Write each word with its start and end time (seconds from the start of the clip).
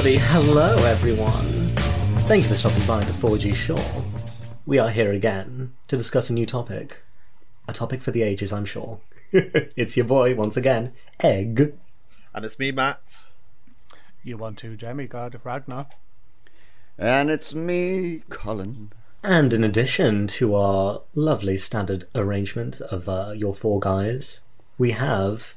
Howdy, 0.00 0.18
hello 0.18 0.76
everyone. 0.84 1.74
Thank 2.26 2.42
you 2.42 2.48
for 2.50 2.54
stopping 2.54 2.86
by 2.86 3.00
the 3.00 3.12
4G 3.12 3.54
Show. 3.54 3.78
We 4.66 4.78
are 4.78 4.90
here 4.90 5.12
again 5.12 5.72
to 5.88 5.96
discuss 5.96 6.28
a 6.28 6.34
new 6.34 6.44
topic. 6.44 7.02
A 7.66 7.72
topic 7.72 8.02
for 8.02 8.10
the 8.10 8.22
ages, 8.22 8.52
I'm 8.52 8.66
sure. 8.66 9.00
it's 9.32 9.96
your 9.96 10.04
boy, 10.04 10.34
once 10.34 10.56
again, 10.56 10.92
Egg. 11.22 11.74
And 12.34 12.44
it's 12.44 12.58
me, 12.58 12.70
Matt. 12.70 13.24
You 14.22 14.36
want 14.36 14.58
to, 14.58 14.76
Jamie, 14.76 15.06
God 15.06 15.34
of 15.34 15.46
Ragnar. 15.46 15.86
And 16.98 17.30
it's 17.30 17.54
me, 17.54 18.22
Colin. 18.28 18.92
And 19.22 19.52
in 19.52 19.62
addition 19.62 20.26
to 20.28 20.54
our 20.54 21.02
lovely 21.14 21.56
standard 21.56 22.04
arrangement 22.14 22.80
of 22.80 23.08
uh, 23.08 23.32
your 23.36 23.54
four 23.54 23.78
guys, 23.78 24.40
we 24.78 24.92
have 24.92 25.54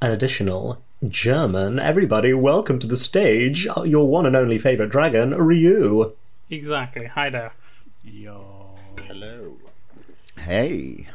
an 0.00 0.12
additional 0.12 0.80
German. 1.08 1.78
Everybody, 1.80 2.32
welcome 2.34 2.78
to 2.78 2.86
the 2.86 2.96
stage. 2.96 3.66
uh, 3.76 3.82
Your 3.82 4.06
one 4.08 4.26
and 4.26 4.36
only 4.36 4.58
favorite 4.58 4.90
dragon, 4.90 5.30
Ryu. 5.34 6.12
Exactly. 6.50 7.06
Hi 7.06 7.30
there. 7.30 7.52
Yo. 8.04 8.68
Hello. 9.06 9.56
Hey. 10.38 11.08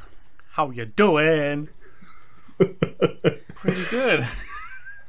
How 0.51 0.69
you 0.69 0.85
doing? 0.85 1.69
Pretty 2.57 3.83
good. 3.89 4.27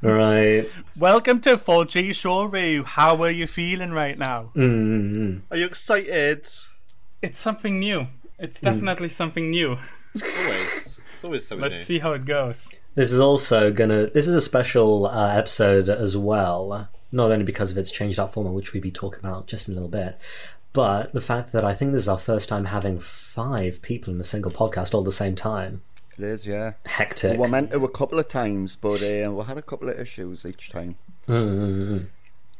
Right. 0.05 0.69
Welcome 0.99 1.41
to 1.41 1.57
4G 1.57 2.13
Show 2.13 2.43
Ryu. 2.43 2.83
How 2.83 3.23
are 3.23 3.31
you 3.31 3.47
feeling 3.47 3.89
right 3.89 4.15
now? 4.15 4.51
Mm. 4.55 5.41
Are 5.49 5.57
you 5.57 5.65
excited? 5.65 6.47
It's 7.23 7.39
something 7.39 7.79
new. 7.79 8.05
It's 8.37 8.61
definitely 8.61 9.09
something 9.09 9.49
new. 9.49 9.77
Always. 10.13 10.99
It's 11.15 11.23
always 11.23 11.47
something 11.47 11.63
Let's 11.67 11.81
new. 11.81 11.85
see 11.85 11.99
how 11.99 12.11
it 12.11 12.25
goes. 12.25 12.69
This 12.93 13.11
is 13.11 13.19
also 13.19 13.71
gonna. 13.71 14.05
This 14.05 14.27
is 14.27 14.35
a 14.35 14.41
special 14.41 15.07
uh, 15.07 15.33
episode 15.33 15.89
as 15.89 16.15
well. 16.15 16.87
Not 17.11 17.31
only 17.31 17.43
because 17.43 17.71
of 17.71 17.77
its 17.79 17.89
changed 17.89 18.19
up 18.19 18.31
format, 18.31 18.53
which 18.53 18.73
we'll 18.73 18.83
be 18.83 18.91
talking 18.91 19.21
about 19.21 19.47
just 19.47 19.67
in 19.67 19.73
a 19.73 19.75
little 19.75 19.89
bit, 19.89 20.19
but 20.71 21.13
the 21.13 21.21
fact 21.21 21.51
that 21.53 21.65
I 21.65 21.73
think 21.73 21.93
this 21.93 22.01
is 22.01 22.07
our 22.07 22.19
first 22.19 22.47
time 22.47 22.65
having 22.65 22.99
five 22.99 23.81
people 23.81 24.13
in 24.13 24.21
a 24.21 24.23
single 24.23 24.51
podcast 24.51 24.93
all 24.93 25.01
at 25.01 25.05
the 25.05 25.11
same 25.11 25.33
time. 25.35 25.81
It 26.17 26.23
is, 26.23 26.45
yeah. 26.45 26.73
Hectic. 26.85 27.31
We 27.33 27.37
were 27.37 27.47
meant 27.47 27.71
to 27.71 27.83
a 27.83 27.89
couple 27.89 28.19
of 28.19 28.27
times, 28.27 28.75
but 28.75 29.01
uh, 29.03 29.31
we 29.31 29.43
had 29.43 29.57
a 29.57 29.61
couple 29.61 29.89
of 29.89 29.99
issues 29.99 30.45
each 30.45 30.69
time. 30.69 30.95
Mm-mm-mm. 31.27 32.07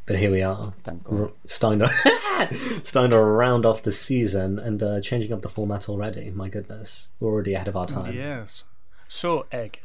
But 0.05 0.17
here 0.19 0.29
we 0.31 0.43
are. 0.43 0.73
Thank 0.83 1.09
R- 1.11 1.17
God. 1.17 1.31
starting 1.45 1.79
to 1.79 2.79
starting 2.83 3.11
to 3.11 3.19
round 3.19 3.65
off 3.65 3.81
the 3.81 3.91
season 3.91 4.59
and 4.59 4.81
uh, 4.83 5.01
changing 5.01 5.31
up 5.33 5.41
the 5.41 5.49
format 5.49 5.89
already. 5.89 6.29
My 6.31 6.49
goodness, 6.49 7.09
we're 7.19 7.31
already 7.31 7.53
ahead 7.53 7.67
of 7.67 7.75
our 7.77 7.85
time. 7.87 8.15
Yes. 8.15 8.63
So, 9.07 9.45
Egg, 9.51 9.81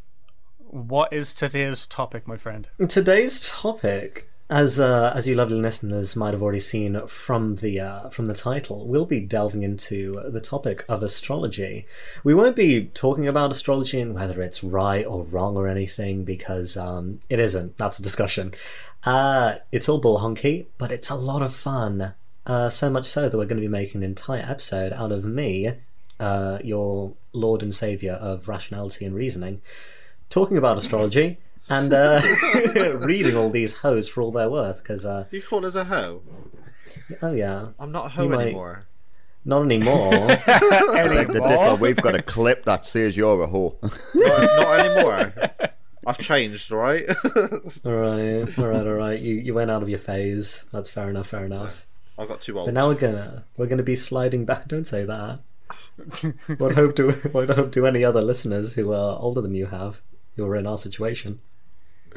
what 0.59 1.13
is 1.13 1.33
today's 1.35 1.87
topic, 1.87 2.27
my 2.27 2.37
friend? 2.37 2.67
Today's 2.89 3.49
topic, 3.49 4.30
as 4.51 4.81
uh, 4.81 5.13
as 5.15 5.29
you 5.29 5.35
lovely 5.37 5.57
listeners 5.57 6.17
might 6.17 6.35
have 6.35 6.43
already 6.43 6.59
seen 6.59 7.07
from 7.07 7.57
the 7.57 7.79
uh, 7.79 8.09
from 8.09 8.27
the 8.27 8.35
title, 8.35 8.85
we'll 8.85 9.07
be 9.07 9.21
delving 9.21 9.63
into 9.63 10.13
the 10.29 10.41
topic 10.41 10.85
of 10.89 11.05
astrology. 11.05 11.87
We 12.25 12.35
won't 12.35 12.57
be 12.57 12.87
talking 12.87 13.29
about 13.29 13.53
astrology 13.53 14.01
and 14.01 14.13
whether 14.13 14.43
it's 14.43 14.65
right 14.65 15.07
or 15.07 15.23
wrong 15.23 15.57
or 15.57 15.69
anything 15.69 16.25
because 16.25 16.77
um, 16.77 17.21
it 17.31 17.39
isn't. 17.39 17.79
That's 17.79 18.01
a 18.01 18.03
discussion. 18.03 18.53
Uh, 19.05 19.57
it's 19.71 19.89
all 19.89 20.01
bull 20.01 20.19
honky, 20.19 20.67
but 20.79 20.91
it's 20.91 21.11
a 21.11 21.15
lot 21.15 21.43
of 21.43 21.55
fun. 21.55 22.15
Uh, 22.45 22.69
so 22.71 22.91
much 22.91 23.07
so 23.07 23.29
that 23.29 23.39
we're 23.39 23.47
going 23.47 23.61
to 23.61 23.67
be 23.67 23.69
making 23.69 24.03
an 24.03 24.11
entire 24.11 24.43
episode 24.43 24.93
out 24.93 25.13
of 25.13 25.25
me, 25.25 25.75
uh, 26.19 26.59
your 26.65 27.13
lord 27.33 27.63
and 27.63 27.73
savior 27.73 28.15
of 28.15 28.49
rationality 28.49 29.05
and 29.05 29.15
reasoning, 29.15 29.63
talking 30.29 30.57
about 30.57 30.77
astrology 30.77 31.39
and 31.71 31.93
uh, 31.93 32.21
reading 33.01 33.37
all 33.37 33.49
these 33.51 33.75
hoes 33.79 34.09
for 34.09 34.23
all 34.23 34.33
they're 34.33 34.51
worth. 34.51 34.83
Because, 34.83 35.07
uh, 35.07 35.25
You 35.31 35.41
call 35.43 35.65
us 35.65 35.75
a 35.75 35.85
hoe? 35.85 36.23
oh 37.23 37.33
yeah, 37.33 37.69
I'm 37.79 37.93
not 37.93 38.07
a 38.07 38.09
hoe 38.11 38.25
You 38.25 38.29
might- 38.29 38.43
anymore. 38.49 38.87
not 39.45 39.63
anymore. 39.63 40.13
I 40.15 41.05
beg 41.09 41.29
the 41.29 41.41
differ. 41.41 41.77
We've 41.77 41.97
got 41.97 42.15
a 42.15 42.23
clip 42.23 42.65
that 42.67 42.85
says 42.85 43.17
you're 43.17 43.43
a 43.43 43.47
hoe. 43.47 43.77
Not, 44.15 44.41
not 44.43 44.81
anymore. 44.81 45.33
I've 46.07 46.19
changed, 46.19 46.71
right? 46.71 47.05
all 47.85 47.93
right, 47.93 48.59
all 48.59 48.69
right, 48.69 48.87
all 48.87 48.95
right. 48.95 49.21
You 49.21 49.35
you 49.37 49.55
went 49.55 49.71
out 49.71 49.83
of 49.83 49.89
your 49.89 49.99
phase. 49.99 50.65
That's 50.73 50.91
fair 50.91 51.09
enough. 51.11 51.29
Fair 51.29 51.45
enough. 51.45 51.87
I 52.19 52.27
got 52.27 52.41
too 52.41 52.59
old. 52.59 52.67
But 52.69 52.75
now 52.75 52.89
we're 52.89 52.95
gonna 52.97 53.45
we're 53.57 53.67
gonna 53.67 53.83
be 53.83 53.97
sliding 53.97 54.45
back. 54.45 54.67
Don't 54.69 54.87
say 54.87 55.05
that. 55.05 55.41
what 56.59 56.75
hope 56.75 56.95
do 56.97 57.11
what 57.33 57.51
hope 57.51 57.71
do 57.71 57.87
any 57.87 58.05
other 58.05 58.23
listeners 58.23 58.73
who 58.75 58.93
are 58.93 59.19
older 59.21 59.41
than 59.41 59.55
you 59.55 59.67
have 59.67 60.01
who 60.37 60.45
are 60.47 60.57
in 60.57 60.67
our 60.67 60.79
situation? 60.79 61.41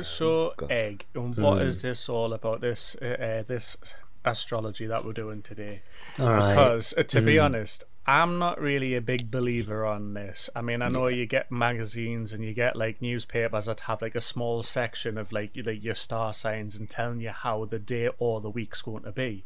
So, 0.02 0.54
Egg, 0.72 1.06
and 1.14 1.36
what 1.38 1.62
is 1.62 1.82
this 1.84 2.10
all 2.10 2.34
about? 2.34 2.62
This 2.62 2.96
uh, 3.02 3.06
uh, 3.06 3.44
this 3.44 3.78
astrology 4.26 4.88
that 4.88 5.04
we're 5.06 5.14
doing 5.14 5.42
today? 5.42 5.82
All 6.18 6.26
right. 6.32 6.50
Because, 6.50 6.94
uh, 6.98 7.04
to 7.04 7.22
be 7.22 7.38
honest, 7.40 7.84
I'm 8.06 8.40
not 8.40 8.60
really 8.60 8.96
a 8.96 9.02
big 9.02 9.30
believer 9.30 9.86
on 9.86 10.14
this. 10.14 10.50
I 10.56 10.62
mean, 10.62 10.82
I 10.82 10.88
know 10.90 11.08
you 11.08 11.26
get 11.26 11.52
magazines 11.52 12.32
and 12.34 12.44
you 12.44 12.54
get 12.54 12.76
like 12.76 13.02
newspapers 13.02 13.66
that 13.66 13.82
have 13.82 14.02
like 14.02 14.16
a 14.16 14.22
small 14.22 14.64
section 14.64 15.18
of 15.18 15.32
like, 15.34 15.56
you- 15.56 15.64
like 15.64 15.84
your 15.84 15.96
star 15.96 16.34
signs 16.34 16.76
and 16.78 16.90
telling 16.90 17.20
you 17.20 17.30
how 17.32 17.66
the 17.66 17.80
day 17.80 18.10
or 18.18 18.40
the 18.42 18.50
week's 18.50 18.82
going 18.82 19.04
to 19.04 19.12
be. 19.12 19.46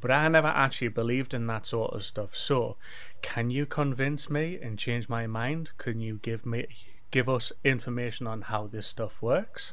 But 0.00 0.10
I 0.10 0.28
never 0.28 0.48
actually 0.48 0.88
believed 0.88 1.34
in 1.34 1.46
that 1.48 1.66
sort 1.66 1.92
of 1.92 2.04
stuff. 2.04 2.34
So, 2.36 2.76
can 3.22 3.50
you 3.50 3.66
convince 3.66 4.30
me 4.30 4.58
and 4.60 4.78
change 4.78 5.08
my 5.08 5.26
mind? 5.26 5.72
Can 5.78 6.00
you 6.00 6.18
give 6.22 6.44
me 6.46 6.66
give 7.10 7.28
us 7.28 7.52
information 7.64 8.26
on 8.26 8.42
how 8.42 8.66
this 8.66 8.86
stuff 8.86 9.22
works? 9.22 9.72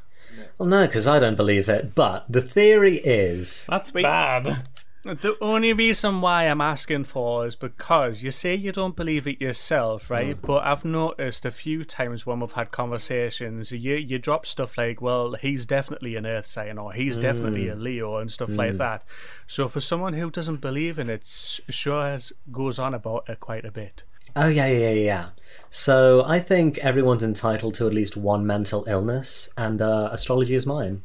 Well, 0.58 0.68
no, 0.68 0.86
because 0.86 1.06
I 1.06 1.18
don't 1.18 1.36
believe 1.36 1.68
it. 1.68 1.94
But 1.94 2.26
the 2.28 2.42
theory 2.42 2.96
is 2.96 3.66
That's 3.68 3.90
bad. 3.90 4.66
The 5.04 5.36
only 5.42 5.74
reason 5.74 6.22
why 6.22 6.44
I'm 6.44 6.62
asking 6.62 7.04
for 7.04 7.46
is 7.46 7.56
because 7.56 8.22
you 8.22 8.30
say 8.30 8.54
you 8.54 8.72
don't 8.72 8.96
believe 8.96 9.28
it 9.28 9.38
yourself, 9.38 10.08
right? 10.08 10.34
Mm. 10.34 10.46
But 10.46 10.64
I've 10.64 10.82
noticed 10.82 11.44
a 11.44 11.50
few 11.50 11.84
times 11.84 12.24
when 12.24 12.40
we've 12.40 12.52
had 12.52 12.70
conversations, 12.70 13.70
you 13.70 13.96
you 13.96 14.18
drop 14.18 14.46
stuff 14.46 14.78
like, 14.78 15.02
"Well, 15.02 15.34
he's 15.34 15.66
definitely 15.66 16.16
an 16.16 16.24
Earth 16.24 16.46
sign," 16.46 16.78
or 16.78 16.94
"He's 16.94 17.18
definitely 17.18 17.66
mm. 17.66 17.72
a 17.72 17.74
Leo," 17.74 18.16
and 18.16 18.32
stuff 18.32 18.48
like 18.48 18.74
mm. 18.74 18.78
that. 18.78 19.04
So 19.46 19.68
for 19.68 19.80
someone 19.80 20.14
who 20.14 20.30
doesn't 20.30 20.62
believe 20.62 20.98
in 20.98 21.10
it, 21.10 21.22
s- 21.24 21.60
sure 21.68 22.06
as 22.06 22.32
goes 22.50 22.78
on 22.78 22.94
about 22.94 23.28
it 23.28 23.40
quite 23.40 23.66
a 23.66 23.70
bit. 23.70 24.04
Oh 24.36 24.48
yeah, 24.48 24.66
yeah, 24.66 24.78
yeah, 24.90 24.90
yeah. 24.90 25.26
So 25.70 26.24
I 26.26 26.38
think 26.40 26.78
everyone's 26.78 27.22
entitled 27.22 27.74
to 27.74 27.86
at 27.86 27.94
least 27.94 28.16
one 28.16 28.46
mental 28.46 28.84
illness, 28.88 29.48
and 29.56 29.80
uh, 29.82 30.08
astrology 30.12 30.54
is 30.54 30.66
mine. 30.66 31.02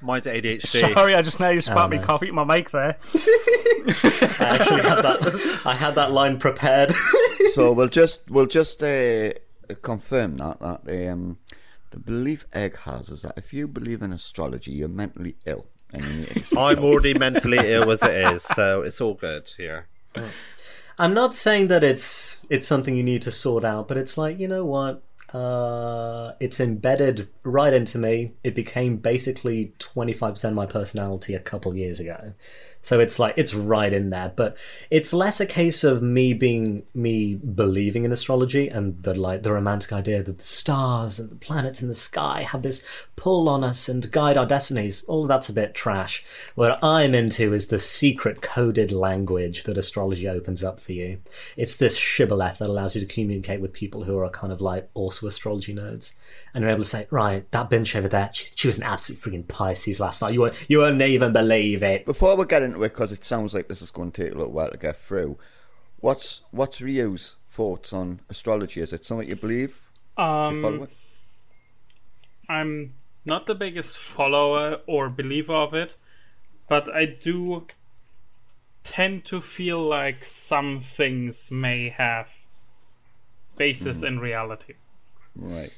Mine's 0.00 0.26
ADHD. 0.26 0.94
Sorry, 0.94 1.14
I 1.14 1.22
just 1.22 1.38
now 1.40 1.50
you 1.50 1.60
spat 1.60 1.76
Oh, 1.78 1.88
me 1.88 1.96
nice. 1.98 2.06
coffee 2.06 2.28
in 2.28 2.34
my 2.34 2.44
mic 2.44 2.70
there. 2.70 2.96
I 3.14 4.36
actually 4.40 4.82
had 4.82 5.02
that. 5.02 5.62
I 5.66 5.74
had 5.74 5.94
that 5.96 6.12
line 6.12 6.38
prepared. 6.38 6.92
so 7.52 7.72
we'll 7.72 7.88
just 7.88 8.28
we'll 8.30 8.46
just 8.46 8.82
uh, 8.82 9.32
confirm 9.82 10.36
that 10.38 10.60
that 10.60 11.10
um, 11.12 11.38
the 11.90 11.98
belief 11.98 12.46
Egg 12.52 12.76
has 12.78 13.10
is 13.10 13.22
that 13.22 13.34
if 13.36 13.52
you 13.52 13.68
believe 13.68 14.02
in 14.02 14.12
astrology, 14.12 14.72
you're 14.72 14.88
mentally 14.88 15.36
ill. 15.46 15.66
And 15.92 16.04
you 16.04 16.12
need 16.12 16.46
to 16.46 16.58
I'm 16.58 16.82
already 16.82 17.14
mentally 17.14 17.58
ill 17.62 17.90
as 17.90 18.02
it 18.02 18.10
is, 18.32 18.42
so 18.42 18.82
it's 18.82 19.00
all 19.00 19.14
good 19.14 19.48
here. 19.56 19.86
I'm 20.98 21.14
not 21.14 21.34
saying 21.34 21.68
that 21.68 21.82
it's 21.82 22.46
it's 22.50 22.66
something 22.66 22.94
you 22.96 23.02
need 23.02 23.22
to 23.22 23.30
sort 23.30 23.64
out, 23.64 23.88
but 23.88 23.96
it's 23.96 24.16
like 24.18 24.38
you 24.38 24.48
know 24.48 24.64
what. 24.64 25.02
Uh, 25.32 26.34
it's 26.38 26.60
embedded 26.60 27.28
right 27.42 27.74
into 27.74 27.98
me. 27.98 28.34
It 28.44 28.54
became 28.54 28.98
basically 28.98 29.74
25% 29.80 30.44
of 30.44 30.54
my 30.54 30.66
personality 30.66 31.34
a 31.34 31.40
couple 31.40 31.74
years 31.74 31.98
ago. 31.98 32.34
So 32.84 33.00
it's 33.00 33.18
like 33.18 33.32
it's 33.38 33.54
right 33.54 33.92
in 33.92 34.10
there, 34.10 34.30
but 34.36 34.58
it's 34.90 35.14
less 35.14 35.40
a 35.40 35.46
case 35.46 35.84
of 35.84 36.02
me 36.02 36.34
being 36.34 36.84
me 36.92 37.34
believing 37.34 38.04
in 38.04 38.12
astrology 38.12 38.68
and 38.68 39.02
the 39.02 39.14
like 39.14 39.42
the 39.42 39.52
romantic 39.52 39.90
idea 39.90 40.22
that 40.22 40.36
the 40.36 40.44
stars 40.44 41.18
and 41.18 41.30
the 41.30 41.36
planets 41.36 41.80
in 41.80 41.88
the 41.88 41.94
sky 41.94 42.42
have 42.42 42.60
this 42.60 42.84
pull 43.16 43.48
on 43.48 43.64
us 43.64 43.88
and 43.88 44.12
guide 44.12 44.36
our 44.36 44.44
destinies. 44.44 45.02
All 45.04 45.22
of 45.22 45.28
that's 45.28 45.48
a 45.48 45.54
bit 45.54 45.74
trash. 45.74 46.22
What 46.56 46.78
I'm 46.84 47.14
into 47.14 47.54
is 47.54 47.68
the 47.68 47.78
secret 47.78 48.42
coded 48.42 48.92
language 48.92 49.64
that 49.64 49.78
astrology 49.78 50.28
opens 50.28 50.62
up 50.62 50.78
for 50.78 50.92
you. 50.92 51.20
It's 51.56 51.78
this 51.78 51.96
shibboleth 51.96 52.58
that 52.58 52.68
allows 52.68 52.94
you 52.94 53.00
to 53.00 53.06
communicate 53.06 53.62
with 53.62 53.72
people 53.72 54.04
who 54.04 54.18
are 54.18 54.28
kind 54.28 54.52
of 54.52 54.60
like 54.60 54.90
also 54.92 55.26
astrology 55.26 55.74
nerds. 55.74 56.12
And 56.52 56.62
you're 56.62 56.70
able 56.70 56.82
to 56.84 56.88
say, 56.88 57.06
right, 57.10 57.50
that 57.52 57.68
bench 57.70 57.94
over 57.96 58.08
there, 58.08 58.30
she, 58.32 58.50
she 58.54 58.68
was 58.68 58.78
an 58.78 58.84
absolute 58.84 59.20
freaking 59.20 59.46
Pisces 59.48 59.98
last 60.00 60.22
night. 60.22 60.34
You 60.34 60.40
won't, 60.42 60.66
you 60.68 60.78
won't 60.78 61.00
even 61.02 61.32
believe 61.32 61.82
it. 61.82 62.04
Before 62.04 62.36
we 62.36 62.44
get 62.46 62.62
into 62.62 62.82
it, 62.82 62.90
because 62.90 63.12
it 63.12 63.24
sounds 63.24 63.54
like 63.54 63.68
this 63.68 63.82
is 63.82 63.90
going 63.90 64.12
to 64.12 64.22
take 64.24 64.32
a 64.34 64.38
little 64.38 64.52
while 64.52 64.70
to 64.70 64.76
get 64.76 65.00
through, 65.00 65.36
what's 66.00 66.42
what's 66.50 66.80
Ryu's 66.80 67.36
thoughts 67.50 67.92
on 67.92 68.20
astrology? 68.28 68.80
Is 68.80 68.92
it 68.92 69.04
something 69.06 69.28
you 69.28 69.36
believe? 69.36 69.80
Do 70.16 70.22
you 70.22 70.62
follow 70.62 70.66
Um, 70.76 70.82
it? 70.82 70.90
I'm 72.48 72.94
not 73.24 73.46
the 73.46 73.54
biggest 73.54 73.96
follower 73.96 74.78
or 74.86 75.08
believer 75.08 75.54
of 75.54 75.74
it, 75.74 75.96
but 76.68 76.88
I 76.94 77.06
do 77.06 77.66
tend 78.82 79.24
to 79.24 79.40
feel 79.40 79.82
like 79.82 80.24
some 80.24 80.82
things 80.82 81.50
may 81.50 81.88
have 81.88 82.28
basis 83.56 83.98
Mm-hmm. 83.98 84.06
in 84.06 84.20
reality. 84.20 84.74
Right. 85.34 85.72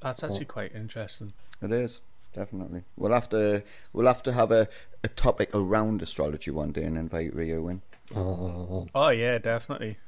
That's 0.00 0.22
actually 0.22 0.44
quite 0.44 0.74
interesting. 0.74 1.32
It 1.62 1.72
is 1.72 2.00
definitely. 2.34 2.82
We'll 2.96 3.12
have 3.12 3.28
to 3.30 3.62
we'll 3.92 4.06
have 4.06 4.22
to 4.24 4.32
have 4.32 4.52
a, 4.52 4.68
a 5.02 5.08
topic 5.08 5.50
around 5.54 6.02
astrology 6.02 6.50
one 6.50 6.72
day 6.72 6.84
and 6.84 6.96
invite 6.96 7.34
Ryu 7.34 7.68
in. 7.68 7.82
Oh 8.14 9.10
yeah, 9.10 9.38
definitely. 9.38 9.98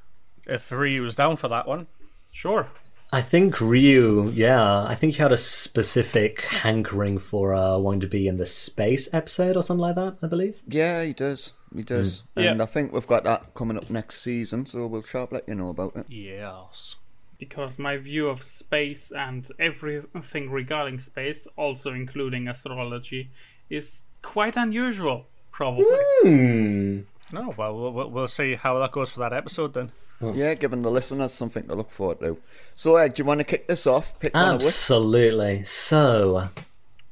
If 0.46 0.70
Ryu 0.70 1.02
was 1.02 1.16
down 1.16 1.36
for 1.36 1.48
that 1.48 1.66
one, 1.66 1.86
Sure. 2.32 2.68
I 3.12 3.22
think 3.22 3.60
Ryu, 3.60 4.30
yeah, 4.30 4.84
I 4.84 4.94
think 4.94 5.14
he 5.14 5.22
had 5.22 5.32
a 5.32 5.36
specific 5.36 6.42
hankering 6.42 7.18
for 7.18 7.52
uh, 7.52 7.76
wanting 7.76 8.02
to 8.02 8.06
be 8.06 8.28
in 8.28 8.36
the 8.36 8.46
space 8.46 9.12
episode 9.12 9.56
or 9.56 9.62
something 9.64 9.82
like 9.82 9.96
that. 9.96 10.18
I 10.22 10.28
believe. 10.28 10.62
Yeah, 10.68 11.02
he 11.02 11.12
does. 11.12 11.52
He 11.74 11.82
does. 11.82 12.22
Yeah. 12.36 12.52
And 12.52 12.62
I 12.62 12.66
think 12.66 12.92
we've 12.92 13.06
got 13.06 13.24
that 13.24 13.52
coming 13.54 13.76
up 13.76 13.90
next 13.90 14.22
season, 14.22 14.66
so 14.66 14.86
we'll 14.86 15.02
sharp 15.02 15.32
let 15.32 15.48
you 15.48 15.56
know 15.56 15.70
about 15.70 15.96
it. 15.96 16.06
yes. 16.08 16.96
Because 17.40 17.78
my 17.78 17.96
view 17.96 18.28
of 18.28 18.42
space 18.42 19.10
and 19.10 19.50
everything 19.58 20.50
regarding 20.50 21.00
space, 21.00 21.48
also 21.56 21.92
including 21.92 22.46
astrology, 22.46 23.30
is 23.70 24.02
quite 24.22 24.56
unusual, 24.56 25.26
probably. 25.50 25.86
Hmm. 26.22 27.00
No, 27.32 27.54
well, 27.56 27.74
we'll- 27.76 27.92
we'll 27.92 28.10
we'll 28.10 28.28
see 28.28 28.54
how 28.56 28.78
that 28.80 28.92
goes 28.92 29.10
for 29.10 29.20
that 29.20 29.32
episode 29.32 29.72
then. 29.74 29.90
Yeah, 30.34 30.52
giving 30.52 30.82
the 30.82 30.90
listeners 30.90 31.32
something 31.32 31.66
to 31.68 31.74
look 31.74 31.90
forward 31.90 32.20
to. 32.20 32.36
So, 32.74 32.96
Egg, 32.96 33.14
do 33.14 33.22
you 33.22 33.26
want 33.26 33.40
to 33.40 33.44
kick 33.44 33.66
this 33.68 33.86
off? 33.86 34.18
Pick 34.20 34.34
one? 34.34 34.56
Absolutely. 34.56 35.62
So 35.64 36.50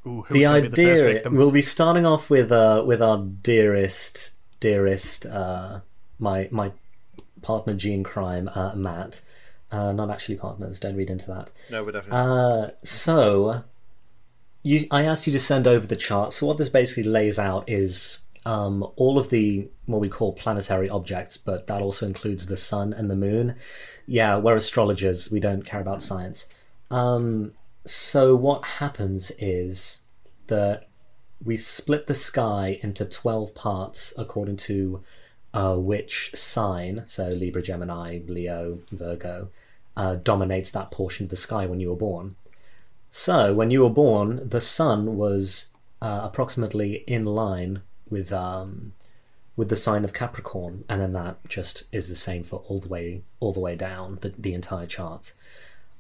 Ooh, 0.07 0.27
the 0.31 0.43
gonna 0.43 0.61
be 0.63 0.69
the 0.69 0.91
idea 0.93 1.05
victim? 1.15 1.35
we'll 1.37 1.51
be 1.51 1.63
starting 1.63 2.05
off 2.05 2.29
with 2.29 2.53
uh 2.53 2.83
with 2.87 3.01
our 3.01 3.17
dearest 3.19 4.33
dearest 4.61 5.25
uh 5.25 5.81
my 6.19 6.49
my 6.51 6.71
partner 7.41 7.73
Gene 7.75 8.05
crime 8.05 8.51
uh, 8.55 8.75
Matt 8.75 9.23
uh 9.71 9.93
not 9.93 10.11
actually 10.11 10.37
partners. 10.37 10.81
Don't 10.81 10.97
read 10.97 11.11
into 11.11 11.27
that. 11.29 11.51
No, 11.71 11.85
we're 11.85 11.93
definitely. 11.93 12.19
uh 12.21 12.71
so 12.83 13.65
you 14.63 14.87
I 14.91 15.05
asked 15.05 15.27
you 15.27 15.33
to 15.33 15.39
send 15.39 15.67
over 15.67 15.87
the 15.87 15.97
chart. 15.97 16.33
So 16.33 16.47
what 16.47 16.59
this 16.59 16.69
basically 16.69 17.05
lays 17.05 17.39
out 17.39 17.69
is 17.69 18.19
um 18.47 18.87
all 18.97 19.19
of 19.19 19.31
the 19.31 19.69
what 19.87 20.01
we 20.01 20.09
call 20.09 20.33
planetary 20.33 20.89
objects 20.89 21.37
but 21.37 21.67
that 21.67 21.83
also 21.83 22.07
includes 22.07 22.47
the 22.47 22.57
sun 22.57 22.93
and 22.93 23.11
the 23.11 23.17
moon. 23.17 23.57
Yeah 24.07 24.37
we're 24.39 24.57
astrologers. 24.57 25.31
We 25.31 25.41
don't 25.41 25.65
care 25.65 25.81
about 25.81 26.03
science. 26.03 26.47
Um 26.91 27.53
so 27.87 28.37
what 28.37 28.65
happens 28.65 29.31
is 29.39 30.01
that 30.49 30.89
we 31.45 31.57
split 31.57 32.07
the 32.07 32.15
sky 32.15 32.79
into 32.83 33.05
12 33.05 33.55
parts 33.55 34.13
according 34.19 34.57
to 34.57 35.03
uh, 35.55 35.77
which 35.77 36.31
sign, 36.35 37.05
so 37.07 37.29
Libra, 37.29 37.63
Gemini, 37.63 38.21
Leo, 38.27 38.81
Virgo, 38.91 39.49
uh, 39.99 40.15
dominates 40.15 40.71
that 40.71 40.91
portion 40.91 41.25
of 41.25 41.31
the 41.31 41.37
sky 41.37 41.67
when 41.67 41.81
you 41.81 41.91
were 41.91 41.97
born. 42.09 42.37
So 43.11 43.53
when 43.53 43.71
you 43.71 43.83
were 43.83 43.91
born, 44.05 44.49
the 44.49 44.61
sun 44.61 45.17
was 45.17 45.73
uh, 46.01 46.21
approximately 46.23 46.91
in 47.07 47.25
line 47.25 47.83
with 48.09 48.33
um, 48.33 48.93
with 49.57 49.69
the 49.69 49.77
sign 49.77 50.05
of 50.05 50.13
Capricorn, 50.13 50.85
and 50.89 51.01
then 51.01 51.13
that 51.13 51.37
just 51.49 51.85
is 51.91 52.09
the 52.09 52.15
same 52.15 52.45
for 52.45 52.63
all 52.69 52.79
the 52.79 52.89
way 52.89 53.23
all 53.41 53.53
the 53.53 53.61
way 53.61 53.75
down 53.77 54.19
the, 54.21 54.33
the 54.39 54.55
entire 54.55 54.87
chart. 54.87 55.33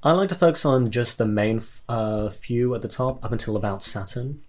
I 0.00 0.12
like 0.12 0.28
to 0.28 0.36
focus 0.36 0.64
on 0.64 0.92
just 0.92 1.18
the 1.18 1.26
main 1.26 1.56
f- 1.56 1.82
uh, 1.88 2.28
few 2.28 2.72
at 2.76 2.82
the 2.82 2.88
top 2.88 3.24
up 3.24 3.32
until 3.32 3.56
about 3.56 3.82
Saturn, 3.82 4.42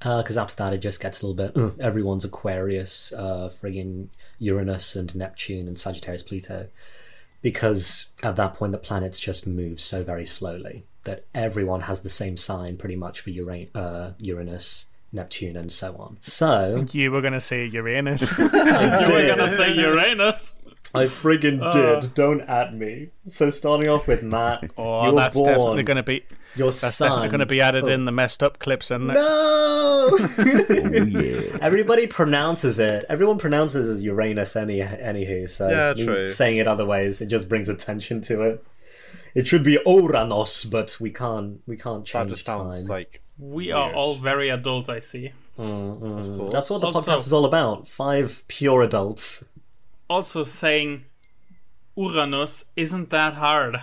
because 0.00 0.36
after 0.36 0.56
that 0.56 0.72
it 0.72 0.78
just 0.78 1.00
gets 1.00 1.22
a 1.22 1.26
little 1.26 1.36
bit. 1.36 1.52
"Ugh, 1.56 1.74
everyone's 1.78 2.24
Aquarius, 2.24 3.12
uh, 3.12 3.48
friggin' 3.48 4.08
Uranus 4.40 4.96
and 4.96 5.14
Neptune 5.14 5.68
and 5.68 5.78
Sagittarius, 5.78 6.24
Pluto, 6.24 6.66
because 7.42 8.06
at 8.22 8.36
that 8.36 8.54
point 8.54 8.72
the 8.72 8.78
planets 8.78 9.18
just 9.20 9.46
move 9.46 9.80
so 9.80 10.02
very 10.02 10.24
slowly 10.26 10.84
that 11.04 11.24
everyone 11.34 11.82
has 11.82 12.00
the 12.00 12.08
same 12.08 12.36
sign 12.36 12.76
pretty 12.76 12.96
much 12.96 13.20
for 13.20 13.30
Ura- 13.30 13.66
uh, 13.74 14.12
Uranus, 14.18 14.86
Neptune, 15.12 15.56
and 15.56 15.70
so 15.70 15.96
on. 15.96 16.16
So 16.20 16.86
You 16.92 17.10
were 17.10 17.20
going 17.20 17.32
to 17.32 17.40
say 17.40 17.66
Uranus. 17.66 18.36
You 18.38 18.44
were 18.44 18.50
gonna 18.50 19.56
say 19.56 19.74
Uranus. 19.74 20.52
I 20.94 21.04
friggin' 21.06 21.62
Uh. 21.62 21.70
did. 22.00 22.14
Don't 22.14 22.40
at 22.42 22.74
me. 22.74 23.08
So 23.26 23.50
starting 23.50 23.88
off 23.88 24.06
with 24.06 24.22
Matt, 24.22 24.70
Oh, 24.78 25.06
you 25.06 25.12
were 25.12 25.20
that's 25.20 25.34
born. 25.34 25.46
definitely 25.46 25.82
going 25.84 25.96
to 25.96 26.02
be 26.02 26.24
Your 26.56 26.66
that's 26.68 26.94
son. 26.96 27.08
definitely 27.08 27.28
going 27.30 27.40
to 27.40 27.46
be 27.46 27.60
added 27.60 27.84
Oh. 27.84 27.88
in 27.88 28.04
the 28.04 28.12
messed 28.12 28.42
up 28.42 28.58
clips, 28.58 28.90
isn't 28.90 29.10
it? 29.10 29.14
No. 29.14 29.78
Oh, 30.04 30.16
yeah. 30.18 31.58
Everybody 31.62 32.08
pronounces 32.08 32.80
it. 32.80 33.04
Everyone 33.08 33.38
pronounces 33.38 33.88
it 33.88 33.92
as 33.92 34.02
Uranus 34.02 34.56
any 34.56 34.80
anywho. 34.80 35.48
So 35.48 35.68
Yeah, 35.68 35.94
true. 35.94 36.28
saying 36.28 36.56
it 36.56 36.66
other 36.66 36.84
ways, 36.84 37.20
it 37.20 37.26
just 37.26 37.48
brings 37.48 37.68
attention 37.68 38.20
to 38.22 38.42
it. 38.42 38.64
It 39.36 39.46
should 39.46 39.62
be 39.62 39.78
Oranos, 39.86 40.68
but 40.68 40.96
we 41.00 41.10
can't. 41.10 41.60
We 41.68 41.76
can't 41.76 42.04
that 42.04 42.10
change 42.10 42.30
just 42.30 42.44
sounds 42.44 42.80
time. 42.80 42.88
like. 42.88 43.22
We 43.38 43.70
are 43.70 43.92
all 43.94 44.16
very 44.16 44.48
adult, 44.50 44.88
I 44.90 44.98
see. 45.00 45.32
Mm, 45.58 46.00
mm. 46.00 46.50
That's 46.50 46.68
what 46.70 46.80
the 46.80 46.88
Also- 46.88 47.00
podcast 47.12 47.26
is 47.26 47.32
all 47.32 47.44
about. 47.44 47.86
Five 47.86 48.42
pure 48.48 48.82
adults. 48.82 49.44
Also, 50.12 50.44
saying 50.44 51.06
Uranus 51.96 52.66
isn't 52.76 53.08
that 53.08 53.32
hard. 53.32 53.80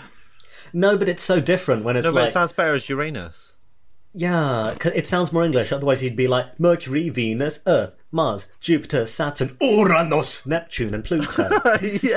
No, 0.72 0.96
but 0.96 1.10
it's 1.10 1.24
so 1.24 1.42
different 1.42 1.84
when 1.84 1.96
it's 1.98 2.06
No, 2.06 2.14
but 2.14 2.20
like 2.20 2.30
it 2.30 2.34
sounds 2.34 2.52
better 2.52 2.76
as 2.76 2.88
Uranus. 2.88 3.58
Yeah, 4.14 4.76
it 4.94 5.08
sounds 5.08 5.34
more 5.34 5.44
English. 5.44 5.72
Otherwise, 5.72 6.02
he'd 6.02 6.16
be 6.16 6.28
like 6.28 6.60
Mercury, 6.60 7.10
Venus, 7.10 7.62
Earth, 7.66 8.00
Mars, 8.12 8.46
Jupiter, 8.60 9.08
Saturn, 9.08 9.58
Uranus, 9.60 10.46
Neptune, 10.46 10.94
and 10.94 11.04
Pluto. 11.04 11.50
you 11.82 12.14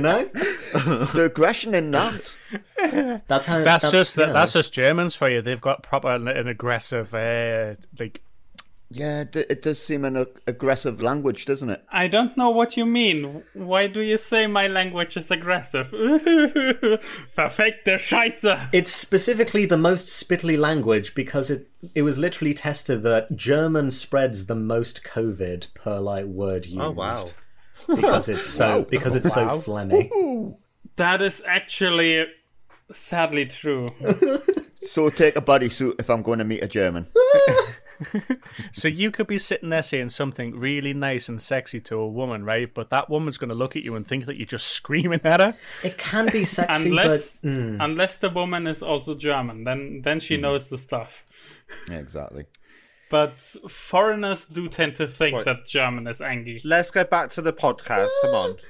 know, 0.00 0.26
the 0.32 1.24
aggression 1.24 1.74
in 1.74 1.90
that. 1.90 2.36
that's 3.26 3.46
how. 3.46 3.64
That's 3.64 3.90
just 3.90 4.16
yeah. 4.16 4.26
that's 4.26 4.52
just 4.52 4.72
Germans 4.72 5.16
for 5.16 5.28
you. 5.28 5.42
They've 5.42 5.60
got 5.60 5.82
proper 5.82 6.10
an, 6.10 6.28
an 6.28 6.46
aggressive 6.46 7.12
uh, 7.12 7.74
like 7.98 8.20
Yeah, 8.94 9.22
it, 9.22 9.34
it 9.36 9.62
does 9.62 9.82
seem 9.82 10.04
an 10.04 10.24
aggressive 10.46 11.02
language, 11.02 11.46
doesn't 11.46 11.68
it? 11.68 11.84
I 11.90 12.06
don't 12.06 12.36
know 12.36 12.50
what 12.50 12.76
you 12.76 12.86
mean. 12.86 13.42
Why 13.52 13.88
do 13.88 14.00
you 14.00 14.16
say 14.16 14.46
my 14.46 14.68
language 14.68 15.16
is 15.16 15.32
aggressive? 15.32 15.88
Verfickte 17.36 17.98
Scheiße! 17.98 18.68
It's 18.72 18.92
specifically 18.92 19.66
the 19.66 19.76
most 19.76 20.06
spittly 20.06 20.56
language 20.56 21.14
because 21.14 21.50
it 21.50 21.68
it 21.94 22.02
was 22.02 22.18
literally 22.18 22.54
tested 22.54 23.02
that 23.02 23.34
German 23.36 23.90
spreads 23.90 24.46
the 24.46 24.54
most 24.54 25.02
COVID 25.02 25.74
per 25.74 25.98
like 25.98 26.26
word 26.26 26.66
oh, 26.66 26.70
used. 26.70 26.80
Oh, 26.80 26.90
wow. 26.92 27.24
Because 27.88 28.28
it's 28.28 28.46
so 28.46 28.86
because 28.88 29.16
it's 29.16 29.36
Wow. 29.36 29.60
so 29.60 29.70
phlegmy. 29.70 30.56
That 30.96 31.22
is 31.22 31.42
actually 31.44 32.26
sadly 32.92 33.46
true. 33.46 33.90
So 34.84 35.08
take 35.08 35.34
a 35.36 35.40
bodysuit 35.40 35.98
if 35.98 36.10
I'm 36.10 36.22
going 36.22 36.38
to 36.40 36.44
meet 36.44 36.62
a 36.62 36.68
German. 36.68 37.06
So 38.72 38.88
you 38.88 39.10
could 39.10 39.26
be 39.26 39.38
sitting 39.38 39.68
there 39.70 39.82
saying 39.82 40.10
something 40.10 40.58
really 40.58 40.92
nice 40.94 41.28
and 41.28 41.40
sexy 41.40 41.80
to 41.80 41.96
a 41.96 42.08
woman, 42.08 42.44
right? 42.44 42.72
But 42.72 42.90
that 42.90 43.08
woman's 43.10 43.38
going 43.38 43.48
to 43.48 43.54
look 43.54 43.76
at 43.76 43.82
you 43.82 43.94
and 43.96 44.06
think 44.06 44.26
that 44.26 44.36
you're 44.36 44.46
just 44.46 44.66
screaming 44.78 45.20
at 45.24 45.40
her. 45.40 45.54
It 45.82 45.98
can 45.98 46.28
be 46.30 46.44
sexy, 46.44 46.88
Unless 46.88 47.38
but 47.38 47.48
mm, 47.48 47.76
unless 47.80 48.18
the 48.18 48.30
woman 48.30 48.66
is 48.66 48.82
also 48.82 49.14
German, 49.14 49.64
then 49.64 50.02
then 50.02 50.20
she 50.20 50.36
knows 50.36 50.68
the 50.68 50.78
stuff. 50.78 51.24
Yeah, 51.88 51.98
exactly. 51.98 52.46
But 53.10 53.38
foreigners 53.68 54.46
do 54.46 54.68
tend 54.68 54.96
to 54.96 55.06
think 55.06 55.36
Right. 55.36 55.44
that 55.44 55.66
German 55.66 56.06
is 56.06 56.20
angry. 56.20 56.60
Let's 56.64 56.90
go 56.90 57.04
back 57.04 57.30
to 57.30 57.42
the 57.42 57.52
podcast. 57.52 58.08
Come 58.22 58.34
on. 58.34 58.56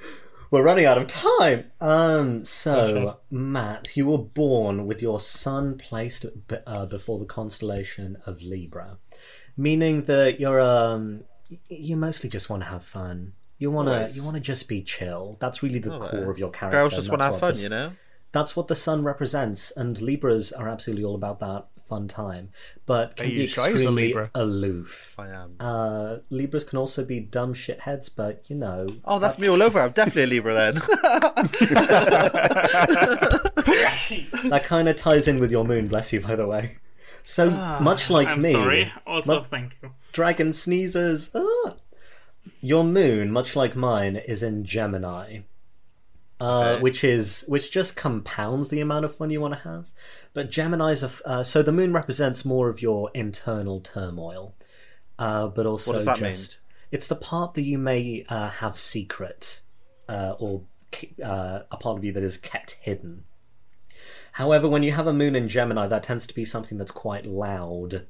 We're 0.55 0.63
running 0.63 0.85
out 0.85 0.97
of 0.97 1.07
time. 1.07 1.69
Um, 1.81 2.45
so. 2.45 3.17
Matt, 3.29 3.97
you 3.97 4.05
were 4.05 4.17
born 4.17 4.87
with 4.87 5.01
your 5.01 5.19
sun 5.19 5.77
placed 5.77 6.25
b- 6.47 6.55
uh, 6.65 6.85
before 6.85 7.19
the 7.19 7.25
constellation 7.25 8.15
of 8.25 8.41
Libra, 8.41 8.97
meaning 9.57 10.05
that 10.05 10.39
you're 10.39 10.61
um, 10.61 11.25
you 11.67 11.97
mostly 11.97 12.29
just 12.29 12.49
want 12.49 12.63
to 12.63 12.69
have 12.69 12.85
fun. 12.85 13.33
You 13.57 13.69
want 13.69 13.89
to 13.89 13.95
Always. 13.97 14.15
you 14.15 14.23
want 14.23 14.35
to 14.35 14.41
just 14.41 14.69
be 14.69 14.81
chill. 14.81 15.35
That's 15.41 15.61
really 15.61 15.79
the 15.79 15.93
Oh, 15.93 15.99
core 15.99 16.31
of 16.31 16.39
your 16.39 16.51
character. 16.51 16.77
Girls 16.77 16.93
and 16.93 16.99
just 17.01 17.09
want 17.09 17.19
to 17.19 17.25
that's 17.25 17.33
have 17.35 17.41
what 17.41 17.47
fun, 17.47 17.53
the 17.55 17.57
s- 17.57 17.63
you 17.63 17.69
know? 17.69 17.91
That's 18.35 18.53
what 18.57 18.67
the 18.67 18.75
sun 18.75 19.03
represents, 19.05 19.71
and 19.71 19.99
Libras 20.01 20.51
are 20.51 20.67
absolutely 20.67 21.05
all 21.05 21.15
about 21.15 21.39
that 21.39 21.67
fun 21.79 22.09
time, 22.09 22.49
but 22.85 23.15
can 23.15 23.27
Are 23.27 23.29
be 23.29 23.47
sure 23.47 23.63
he's 23.65 23.73
a 23.73 23.77
extremely 23.77 24.07
Libra? 24.07 24.29
aloof. 24.35 25.15
I 25.17 25.27
am. 25.29 25.55
Uh, 25.57 26.17
Libras 26.29 26.65
can 26.65 26.77
also 26.77 27.05
be 27.05 27.21
dumb 27.21 27.53
shitheads, 27.53 28.09
but 28.13 28.43
you 28.49 28.57
know. 28.57 28.87
Oh, 29.05 29.19
that's 29.19 29.39
me 29.39 29.47
all 29.47 29.63
over. 29.63 29.79
I'm 29.79 29.91
definitely 29.91 30.23
a 30.23 30.27
Libra 30.27 30.53
then. 30.53 30.75
That 34.49 34.61
kind 34.63 34.87
of 34.87 34.95
ties 34.95 35.27
in 35.27 35.39
with 35.39 35.51
your 35.51 35.65
moon, 35.65 35.87
bless 35.87 36.13
you, 36.13 36.21
by 36.21 36.35
the 36.35 36.45
way. 36.47 36.77
So, 37.23 37.49
much 37.49 38.09
like 38.09 38.27
Ah, 38.27 38.33
I'm 38.33 38.41
me, 38.41 38.53
sorry. 38.53 38.93
Also, 39.07 39.39
mu- 39.41 39.45
thank 39.49 39.73
you. 39.81 39.91
dragon 40.11 40.51
sneezes. 40.53 41.31
Ah! 41.33 41.75
Your 42.61 42.83
moon, 42.83 43.31
much 43.31 43.55
like 43.55 43.75
mine, 43.75 44.15
is 44.17 44.43
in 44.43 44.63
Gemini, 44.65 45.39
uh, 46.41 46.59
Okay. 46.61 46.81
which 46.81 47.03
is 47.03 47.43
which 47.47 47.71
just 47.71 47.95
compounds 47.95 48.69
the 48.69 48.81
amount 48.81 49.05
of 49.05 49.15
fun 49.15 49.29
you 49.29 49.39
want 49.41 49.53
to 49.53 49.59
have. 49.61 49.91
But 50.33 50.51
Gemini's 50.51 51.03
a 51.03 51.07
f- 51.07 51.21
uh, 51.25 51.43
so 51.43 51.61
the 51.61 51.71
moon 51.71 51.93
represents 51.93 52.43
more 52.43 52.69
of 52.69 52.81
your 52.81 53.09
internal 53.13 53.79
turmoil, 53.79 54.55
uh, 55.17 55.47
but 55.47 55.65
also 55.65 55.93
does 55.93 56.05
that 56.05 56.19
mean? 56.19 56.31
just 56.31 56.59
it's 56.91 57.07
the 57.07 57.15
part 57.15 57.53
that 57.53 57.63
you 57.63 57.77
may 57.77 58.25
uh, 58.29 58.49
have 58.49 58.77
secret 58.77 59.61
uh, 60.09 60.35
or 60.39 60.63
uh, 61.23 61.59
a 61.71 61.77
part 61.77 61.97
of 61.97 62.03
you 62.03 62.11
that 62.11 62.23
is 62.23 62.37
kept 62.37 62.71
hidden. 62.81 63.23
However, 64.33 64.67
when 64.67 64.83
you 64.83 64.91
have 64.91 65.07
a 65.07 65.13
moon 65.13 65.35
in 65.35 65.47
Gemini, 65.47 65.87
that 65.87 66.03
tends 66.03 66.27
to 66.27 66.33
be 66.35 66.43
something 66.43 66.77
that's 66.77 66.91
quite 66.91 67.25
loud. 67.25 68.05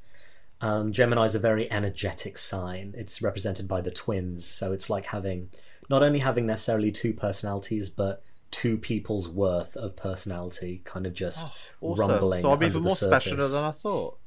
Um, 0.60 0.92
Gemini 0.92 1.26
is 1.26 1.36
a 1.36 1.40
very 1.40 1.72
energetic 1.72 2.38
sign. 2.38 2.94
It's 2.98 3.22
represented 3.22 3.68
by 3.68 3.82
the 3.82 3.92
twins, 3.92 4.46
so 4.46 4.72
it's 4.72 4.90
like 4.90 5.06
having 5.08 5.50
not 5.90 6.04
only 6.04 6.20
having 6.20 6.46
necessarily 6.46 6.92
two 6.92 7.14
personalities, 7.14 7.90
but 7.90 8.22
two 8.52 8.78
people's 8.78 9.28
worth 9.28 9.76
of 9.76 9.96
personality, 9.96 10.82
kind 10.86 11.06
of 11.06 11.14
just 11.14 11.48
Awesome. 11.82 12.00
rumbling. 12.10 12.42
So 12.42 12.50
I'm 12.50 12.54
under 12.54 12.66
even 12.68 12.84
the 12.84 12.88
more 12.90 12.96
special 12.96 13.32
surface. 13.34 13.52
than 13.54 13.64
I 13.64 13.72
thought. 13.72 14.18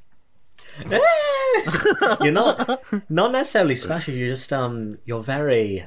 you're 2.22 2.32
not 2.32 2.80
not 3.08 3.32
necessarily 3.32 3.76
special. 3.76 4.14
You're 4.14 4.28
just 4.28 4.52
um, 4.52 4.98
you're 5.04 5.22
very 5.22 5.84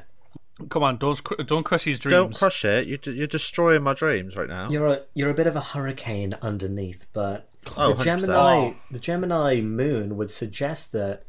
Come 0.69 0.83
on, 0.83 0.97
don't 0.97 1.19
don't 1.47 1.63
crush 1.63 1.83
his 1.83 1.99
dreams. 1.99 2.13
Don't 2.13 2.35
crush 2.35 2.65
it. 2.65 2.87
You're, 2.87 3.13
you're 3.15 3.27
destroying 3.27 3.83
my 3.83 3.93
dreams 3.93 4.35
right 4.35 4.47
now. 4.49 4.69
You're 4.69 4.87
a 4.87 5.01
you're 5.13 5.29
a 5.29 5.33
bit 5.33 5.47
of 5.47 5.55
a 5.55 5.61
hurricane 5.61 6.33
underneath, 6.41 7.07
but 7.13 7.47
Oh, 7.77 7.93
the 7.93 8.03
100%. 8.03 8.03
Gemini 8.03 8.73
the 8.89 8.99
Gemini 8.99 9.61
moon 9.61 10.17
would 10.17 10.29
suggest 10.31 10.91
that 10.93 11.23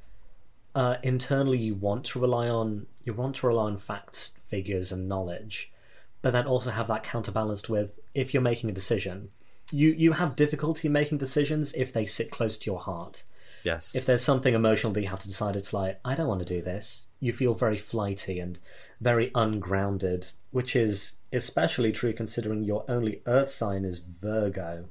uh, 0.75 0.97
internally 1.03 1.59
you 1.59 1.75
want 1.75 2.05
to 2.07 2.19
rely 2.19 2.49
on 2.49 2.87
you 3.05 3.15
want 3.15 3.37
to 3.37 3.47
rely 3.47 3.65
on 3.65 3.79
facts, 3.79 4.35
figures, 4.41 4.93
and 4.93 5.09
knowledge, 5.09 5.73
but 6.21 6.33
then 6.33 6.47
also 6.47 6.71
have 6.71 6.89
that 6.89 7.03
counterbalanced 7.03 7.69
with 7.69 7.99
if 8.15 8.33
you're 8.33 8.43
making 8.43 8.71
a 8.71 8.75
decision, 8.75 9.31
you 9.71 9.91
you 9.91 10.13
have 10.13 10.37
difficulty 10.37 10.89
making 10.89 11.19
decisions 11.19 11.73
if 11.75 11.93
they 11.93 12.07
sit 12.07 12.31
close 12.31 12.59
to 12.59 12.71
your 12.71 12.81
heart. 12.81 13.23
Yes. 13.65 13.95
If 13.95 14.07
there's 14.07 14.25
something 14.25 14.55
emotional 14.55 14.93
that 14.93 15.03
you 15.03 15.09
have 15.09 15.21
to 15.21 15.29
decide, 15.29 15.57
it's 15.57 15.73
like 15.73 16.01
I 16.05 16.15
don't 16.15 16.29
want 16.29 16.41
to 16.41 16.55
do 16.55 16.63
this. 16.63 17.07
You 17.21 17.33
feel 17.33 17.55
very 17.55 17.77
flighty 17.77 18.41
and 18.41 18.59
very 19.01 19.31
ungrounded, 19.35 20.29
which 20.51 20.75
is 20.75 21.17
especially 21.33 21.93
true 21.93 22.13
considering 22.13 22.65
your 22.65 22.85
only 22.89 23.23
Earth 23.27 23.51
sign 23.51 23.85
is 23.85 23.99
Virgo 23.99 24.87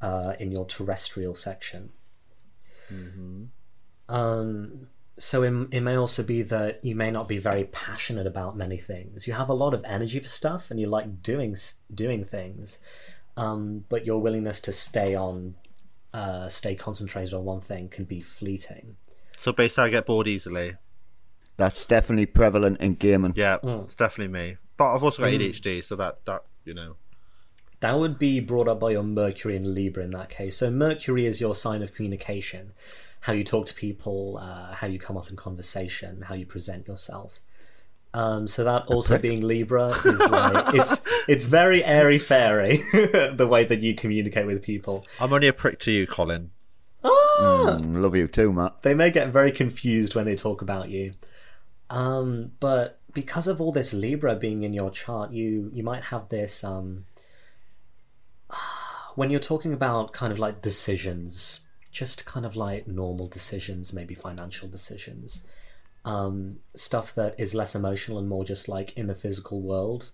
uh, 0.00 0.34
in 0.38 0.52
your 0.52 0.66
terrestrial 0.66 1.34
section. 1.34 1.90
Hmm. 2.88 3.44
Um, 4.08 4.88
so 5.20 5.42
it, 5.42 5.52
it 5.70 5.80
may 5.82 5.96
also 5.96 6.22
be 6.22 6.42
that 6.42 6.84
you 6.84 6.94
may 6.96 7.10
not 7.10 7.28
be 7.28 7.38
very 7.38 7.64
passionate 7.64 8.26
about 8.26 8.56
many 8.56 8.78
things. 8.78 9.26
You 9.26 9.34
have 9.34 9.48
a 9.50 9.54
lot 9.54 9.74
of 9.74 9.84
energy 9.84 10.18
for 10.18 10.28
stuff, 10.28 10.70
and 10.70 10.80
you 10.80 10.86
like 10.86 11.22
doing 11.22 11.54
doing 11.94 12.24
things, 12.24 12.78
um, 13.36 13.84
but 13.88 14.06
your 14.06 14.20
willingness 14.20 14.60
to 14.62 14.72
stay 14.72 15.14
on, 15.14 15.54
uh, 16.14 16.48
stay 16.48 16.74
concentrated 16.74 17.34
on 17.34 17.44
one 17.44 17.60
thing 17.60 17.88
can 17.88 18.04
be 18.04 18.20
fleeting. 18.20 18.96
so 19.38 19.52
basically, 19.52 19.84
I 19.84 19.90
get 19.90 20.06
bored 20.06 20.26
easily. 20.28 20.76
That's 21.56 21.84
definitely 21.84 22.26
prevalent 22.26 22.80
in 22.80 22.94
gaming. 22.94 23.34
Yeah, 23.36 23.58
Mm. 23.62 23.84
it's 23.84 23.94
definitely 23.94 24.32
me. 24.32 24.56
But 24.78 24.94
I've 24.94 25.02
also 25.04 25.22
got 25.22 25.32
ADHD, 25.32 25.82
so 25.84 25.94
that 25.96 26.24
that 26.24 26.44
you 26.64 26.72
know. 26.74 26.96
That 27.80 27.98
would 27.98 28.18
be 28.18 28.40
brought 28.40 28.68
up 28.68 28.80
by 28.80 28.90
your 28.90 29.02
Mercury 29.02 29.56
and 29.56 29.74
Libra 29.74 30.04
in 30.04 30.10
that 30.10 30.28
case. 30.28 30.56
So 30.58 30.70
Mercury 30.70 31.24
is 31.24 31.40
your 31.40 31.54
sign 31.54 31.82
of 31.82 31.94
communication, 31.94 32.72
how 33.20 33.32
you 33.32 33.44
talk 33.44 33.66
to 33.66 33.74
people, 33.74 34.38
uh, 34.38 34.72
how 34.74 34.86
you 34.86 34.98
come 34.98 35.16
off 35.16 35.30
in 35.30 35.36
conversation, 35.36 36.22
how 36.22 36.34
you 36.34 36.46
present 36.46 36.88
yourself. 36.88 37.40
Um, 38.12 38.48
so 38.48 38.64
that 38.64 38.86
also 38.86 39.18
being 39.18 39.46
Libra 39.46 39.88
is 39.88 40.18
like 40.18 40.74
it's 40.74 41.00
it's 41.28 41.44
very 41.44 41.84
airy 41.84 42.18
fairy 42.18 42.78
the 42.92 43.46
way 43.48 43.64
that 43.64 43.80
you 43.80 43.94
communicate 43.94 44.46
with 44.46 44.62
people. 44.62 45.06
I'm 45.20 45.32
only 45.32 45.46
a 45.46 45.52
prick 45.52 45.78
to 45.80 45.92
you, 45.92 46.06
Colin. 46.08 46.50
Ah! 47.04 47.76
Mm, 47.78 48.02
love 48.02 48.16
you 48.16 48.26
too, 48.26 48.52
Matt. 48.52 48.82
they 48.82 48.94
may 48.94 49.10
get 49.10 49.28
very 49.28 49.52
confused 49.52 50.14
when 50.14 50.24
they 50.24 50.34
talk 50.34 50.60
about 50.60 50.88
you. 50.90 51.14
Um, 51.88 52.52
but 52.58 52.98
because 53.14 53.46
of 53.46 53.60
all 53.60 53.70
this 53.70 53.92
Libra 53.92 54.34
being 54.34 54.64
in 54.64 54.72
your 54.72 54.90
chart, 54.90 55.30
you 55.30 55.70
you 55.72 55.84
might 55.84 56.04
have 56.04 56.28
this 56.30 56.64
um, 56.64 57.04
when 59.14 59.30
you're 59.30 59.38
talking 59.38 59.72
about 59.72 60.12
kind 60.12 60.32
of 60.32 60.38
like 60.40 60.62
decisions, 60.62 61.60
just 61.90 62.24
kind 62.24 62.46
of 62.46 62.56
like 62.56 62.86
normal 62.86 63.26
decisions, 63.26 63.92
maybe 63.92 64.14
financial 64.14 64.68
decisions, 64.68 65.44
um, 66.04 66.58
stuff 66.74 67.14
that 67.14 67.34
is 67.38 67.54
less 67.54 67.74
emotional 67.74 68.18
and 68.18 68.28
more 68.28 68.44
just 68.44 68.68
like 68.68 68.96
in 68.96 69.06
the 69.06 69.14
physical 69.14 69.60
world. 69.60 70.10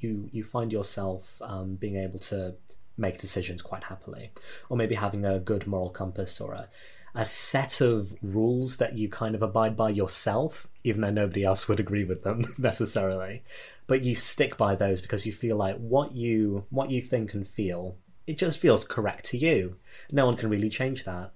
You 0.00 0.28
you 0.32 0.44
find 0.44 0.72
yourself 0.72 1.42
um, 1.42 1.74
being 1.74 1.96
able 1.96 2.18
to 2.20 2.54
make 2.96 3.18
decisions 3.18 3.62
quite 3.62 3.84
happily, 3.84 4.30
or 4.68 4.76
maybe 4.76 4.94
having 4.94 5.24
a 5.24 5.38
good 5.38 5.66
moral 5.66 5.90
compass 5.90 6.40
or 6.40 6.52
a 6.52 6.68
a 7.14 7.24
set 7.24 7.80
of 7.80 8.14
rules 8.22 8.76
that 8.76 8.96
you 8.96 9.08
kind 9.08 9.34
of 9.34 9.42
abide 9.42 9.76
by 9.76 9.90
yourself, 9.90 10.68
even 10.84 11.00
though 11.00 11.10
nobody 11.10 11.42
else 11.42 11.66
would 11.66 11.80
agree 11.80 12.04
with 12.04 12.22
them 12.22 12.44
necessarily. 12.58 13.42
But 13.86 14.04
you 14.04 14.14
stick 14.14 14.56
by 14.56 14.74
those 14.74 15.00
because 15.00 15.26
you 15.26 15.32
feel 15.32 15.56
like 15.56 15.76
what 15.78 16.12
you 16.12 16.66
what 16.70 16.90
you 16.90 17.00
think 17.00 17.34
and 17.34 17.46
feel, 17.46 17.96
it 18.28 18.36
just 18.36 18.58
feels 18.58 18.84
correct 18.84 19.24
to 19.24 19.38
you. 19.38 19.76
No 20.12 20.26
one 20.26 20.36
can 20.36 20.50
really 20.50 20.68
change 20.68 21.04
that. 21.04 21.32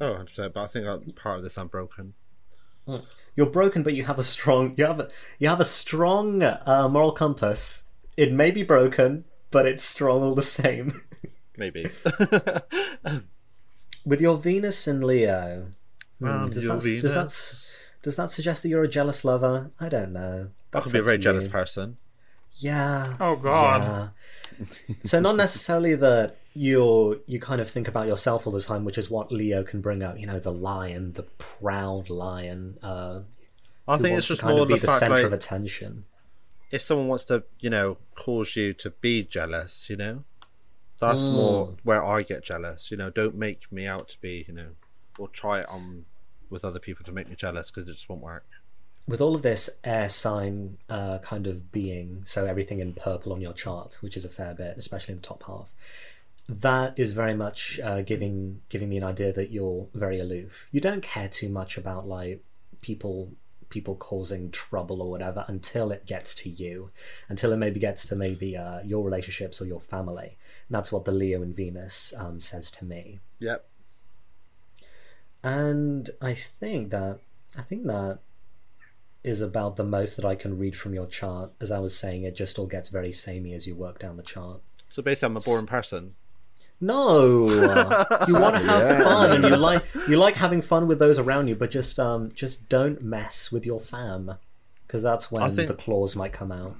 Oh, 0.00 0.12
100%, 0.12 0.52
but 0.52 0.62
I 0.62 0.66
think 0.66 0.86
I'm, 0.86 1.00
part 1.12 1.38
of 1.38 1.42
this 1.42 1.56
I'm 1.56 1.68
broken. 1.68 2.12
You're 3.34 3.46
broken, 3.46 3.82
but 3.82 3.94
you 3.94 4.04
have 4.04 4.18
a 4.18 4.24
strong 4.24 4.74
you 4.76 4.84
have 4.84 5.00
a, 5.00 5.08
you 5.38 5.48
have 5.48 5.60
a 5.60 5.64
strong 5.64 6.42
uh, 6.42 6.88
moral 6.90 7.12
compass. 7.12 7.84
It 8.16 8.32
may 8.32 8.50
be 8.50 8.62
broken, 8.62 9.24
but 9.50 9.64
it's 9.64 9.82
strong 9.82 10.22
all 10.22 10.34
the 10.34 10.42
same. 10.42 10.92
Maybe. 11.56 11.90
With 14.04 14.20
your 14.20 14.38
Venus 14.38 14.86
and 14.86 15.04
Leo, 15.04 15.68
hmm, 16.18 16.26
Um, 16.26 16.50
does, 16.50 16.64
your 16.64 16.76
that, 16.76 17.00
does 17.00 17.14
that 17.14 18.02
does 18.02 18.16
that 18.16 18.30
suggest 18.30 18.62
that 18.62 18.68
you're 18.68 18.84
a 18.84 18.88
jealous 18.88 19.24
lover? 19.24 19.70
I 19.78 19.88
don't 19.88 20.12
know. 20.12 20.48
That 20.72 20.82
could 20.82 20.92
be 20.92 20.98
a 20.98 21.02
very 21.02 21.18
jealous 21.18 21.44
you. 21.44 21.50
person. 21.50 21.96
Yeah. 22.56 23.16
Oh 23.20 23.36
God. 23.36 23.82
Yeah. 23.82 24.08
So 25.00 25.20
not 25.20 25.36
necessarily 25.36 25.94
that 25.96 26.36
you're 26.54 27.18
you 27.26 27.38
kind 27.40 27.60
of 27.60 27.70
think 27.70 27.88
about 27.88 28.06
yourself 28.06 28.46
all 28.46 28.52
the 28.52 28.60
time, 28.60 28.84
which 28.84 28.98
is 28.98 29.08
what 29.10 29.30
Leo 29.32 29.62
can 29.62 29.80
bring 29.80 30.02
out. 30.02 30.18
You 30.20 30.26
know, 30.26 30.38
the 30.38 30.52
lion, 30.52 31.12
the 31.14 31.22
proud 31.38 32.10
lion. 32.10 32.78
Uh, 32.82 33.20
I 33.88 33.96
think 33.98 34.16
it's 34.18 34.26
just 34.28 34.42
more 34.44 34.60
of 34.62 34.68
the 34.68 34.74
the 34.76 34.86
fact 34.86 35.00
center 35.00 35.14
like 35.16 35.24
of 35.24 35.32
attention. 35.32 36.04
if 36.70 36.82
someone 36.82 37.08
wants 37.08 37.24
to, 37.26 37.44
you 37.58 37.70
know, 37.70 37.98
cause 38.14 38.54
you 38.56 38.72
to 38.74 38.90
be 38.90 39.24
jealous, 39.24 39.88
you 39.90 39.96
know, 39.96 40.24
that's 41.00 41.28
Mm. 41.28 41.32
more 41.32 41.76
where 41.82 42.04
I 42.04 42.22
get 42.22 42.44
jealous. 42.44 42.90
You 42.90 42.96
know, 42.96 43.10
don't 43.10 43.34
make 43.36 43.70
me 43.72 43.86
out 43.86 44.08
to 44.10 44.20
be, 44.20 44.44
you 44.46 44.54
know, 44.54 44.70
or 45.18 45.28
try 45.28 45.60
it 45.60 45.68
on 45.68 46.04
with 46.50 46.64
other 46.64 46.78
people 46.78 47.04
to 47.04 47.12
make 47.12 47.28
me 47.28 47.34
jealous 47.36 47.70
because 47.70 47.88
it 47.88 47.92
just 47.94 48.08
won't 48.08 48.22
work. 48.22 48.46
With 49.10 49.20
all 49.20 49.34
of 49.34 49.42
this 49.42 49.68
air 49.82 50.08
sign 50.08 50.78
uh, 50.88 51.18
kind 51.18 51.48
of 51.48 51.72
being, 51.72 52.22
so 52.24 52.46
everything 52.46 52.78
in 52.78 52.92
purple 52.92 53.32
on 53.32 53.40
your 53.40 53.52
chart, 53.52 53.98
which 54.02 54.16
is 54.16 54.24
a 54.24 54.28
fair 54.28 54.54
bit, 54.54 54.78
especially 54.78 55.14
in 55.14 55.20
the 55.20 55.26
top 55.26 55.42
half, 55.48 55.68
that 56.48 56.96
is 56.96 57.12
very 57.12 57.34
much 57.34 57.80
uh, 57.82 58.02
giving 58.02 58.60
giving 58.68 58.88
me 58.88 58.98
an 58.98 59.02
idea 59.02 59.32
that 59.32 59.50
you're 59.50 59.88
very 59.94 60.20
aloof. 60.20 60.68
You 60.70 60.80
don't 60.80 61.02
care 61.02 61.28
too 61.28 61.48
much 61.48 61.76
about 61.76 62.06
like 62.06 62.44
people 62.82 63.32
people 63.68 63.96
causing 63.96 64.52
trouble 64.52 65.02
or 65.02 65.10
whatever 65.10 65.44
until 65.48 65.90
it 65.90 66.06
gets 66.06 66.32
to 66.36 66.48
you, 66.48 66.90
until 67.28 67.52
it 67.52 67.56
maybe 67.56 67.80
gets 67.80 68.06
to 68.08 68.14
maybe 68.14 68.56
uh, 68.56 68.80
your 68.82 69.04
relationships 69.04 69.60
or 69.60 69.66
your 69.66 69.80
family. 69.80 70.36
And 70.68 70.74
that's 70.76 70.92
what 70.92 71.04
the 71.04 71.12
Leo 71.12 71.42
and 71.42 71.54
Venus 71.54 72.14
um, 72.16 72.38
says 72.38 72.70
to 72.72 72.84
me. 72.84 73.18
Yep. 73.40 73.66
And 75.42 76.10
I 76.20 76.34
think 76.34 76.90
that 76.90 77.18
I 77.58 77.62
think 77.62 77.86
that 77.88 78.20
is 79.22 79.40
about 79.40 79.76
the 79.76 79.84
most 79.84 80.16
that 80.16 80.24
I 80.24 80.34
can 80.34 80.58
read 80.58 80.76
from 80.76 80.94
your 80.94 81.06
chart. 81.06 81.50
As 81.60 81.70
I 81.70 81.78
was 81.78 81.96
saying, 81.96 82.22
it 82.24 82.34
just 82.36 82.58
all 82.58 82.66
gets 82.66 82.88
very 82.88 83.12
samey 83.12 83.52
as 83.54 83.66
you 83.66 83.74
work 83.74 83.98
down 83.98 84.16
the 84.16 84.22
chart. 84.22 84.60
So 84.88 85.02
basically, 85.02 85.26
I'm 85.26 85.36
a 85.36 85.40
boring 85.40 85.66
person. 85.66 86.14
No, 86.80 87.46
you 88.26 88.34
want 88.34 88.56
to 88.56 88.62
have 88.62 88.82
Yeah. 88.82 89.02
fun, 89.04 89.30
and 89.32 89.44
you 89.44 89.56
like 89.56 89.84
you 90.08 90.16
like 90.16 90.34
having 90.36 90.62
fun 90.62 90.88
with 90.88 90.98
those 90.98 91.18
around 91.18 91.48
you, 91.48 91.54
but 91.54 91.70
just 91.70 92.00
um 92.00 92.30
just 92.32 92.68
don't 92.70 93.02
mess 93.02 93.52
with 93.52 93.66
your 93.66 93.80
fam, 93.80 94.32
because 94.86 95.02
that's 95.02 95.30
when 95.30 95.42
I 95.42 95.50
think- 95.50 95.68
the 95.68 95.74
claws 95.74 96.16
might 96.16 96.32
come 96.32 96.50
out. 96.50 96.76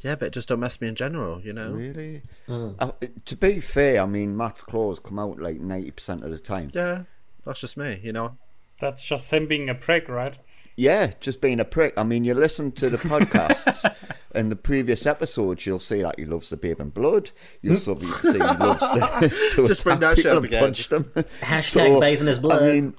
Yeah, 0.00 0.16
but 0.16 0.32
just 0.32 0.48
don't 0.48 0.58
mess 0.58 0.80
me 0.80 0.88
in 0.88 0.96
general, 0.96 1.40
you 1.42 1.52
know. 1.52 1.70
Really? 1.70 2.22
Mm. 2.48 2.74
Uh, 2.80 2.90
to 3.24 3.36
be 3.36 3.60
fair, 3.60 4.00
I 4.02 4.06
mean, 4.06 4.36
Matt's 4.36 4.62
claws 4.62 4.98
come 4.98 5.16
out 5.16 5.38
like 5.38 5.60
90% 5.60 6.22
of 6.24 6.30
the 6.32 6.40
time. 6.40 6.72
Yeah, 6.74 7.02
that's 7.46 7.60
just 7.60 7.76
me, 7.76 8.00
you 8.02 8.12
know. 8.12 8.36
That's 8.80 9.04
just 9.04 9.32
him 9.32 9.46
being 9.46 9.68
a 9.68 9.76
prick, 9.76 10.08
right? 10.08 10.34
Yeah, 10.76 11.12
just 11.20 11.40
being 11.40 11.60
a 11.60 11.64
prick. 11.64 11.94
I 11.96 12.02
mean, 12.04 12.24
you 12.24 12.34
listen 12.34 12.72
to 12.72 12.88
the 12.88 12.96
podcasts 12.96 13.84
and 14.34 14.50
the 14.50 14.56
previous 14.56 15.06
episodes, 15.06 15.66
you'll 15.66 15.78
see 15.78 16.02
that 16.02 16.18
he 16.18 16.24
loves 16.24 16.48
the 16.50 16.56
babe 16.56 16.80
and 16.80 16.92
blood. 16.92 17.30
You'll 17.60 17.76
see 17.78 17.94
see 17.94 18.32
he 18.32 18.38
loves 18.38 18.80
to, 18.80 19.28
to 19.56 19.66
Just 19.66 19.84
bring 19.84 20.00
that 20.00 20.16
shit 20.16 20.26
up 20.26 20.44
again. 20.44 20.62
punch 20.62 20.88
them. 20.88 21.04
Hashtag 21.40 22.00
bathe 22.00 22.20
in 22.20 22.26
his 22.26 22.38
blood. 22.38 22.62
I 22.62 22.66
mean, 22.72 22.94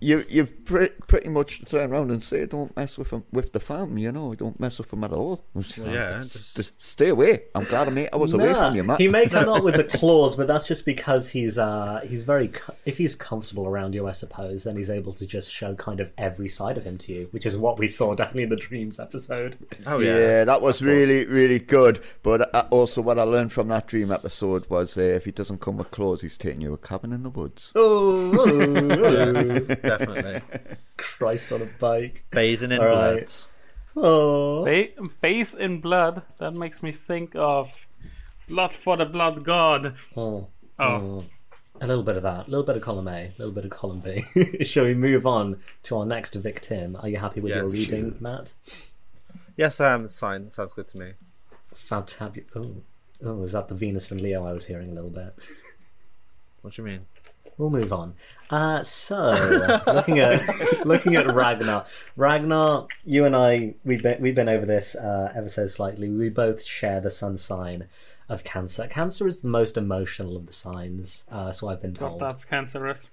you 0.00 0.24
you've 0.28 0.64
pre- 0.64 0.90
pretty 1.08 1.28
much 1.28 1.64
turned 1.64 1.92
around 1.92 2.10
and 2.10 2.22
say 2.22 2.46
don't 2.46 2.74
mess 2.76 2.96
with 2.96 3.12
'em- 3.12 3.24
with 3.32 3.52
the 3.52 3.60
fam. 3.60 3.98
You 3.98 4.12
know, 4.12 4.34
don't 4.34 4.58
mess 4.60 4.78
with 4.78 4.90
them 4.90 5.02
at 5.04 5.12
all. 5.12 5.44
yeah, 5.76 6.18
just, 6.22 6.56
just- 6.56 6.72
stay 6.78 7.08
away. 7.08 7.44
I'm 7.54 7.64
glad 7.64 7.88
I 7.88 7.90
made 7.90 8.08
I 8.12 8.16
was 8.16 8.32
away 8.32 8.52
from 8.54 8.76
you, 8.76 8.84
Matt. 8.84 9.00
He 9.00 9.08
may 9.08 9.26
come 9.26 9.48
up 9.54 9.64
with 9.64 9.74
the 9.76 9.84
claws, 9.84 10.36
but 10.36 10.46
that's 10.46 10.66
just 10.66 10.84
because 10.86 11.28
he's 11.30 11.58
uh 11.58 12.00
he's 12.06 12.22
very 12.24 12.50
if 12.84 12.98
he's 12.98 13.14
comfortable 13.14 13.66
around 13.66 13.94
you, 13.94 14.06
I 14.06 14.12
suppose, 14.12 14.64
then 14.64 14.76
he's 14.76 14.90
able 14.90 15.12
to 15.14 15.26
just 15.26 15.52
show 15.52 15.74
kind 15.74 16.00
of 16.00 16.12
every 16.16 16.48
side 16.48 16.78
of 16.78 16.84
him 16.84 16.98
to 16.98 17.12
you, 17.12 17.28
which 17.32 17.44
is 17.46 17.56
what 17.56 17.78
we 17.78 17.86
saw 17.88 18.14
definitely 18.14 18.44
in 18.44 18.50
the 18.50 18.56
dreams 18.56 19.00
episode. 19.00 19.56
Oh 19.86 19.98
yeah. 20.00 20.18
yeah. 20.18 20.44
that 20.44 20.62
was 20.62 20.80
really, 20.82 21.26
really 21.26 21.58
good. 21.58 22.00
But 22.22 22.54
uh, 22.54 22.66
also, 22.70 23.02
what 23.02 23.18
I 23.18 23.22
learned 23.22 23.52
from 23.52 23.68
that 23.68 23.86
dream 23.88 24.12
episode 24.12 24.68
was 24.70 24.96
uh, 24.96 25.00
if 25.00 25.24
he 25.24 25.32
doesn't 25.32 25.60
come 25.60 25.76
with 25.78 25.90
claws, 25.90 26.22
he's 26.22 26.38
taking 26.38 26.60
you 26.60 26.72
a 26.74 26.78
cabin 26.78 27.12
in 27.12 27.22
the 27.24 27.30
woods. 27.30 27.72
Oh, 27.74 28.28
Yes, 29.08 29.68
definitely. 29.88 30.42
Christ 30.96 31.52
on 31.52 31.62
a 31.62 31.66
bike. 31.78 32.24
Bathing 32.30 32.72
in 32.72 32.78
blood. 32.78 33.14
bloods. 33.16 33.48
Oh, 33.96 34.64
Ba- 34.64 34.88
bathe 35.20 35.54
in 35.58 35.80
blood. 35.80 36.22
That 36.38 36.54
makes 36.54 36.82
me 36.82 36.92
think 36.92 37.32
of 37.34 37.86
blood 38.48 38.72
for 38.74 38.96
the 38.96 39.04
blood 39.04 39.44
god. 39.44 39.94
Hmm. 40.14 40.20
oh. 40.20 40.48
Oh, 40.80 41.24
A 41.80 41.86
little 41.86 42.02
bit 42.04 42.16
of 42.16 42.22
that, 42.24 42.46
a 42.46 42.50
little 42.50 42.64
bit 42.64 42.76
of 42.76 42.82
column 42.82 43.08
A, 43.08 43.26
a 43.26 43.32
little 43.38 43.52
bit 43.52 43.64
of 43.64 43.70
column 43.70 44.00
B. 44.00 44.22
Shall 44.64 44.84
we 44.84 44.94
move 44.94 45.26
on 45.26 45.60
to 45.84 45.98
our 45.98 46.06
next 46.06 46.34
victim? 46.34 46.96
Are 47.00 47.08
you 47.08 47.16
happy 47.18 47.40
with 47.40 47.52
your 47.54 47.64
Yes. 47.64 47.72
reading, 47.72 48.16
Matt? 48.20 48.52
Yes, 49.56 49.80
I 49.80 49.92
am. 49.94 50.04
it's 50.04 50.18
fine. 50.18 50.42
It 50.42 50.52
Sounds 50.52 50.72
good 50.72 50.86
to 50.88 50.98
me. 50.98 51.12
Fantabulous. 51.74 52.44
Oh, 52.54 52.74
oh, 53.24 53.42
is 53.42 53.52
that 53.52 53.66
the 53.68 53.74
Venus 53.74 54.10
and 54.12 54.20
Leo 54.20 54.44
I 54.46 54.52
was 54.52 54.64
hearing 54.66 54.90
a 54.90 54.94
little 54.94 55.10
bit? 55.10 55.34
What 56.62 56.74
do 56.74 56.82
you 56.82 56.86
mean? 56.88 57.06
We'll 57.56 57.70
move 57.70 57.92
on. 57.92 58.14
Uh, 58.50 58.82
so, 58.82 59.30
looking 59.86 60.18
at 60.18 60.86
looking 60.86 61.16
at 61.16 61.26
Ragnar, 61.32 61.86
Ragnar, 62.16 62.86
you 63.04 63.24
and 63.24 63.36
I, 63.36 63.74
we've 63.84 64.02
been 64.02 64.20
we've 64.20 64.34
been 64.34 64.48
over 64.48 64.66
this 64.66 64.94
uh, 64.94 65.32
ever 65.34 65.48
so 65.48 65.66
slightly. 65.66 66.08
We 66.08 66.28
both 66.28 66.64
share 66.64 67.00
the 67.00 67.10
sun 67.10 67.38
sign 67.38 67.88
of 68.28 68.44
Cancer. 68.44 68.86
Cancer 68.86 69.26
is 69.26 69.40
the 69.40 69.48
most 69.48 69.76
emotional 69.76 70.36
of 70.36 70.46
the 70.46 70.52
signs, 70.52 71.24
uh, 71.30 71.52
so 71.52 71.68
I've 71.68 71.82
been 71.82 71.94
told. 71.94 72.20
that's 72.20 72.44
cancerous. 72.44 73.08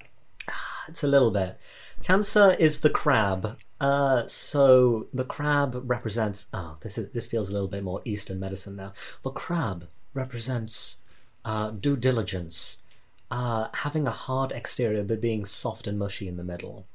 It's 0.88 1.04
a 1.04 1.08
little 1.08 1.32
bit. 1.32 1.58
Cancer 2.04 2.56
is 2.60 2.82
the 2.82 2.90
crab. 2.90 3.58
Uh, 3.80 4.28
so 4.28 5.08
the 5.14 5.26
crab 5.26 5.82
represents. 5.86 6.48
Oh, 6.54 6.78
this 6.82 6.98
is 6.98 7.12
this 7.12 7.28
feels 7.28 7.50
a 7.50 7.54
little 7.54 7.68
bit 7.68 7.84
more 7.84 8.02
Eastern 8.06 8.40
medicine 8.40 8.76
now. 8.76 8.94
The 9.24 9.32
crab 9.32 9.88
represents 10.14 10.98
uh, 11.44 11.72
due 11.72 11.98
diligence, 11.98 12.84
uh, 13.32 13.68
having 13.74 14.08
a 14.08 14.12
hard 14.12 14.52
exterior 14.52 15.04
but 15.04 15.22
being 15.22 15.46
soft 15.46 15.88
and 15.88 15.98
mushy 15.98 16.28
in 16.28 16.38
the 16.38 16.44
middle. 16.44 16.88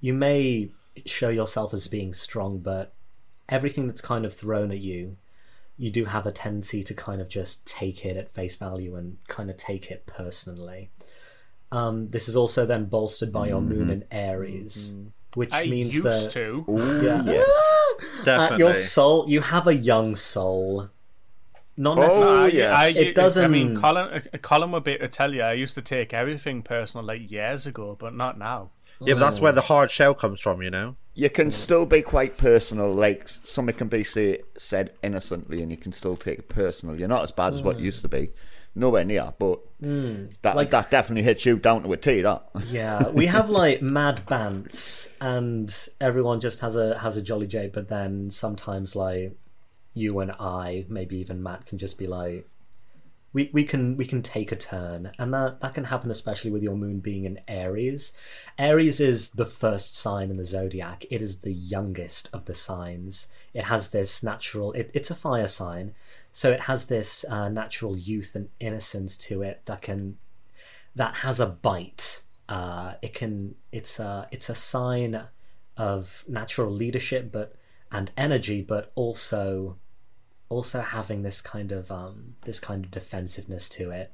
You 0.00 0.14
may 0.14 0.70
show 1.04 1.28
yourself 1.28 1.74
as 1.74 1.88
being 1.88 2.14
strong, 2.14 2.58
but 2.58 2.94
everything 3.48 3.86
that's 3.86 4.00
kind 4.00 4.24
of 4.24 4.34
thrown 4.34 4.70
at 4.70 4.78
you, 4.78 5.16
you 5.76 5.90
do 5.90 6.06
have 6.06 6.26
a 6.26 6.32
tendency 6.32 6.82
to 6.82 6.94
kind 6.94 7.20
of 7.20 7.28
just 7.28 7.66
take 7.66 8.04
it 8.04 8.16
at 8.16 8.32
face 8.32 8.56
value 8.56 8.96
and 8.96 9.18
kind 9.28 9.50
of 9.50 9.56
take 9.56 9.90
it 9.90 10.06
personally. 10.06 10.90
Um, 11.70 12.08
this 12.08 12.28
is 12.28 12.36
also 12.36 12.64
then 12.64 12.86
bolstered 12.86 13.32
by 13.32 13.48
your 13.48 13.60
moon 13.60 13.90
in 13.90 14.04
Aries, 14.10 14.94
which 15.34 15.52
I 15.52 15.66
means 15.66 15.94
used 15.94 16.06
that 16.06 16.30
to. 16.32 16.64
yeah, 17.02 17.22
yes. 17.24 17.48
uh, 18.20 18.24
Definitely. 18.24 18.58
your 18.58 18.74
soul, 18.74 19.28
you 19.28 19.40
have 19.40 19.66
a 19.66 19.74
young 19.74 20.14
soul. 20.14 20.88
Not 21.76 21.98
Oh, 21.98 22.00
necessarily. 22.02 22.58
yeah. 22.58 22.74
I, 22.74 22.86
It 22.88 23.08
I 23.08 23.12
doesn't- 23.12 23.44
I 23.44 23.48
mean, 23.48 23.76
Colin, 23.76 24.22
uh, 24.34 24.38
Colin 24.38 24.72
would 24.72 24.84
be 24.84 24.92
able 24.92 25.06
to 25.06 25.08
tell 25.08 25.34
you. 25.34 25.42
I 25.42 25.52
used 25.52 25.74
to 25.74 25.82
take 25.82 26.14
everything 26.14 26.62
personal 26.62 27.04
like 27.04 27.30
years 27.30 27.66
ago, 27.66 27.96
but 27.98 28.14
not 28.14 28.38
now. 28.38 28.70
yeah, 29.00 29.12
but 29.14 29.20
that's 29.20 29.40
where 29.40 29.52
the 29.52 29.60
hard 29.62 29.90
shell 29.90 30.14
comes 30.14 30.40
from, 30.40 30.62
you 30.62 30.70
know. 30.70 30.96
You 31.12 31.28
can 31.28 31.52
still 31.52 31.84
be 31.84 32.00
quite 32.00 32.38
personal, 32.38 32.92
like 32.94 33.24
s- 33.24 33.40
something 33.44 33.74
can 33.74 33.88
be 33.88 34.04
say, 34.04 34.40
said 34.56 34.92
innocently, 35.02 35.60
and 35.62 35.70
you 35.70 35.76
can 35.76 35.92
still 35.92 36.16
take 36.16 36.38
it 36.38 36.48
personal. 36.48 36.98
You're 36.98 37.08
not 37.08 37.22
as 37.22 37.30
bad 37.30 37.52
as 37.54 37.62
what 37.62 37.78
you 37.78 37.84
used 37.86 38.00
to 38.02 38.08
be, 38.08 38.30
nowhere 38.74 39.04
near, 39.04 39.34
but 39.38 39.60
that 39.80 40.56
Like- 40.56 40.70
that 40.70 40.90
definitely 40.90 41.24
hits 41.24 41.44
you 41.44 41.58
down 41.58 41.82
to 41.82 41.92
a 41.92 41.96
T. 41.98 42.22
That 42.22 42.42
Yeah, 42.70 43.08
we 43.10 43.26
have 43.36 43.50
like 43.50 43.82
mad 43.82 44.22
bants, 44.26 45.10
and 45.20 45.70
everyone 46.00 46.40
just 46.40 46.60
has 46.60 46.74
a 46.74 46.98
has 46.98 47.18
a 47.18 47.22
jolly 47.22 47.46
J. 47.46 47.68
But 47.72 47.88
then 47.88 48.30
sometimes 48.30 48.96
like 48.96 49.32
you 49.96 50.20
and 50.20 50.32
I, 50.32 50.84
maybe 50.88 51.16
even 51.16 51.42
Matt, 51.42 51.66
can 51.66 51.78
just 51.78 51.98
be 51.98 52.06
like, 52.06 52.46
we 53.32 53.50
we 53.52 53.64
can 53.64 53.96
we 53.96 54.06
can 54.06 54.22
take 54.22 54.52
a 54.52 54.56
turn, 54.56 55.12
and 55.18 55.32
that 55.34 55.60
that 55.60 55.74
can 55.74 55.84
happen 55.84 56.10
especially 56.10 56.50
with 56.50 56.62
your 56.62 56.76
moon 56.76 57.00
being 57.00 57.24
in 57.24 57.40
Aries. 57.48 58.12
Aries 58.58 59.00
is 59.00 59.30
the 59.30 59.46
first 59.46 59.94
sign 59.94 60.30
in 60.30 60.36
the 60.36 60.44
zodiac. 60.44 61.04
It 61.10 61.20
is 61.20 61.40
the 61.40 61.52
youngest 61.52 62.30
of 62.32 62.44
the 62.44 62.54
signs. 62.54 63.28
It 63.52 63.64
has 63.64 63.90
this 63.90 64.22
natural. 64.22 64.72
It, 64.72 64.90
it's 64.94 65.10
a 65.10 65.14
fire 65.14 65.48
sign, 65.48 65.94
so 66.32 66.50
it 66.50 66.60
has 66.60 66.86
this 66.86 67.24
uh, 67.28 67.48
natural 67.48 67.96
youth 67.96 68.34
and 68.36 68.48
innocence 68.60 69.16
to 69.28 69.42
it 69.42 69.62
that 69.66 69.82
can 69.82 70.18
that 70.94 71.16
has 71.16 71.40
a 71.40 71.46
bite. 71.46 72.22
Uh, 72.48 72.94
it 73.02 73.12
can. 73.12 73.54
It's 73.72 73.98
a. 73.98 74.28
It's 74.30 74.48
a 74.48 74.54
sign 74.54 75.22
of 75.76 76.24
natural 76.26 76.70
leadership, 76.70 77.32
but 77.32 77.56
and 77.92 78.10
energy, 78.16 78.62
but 78.62 78.92
also 78.94 79.76
also 80.48 80.80
having 80.80 81.22
this 81.22 81.40
kind 81.40 81.72
of 81.72 81.90
um 81.90 82.36
this 82.44 82.60
kind 82.60 82.84
of 82.84 82.90
defensiveness 82.90 83.68
to 83.70 83.90
it. 83.90 84.12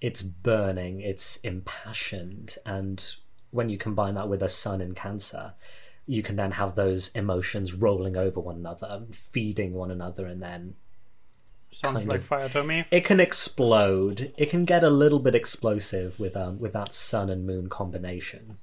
It's 0.00 0.22
burning. 0.22 1.00
It's 1.00 1.36
impassioned, 1.38 2.56
and 2.64 3.04
when 3.50 3.68
you 3.68 3.78
combine 3.78 4.14
that 4.14 4.28
with 4.28 4.42
a 4.42 4.48
sun 4.48 4.80
in 4.80 4.94
Cancer, 4.94 5.54
you 6.06 6.22
can 6.22 6.36
then 6.36 6.52
have 6.52 6.74
those 6.74 7.08
emotions 7.10 7.72
rolling 7.74 8.16
over 8.16 8.40
one 8.40 8.56
another, 8.56 9.02
feeding 9.12 9.72
one 9.74 9.90
another, 9.90 10.26
and 10.26 10.42
then 10.42 10.74
Sounds 11.70 11.96
Kind 11.96 12.08
like 12.08 12.20
of. 12.20 12.26
fire 12.26 12.48
to 12.50 12.62
me. 12.62 12.84
it 12.92 13.04
can 13.04 13.18
explode. 13.18 14.32
It 14.36 14.48
can 14.48 14.64
get 14.64 14.84
a 14.84 14.90
little 14.90 15.18
bit 15.18 15.34
explosive 15.34 16.20
with 16.20 16.36
um 16.36 16.60
with 16.60 16.72
that 16.74 16.92
sun 16.92 17.28
and 17.30 17.44
moon 17.44 17.68
combination. 17.68 18.58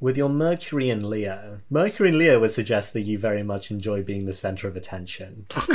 With 0.00 0.16
your 0.16 0.30
Mercury 0.30 0.88
and 0.88 1.02
Leo, 1.02 1.60
Mercury 1.68 2.08
and 2.08 2.16
Leo 2.16 2.40
would 2.40 2.50
suggest 2.50 2.94
that 2.94 3.02
you 3.02 3.18
very 3.18 3.42
much 3.42 3.70
enjoy 3.70 4.02
being 4.02 4.24
the 4.24 4.32
center 4.32 4.66
of 4.66 4.74
attention. 4.74 5.44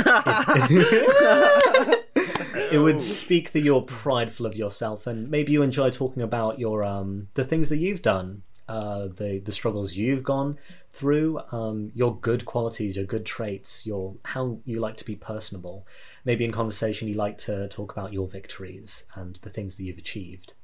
it 2.72 2.82
would 2.82 3.00
speak 3.00 3.52
that 3.52 3.60
you're 3.60 3.82
prideful 3.82 4.44
of 4.44 4.56
yourself, 4.56 5.06
and 5.06 5.30
maybe 5.30 5.52
you 5.52 5.62
enjoy 5.62 5.90
talking 5.90 6.24
about 6.24 6.58
your 6.58 6.82
um 6.82 7.28
the 7.34 7.44
things 7.44 7.68
that 7.68 7.76
you've 7.76 8.02
done, 8.02 8.42
uh, 8.68 9.06
the 9.06 9.38
the 9.44 9.52
struggles 9.52 9.94
you've 9.94 10.24
gone 10.24 10.58
through, 10.92 11.40
um, 11.52 11.92
your 11.94 12.18
good 12.18 12.44
qualities, 12.44 12.96
your 12.96 13.06
good 13.06 13.24
traits, 13.24 13.86
your 13.86 14.16
how 14.24 14.58
you 14.64 14.80
like 14.80 14.96
to 14.96 15.04
be 15.04 15.14
personable. 15.14 15.86
Maybe 16.24 16.44
in 16.44 16.50
conversation 16.50 17.06
you 17.06 17.14
like 17.14 17.38
to 17.38 17.68
talk 17.68 17.92
about 17.92 18.12
your 18.12 18.26
victories 18.26 19.04
and 19.14 19.36
the 19.36 19.50
things 19.50 19.76
that 19.76 19.84
you've 19.84 19.98
achieved. 19.98 20.54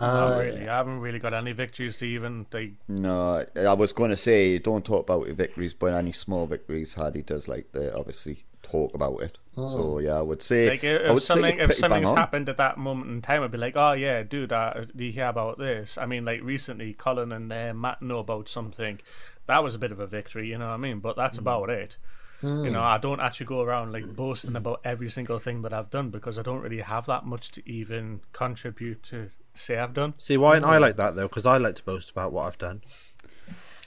Not 0.00 0.32
Uh, 0.32 0.40
really. 0.40 0.68
I 0.68 0.76
haven't 0.76 1.00
really 1.00 1.18
got 1.18 1.34
any 1.34 1.52
victories 1.52 1.98
to 1.98 2.06
even. 2.06 2.46
Like, 2.52 2.72
no, 2.88 3.44
I 3.56 3.72
was 3.74 3.92
going 3.92 4.10
to 4.10 4.16
say 4.16 4.58
don't 4.58 4.84
talk 4.84 5.02
about 5.08 5.26
your 5.26 5.34
victories, 5.36 5.74
but 5.74 5.92
any 5.92 6.12
small 6.12 6.46
victories, 6.46 6.94
Hardy 6.94 7.22
does 7.22 7.48
like 7.48 7.70
to 7.72 7.94
obviously 7.96 8.44
talk 8.62 8.94
about 8.94 9.20
it. 9.22 9.38
So 9.56 9.98
yeah, 9.98 10.14
I 10.14 10.22
would 10.22 10.42
say 10.42 10.70
like 10.70 10.84
I 10.84 10.86
if 10.86 11.12
would 11.12 11.22
say 11.22 11.26
something 11.26 11.54
you're 11.56 11.64
if 11.64 11.66
pretty 11.68 11.80
bang 11.82 11.90
something's 11.90 12.18
happened 12.18 12.48
at 12.48 12.56
that 12.56 12.78
moment 12.78 13.10
in 13.10 13.20
time, 13.20 13.42
I'd 13.42 13.50
be 13.50 13.58
like, 13.58 13.76
oh 13.76 13.92
yeah, 13.92 14.22
dude, 14.22 14.52
uh, 14.52 14.84
do 14.96 15.04
you 15.04 15.12
hear 15.12 15.26
about 15.26 15.58
this? 15.58 15.98
I 15.98 16.06
mean, 16.06 16.24
like 16.24 16.42
recently, 16.42 16.94
Colin 16.94 17.30
and 17.32 17.52
uh, 17.52 17.74
Matt 17.74 18.00
know 18.00 18.20
about 18.20 18.48
something. 18.48 19.00
That 19.46 19.62
was 19.62 19.74
a 19.74 19.78
bit 19.78 19.92
of 19.92 20.00
a 20.00 20.06
victory, 20.06 20.48
you 20.48 20.56
know 20.56 20.68
what 20.68 20.74
I 20.74 20.78
mean? 20.78 21.00
But 21.00 21.16
that's 21.16 21.36
about 21.36 21.68
it. 21.68 21.96
You 22.42 22.70
know, 22.70 22.80
I 22.80 22.96
don't 22.96 23.20
actually 23.20 23.44
go 23.46 23.60
around 23.60 23.92
like 23.92 24.16
boasting 24.16 24.56
about 24.56 24.80
every 24.82 25.10
single 25.10 25.38
thing 25.38 25.60
that 25.60 25.74
I've 25.74 25.90
done 25.90 26.08
because 26.08 26.38
I 26.38 26.42
don't 26.42 26.60
really 26.62 26.80
have 26.80 27.04
that 27.04 27.26
much 27.26 27.50
to 27.50 27.70
even 27.70 28.20
contribute 28.32 29.02
to 29.10 29.28
say 29.60 29.78
I've 29.78 29.94
done. 29.94 30.14
See, 30.18 30.36
why 30.36 30.54
aren't 30.54 30.64
I 30.66 30.78
like 30.78 30.96
that 30.96 31.16
though? 31.16 31.28
Because 31.28 31.46
I 31.46 31.56
like 31.58 31.76
to 31.76 31.84
boast 31.84 32.10
about 32.10 32.32
what 32.32 32.46
I've 32.46 32.58
done. 32.58 32.82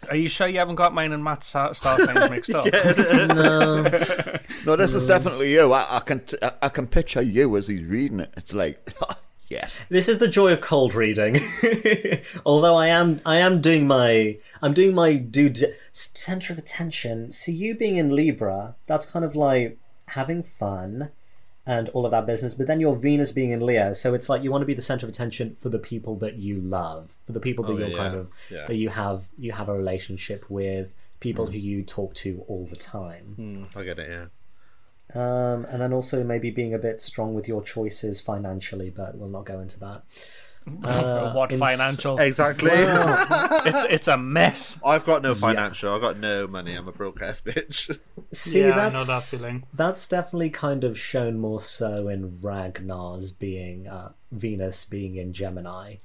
Are 0.09 0.17
you 0.17 0.27
sure 0.27 0.47
you 0.47 0.59
haven't 0.59 0.75
got 0.75 0.93
mine 0.93 1.13
and 1.13 1.23
Matt's 1.23 1.47
star 1.47 1.73
star 1.73 1.97
signs 1.99 2.29
mixed 2.29 2.53
up? 2.53 2.65
No, 3.33 3.83
no, 4.65 4.75
this 4.75 4.93
is 4.93 5.07
definitely 5.07 5.53
you. 5.53 5.71
I, 5.71 5.97
I 5.97 5.99
can 6.01 6.19
t- 6.25 6.37
I- 6.41 6.53
I 6.63 6.69
can 6.69 6.87
picture 6.87 7.21
you 7.21 7.55
as 7.57 7.67
he's 7.67 7.83
reading 7.83 8.19
it. 8.19 8.33
It's 8.35 8.53
like 8.53 8.93
oh, 9.01 9.15
yes. 9.47 9.79
This 9.89 10.07
is 10.09 10.17
the 10.17 10.27
joy 10.27 10.51
of 10.53 10.61
cold 10.61 10.93
reading. 10.93 11.39
Although 12.45 12.75
I 12.75 12.87
am, 12.87 13.21
I 13.25 13.37
am 13.37 13.61
doing 13.61 13.87
my, 13.87 14.37
I'm 14.61 14.73
doing 14.73 14.93
my 14.93 15.15
due 15.15 15.49
di- 15.49 15.73
center 15.91 16.51
of 16.53 16.59
attention. 16.59 17.31
So 17.31 17.51
you 17.51 17.75
being 17.75 17.97
in 17.97 18.15
Libra, 18.15 18.75
that's 18.87 19.05
kind 19.09 19.23
of 19.23 19.35
like 19.35 19.77
having 20.09 20.43
fun 20.43 21.09
and 21.65 21.89
all 21.89 22.05
of 22.05 22.11
that 22.11 22.25
business. 22.25 22.53
But 22.55 22.67
then 22.67 22.79
your 22.79 22.95
Venus 22.95 23.31
being 23.31 23.51
in 23.51 23.65
Leo, 23.65 23.93
so 23.93 24.13
it's 24.13 24.27
like 24.29 24.43
you 24.43 24.51
want 24.51 24.61
to 24.63 24.65
be 24.65 24.73
the 24.73 24.81
center 24.81 25.05
of 25.05 25.09
attention 25.09 25.55
for 25.55 25.69
the 25.69 25.79
people 25.79 26.15
that 26.17 26.35
you 26.35 26.59
love, 26.59 27.15
for 27.25 27.31
the 27.31 27.39
people 27.39 27.63
that 27.65 27.73
Oh, 27.73 27.77
you're 27.77 27.87
yeah, 27.89 27.97
kind 27.97 28.15
of 28.15 28.27
yeah. 28.51 28.65
that 28.67 28.75
you 28.75 28.89
have 28.89 29.27
you 29.37 29.51
have 29.53 29.69
a 29.69 29.73
relationship 29.73 30.49
with, 30.49 30.93
people 31.19 31.47
who 31.47 31.57
you 31.57 31.83
talk 31.83 32.13
to 32.15 32.43
all 32.47 32.65
the 32.65 32.75
time. 32.75 33.33
Hmm, 33.35 33.79
I 33.79 33.83
get 33.83 33.99
it. 33.99 34.09
Yeah. 34.09 34.25
Um, 35.15 35.65
and 35.65 35.81
then 35.81 35.93
also 35.93 36.23
maybe 36.23 36.49
being 36.49 36.73
a 36.73 36.79
bit 36.79 36.99
strong 37.01 37.33
with 37.35 37.47
your 37.47 37.61
choices 37.61 38.19
financially, 38.19 38.89
but 38.89 39.15
we'll 39.15 39.29
not 39.29 39.45
go 39.45 39.59
into 39.59 39.79
that. 39.79 40.03
Uh, 40.83 41.31
what 41.33 41.51
in 41.51 41.59
financial? 41.59 42.17
Exactly. 42.19 42.69
it's 42.73 43.83
it's 43.89 44.07
a 44.07 44.17
mess. 44.17 44.79
I've 44.83 45.05
got 45.05 45.21
no 45.21 45.33
financial. 45.35 45.93
I've 45.93 46.01
got 46.01 46.17
no 46.19 46.47
money. 46.47 46.73
I'm 46.75 46.87
a 46.87 46.91
broke 46.91 47.21
ass 47.21 47.41
bitch. 47.45 47.97
See, 48.33 48.61
Yeah, 48.61 48.71
I 48.71 48.75
that's, 48.89 48.93
know 49.07 49.13
that 49.13 49.23
feeling. 49.23 49.63
That's 49.73 50.07
definitely 50.07 50.49
kind 50.49 50.83
of 50.83 50.97
shown 50.97 51.39
more 51.39 51.59
so 51.61 52.07
in 52.07 52.39
Ragnar's 52.41 53.31
being 53.31 53.87
uh, 53.87 54.11
Venus 54.31 54.83
being 54.85 55.15
in 55.15 55.33
Gemini. 55.33 55.95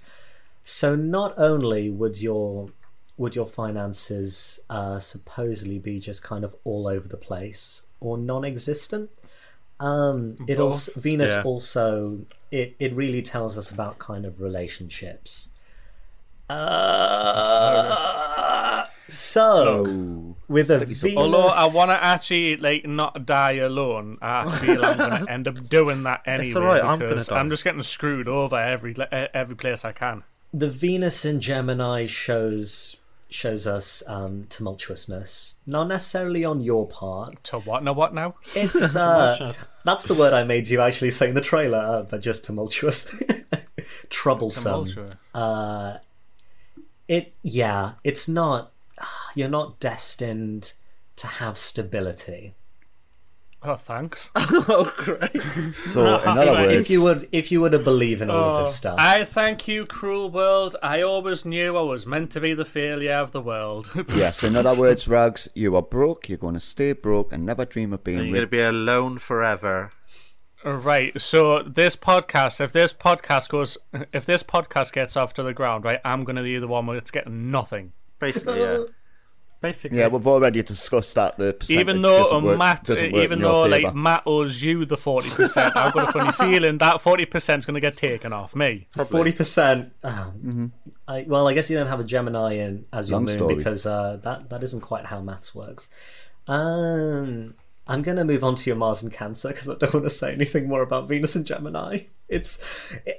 So 0.62 0.94
not 0.94 1.34
only 1.38 1.90
would 1.90 2.20
your 2.20 2.68
would 3.16 3.34
your 3.34 3.46
finances 3.46 4.60
uh, 4.70 4.98
supposedly 5.00 5.78
be 5.78 5.98
just 5.98 6.22
kind 6.22 6.44
of 6.44 6.54
all 6.64 6.86
over 6.86 7.08
the 7.08 7.16
place 7.16 7.82
or 8.00 8.16
non-existent, 8.16 9.10
um, 9.80 10.36
it 10.46 10.60
also 10.60 10.92
Venus 11.00 11.32
Yeah. 11.32 11.42
also 11.42 12.20
it, 12.50 12.76
it 12.78 12.94
really 12.94 13.22
tells 13.22 13.56
us 13.58 13.70
about 13.70 13.98
kind 13.98 14.24
of 14.24 14.40
relationships. 14.40 15.50
Uh, 17.38 18.86
so 19.08 20.34
with 20.48 20.70
a 20.70 20.78
Venus, 20.84 21.16
Although 21.16 21.48
I 21.48 21.68
want 21.74 21.90
to 21.90 22.02
actually 22.02 22.56
like 22.56 22.86
not 22.86 23.24
die 23.26 23.52
alone, 23.54 24.18
I 24.22 24.50
feel 24.58 24.84
I'm 24.84 24.96
going 24.98 25.10
to 25.26 25.32
end 25.32 25.48
up 25.48 25.68
doing 25.68 26.02
that 26.04 26.22
anyway. 26.26 26.54
alright, 26.60 26.84
I'm 26.84 26.98
gonna 26.98 27.24
die. 27.24 27.38
I'm 27.38 27.48
just 27.48 27.64
getting 27.64 27.82
screwed 27.82 28.28
over 28.28 28.56
every 28.56 28.94
every 29.12 29.56
place 29.56 29.84
I 29.84 29.92
can. 29.92 30.24
the 30.52 30.68
Venus 30.70 31.24
in 31.24 31.40
Gemini 31.40 32.06
shows 32.06 32.96
shows 33.30 33.66
us 33.66 34.02
um, 34.06 34.44
tumultuousness, 34.48 35.54
not 35.66 35.88
necessarily 35.88 36.44
on 36.44 36.60
your 36.60 36.86
part. 36.86 37.42
To 37.44 37.58
what? 37.60 37.84
No, 37.84 37.92
what 37.92 38.14
now? 38.14 38.34
It's 38.54 38.96
uh, 38.96 39.54
that's 39.84 40.04
the 40.04 40.14
word 40.14 40.32
I 40.32 40.44
made 40.44 40.68
you 40.68 40.80
actually 40.80 41.10
say 41.10 41.28
in 41.28 41.34
the 41.34 41.40
trailer, 41.40 41.78
uh, 41.78 42.02
but 42.02 42.20
just 42.20 42.44
tumultuous, 42.44 43.14
troublesome. 44.10 44.64
Tumultuous. 44.64 45.14
Uh, 45.34 45.98
it 47.06 47.34
yeah, 47.42 47.92
it's 48.04 48.28
not. 48.28 48.72
You're 49.34 49.48
not 49.48 49.78
destined 49.80 50.72
to 51.16 51.26
have 51.26 51.58
stability. 51.58 52.54
Oh, 53.60 53.74
thanks. 53.74 54.30
oh, 54.36 54.92
great. 54.98 55.30
So, 55.92 56.04
in 56.20 56.28
other 56.38 56.52
words, 56.52 56.70
If 56.72 56.90
you 56.90 57.02
would, 57.02 57.28
if 57.32 57.50
you 57.50 57.60
were 57.60 57.70
to 57.70 57.78
believe 57.80 58.22
in 58.22 58.30
all 58.30 58.56
of 58.56 58.64
this 58.66 58.74
Oh, 58.74 58.76
stuff, 58.76 58.96
I 59.00 59.24
thank 59.24 59.66
you, 59.66 59.84
cruel 59.84 60.30
world. 60.30 60.76
I 60.80 61.02
always 61.02 61.44
knew 61.44 61.76
I 61.76 61.80
was 61.82 62.06
meant 62.06 62.30
to 62.32 62.40
be 62.40 62.54
the 62.54 62.64
failure 62.64 63.14
of 63.14 63.32
the 63.32 63.40
world. 63.40 63.90
yes, 64.14 64.44
in 64.44 64.54
other 64.54 64.74
words, 64.74 65.08
Rags, 65.08 65.48
you 65.54 65.74
are 65.74 65.82
broke. 65.82 66.28
You're 66.28 66.38
going 66.38 66.54
to 66.54 66.60
stay 66.60 66.92
broke 66.92 67.32
and 67.32 67.44
never 67.44 67.64
dream 67.64 67.92
of 67.92 68.04
being 68.04 68.18
You're 68.18 68.26
going 68.28 68.40
to 68.42 68.46
be 68.46 68.60
alone 68.60 69.18
forever. 69.18 69.90
right. 70.64 71.20
So 71.20 71.62
this 71.64 71.96
podcast, 71.96 72.60
if 72.60 72.72
this 72.72 72.92
podcast 72.92 73.48
goes, 73.48 73.76
if 74.12 74.24
this 74.24 74.44
podcast 74.44 74.92
gets 74.92 75.16
off 75.16 75.34
to 75.34 75.42
the 75.42 75.52
ground, 75.52 75.84
right, 75.84 76.00
I'm 76.04 76.22
going 76.22 76.36
to 76.36 76.42
be 76.44 76.58
the 76.60 76.68
one 76.68 76.86
that's 76.86 77.10
getting 77.10 77.50
nothing. 77.50 77.92
Basically, 78.20 78.60
yeah. 78.60 78.84
Basically, 79.60 79.98
Yeah, 79.98 80.06
we've 80.08 80.26
already 80.26 80.62
discussed 80.62 81.16
that. 81.16 81.36
The 81.36 81.52
percentage 81.54 81.80
even 81.80 82.02
though 82.02 82.22
doesn't 82.24 82.36
uh, 82.44 82.46
work, 82.46 82.58
Matt, 82.58 82.84
doesn't 82.84 83.12
work 83.12 83.24
even 83.24 83.38
in 83.38 83.44
your 83.44 83.52
though 83.68 83.70
favour. 83.74 83.86
like 83.88 83.94
Matt 83.96 84.22
owes 84.24 84.62
you 84.62 84.84
the 84.86 84.96
forty 84.96 85.30
percent, 85.30 85.76
I've 85.76 85.92
got 85.92 86.08
a 86.08 86.12
funny 86.12 86.32
feeling 86.52 86.78
that 86.78 87.00
forty 87.00 87.24
percent 87.24 87.60
is 87.60 87.66
going 87.66 87.74
to 87.74 87.80
get 87.80 87.96
taken 87.96 88.32
off 88.32 88.54
me. 88.54 88.86
forty 89.08 89.32
percent. 89.32 89.92
I, 90.04 91.24
well, 91.26 91.48
I 91.48 91.54
guess 91.54 91.70
you 91.70 91.76
don't 91.76 91.86
have 91.88 92.00
a 92.00 92.04
Gemini 92.04 92.52
in 92.54 92.84
as 92.92 93.08
your 93.08 93.16
Long 93.16 93.24
moon 93.24 93.38
story. 93.38 93.54
because 93.56 93.84
uh, 93.86 94.18
that 94.22 94.50
that 94.50 94.62
isn't 94.62 94.82
quite 94.82 95.06
how 95.06 95.20
maths 95.20 95.54
works. 95.54 95.88
Um, 96.46 97.54
I'm 97.86 98.02
going 98.02 98.16
to 98.18 98.24
move 98.24 98.44
on 98.44 98.54
to 98.56 98.70
your 98.70 98.76
Mars 98.76 99.02
and 99.02 99.12
Cancer 99.12 99.48
because 99.48 99.68
I 99.68 99.74
don't 99.74 99.92
want 99.92 100.04
to 100.06 100.10
say 100.10 100.32
anything 100.32 100.68
more 100.68 100.82
about 100.82 101.08
Venus 101.08 101.34
and 101.36 101.46
Gemini. 101.46 102.00
It's 102.28 102.58
it, 103.06 103.18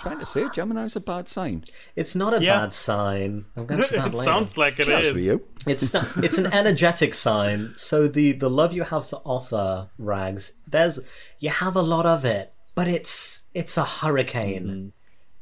trying 0.00 0.18
to 0.18 0.26
say 0.26 0.48
Gemini's 0.54 0.96
a 0.96 1.00
bad 1.00 1.28
sign. 1.28 1.64
it's 1.94 2.14
not 2.14 2.34
a 2.34 2.42
Yeah. 2.42 2.60
bad 2.60 2.72
sign. 2.72 3.44
I'm 3.56 3.66
going 3.66 3.82
to 3.88 3.92
that 3.96 4.08
it 4.08 4.14
later. 4.14 4.24
sounds 4.30 4.56
like 4.56 4.78
it 4.78 4.84
Cheers 4.86 5.06
is. 5.06 5.12
for 5.12 5.18
you. 5.18 5.44
It's 5.66 5.92
not, 5.92 6.06
it's 6.24 6.38
an 6.38 6.46
energetic 6.52 7.14
sign. 7.14 7.72
So 7.76 8.06
the 8.08 8.32
the 8.32 8.50
love 8.50 8.72
you 8.72 8.82
have 8.84 9.06
to 9.08 9.16
offer, 9.18 9.88
Rags, 9.98 10.52
there's 10.66 11.00
you 11.38 11.50
have 11.50 11.76
a 11.76 11.82
lot 11.82 12.06
of 12.06 12.24
it, 12.24 12.52
but 12.74 12.86
it's 12.88 13.42
it's 13.54 13.76
a 13.76 13.84
hurricane. 13.84 14.66
Mm-hmm. 14.66 14.88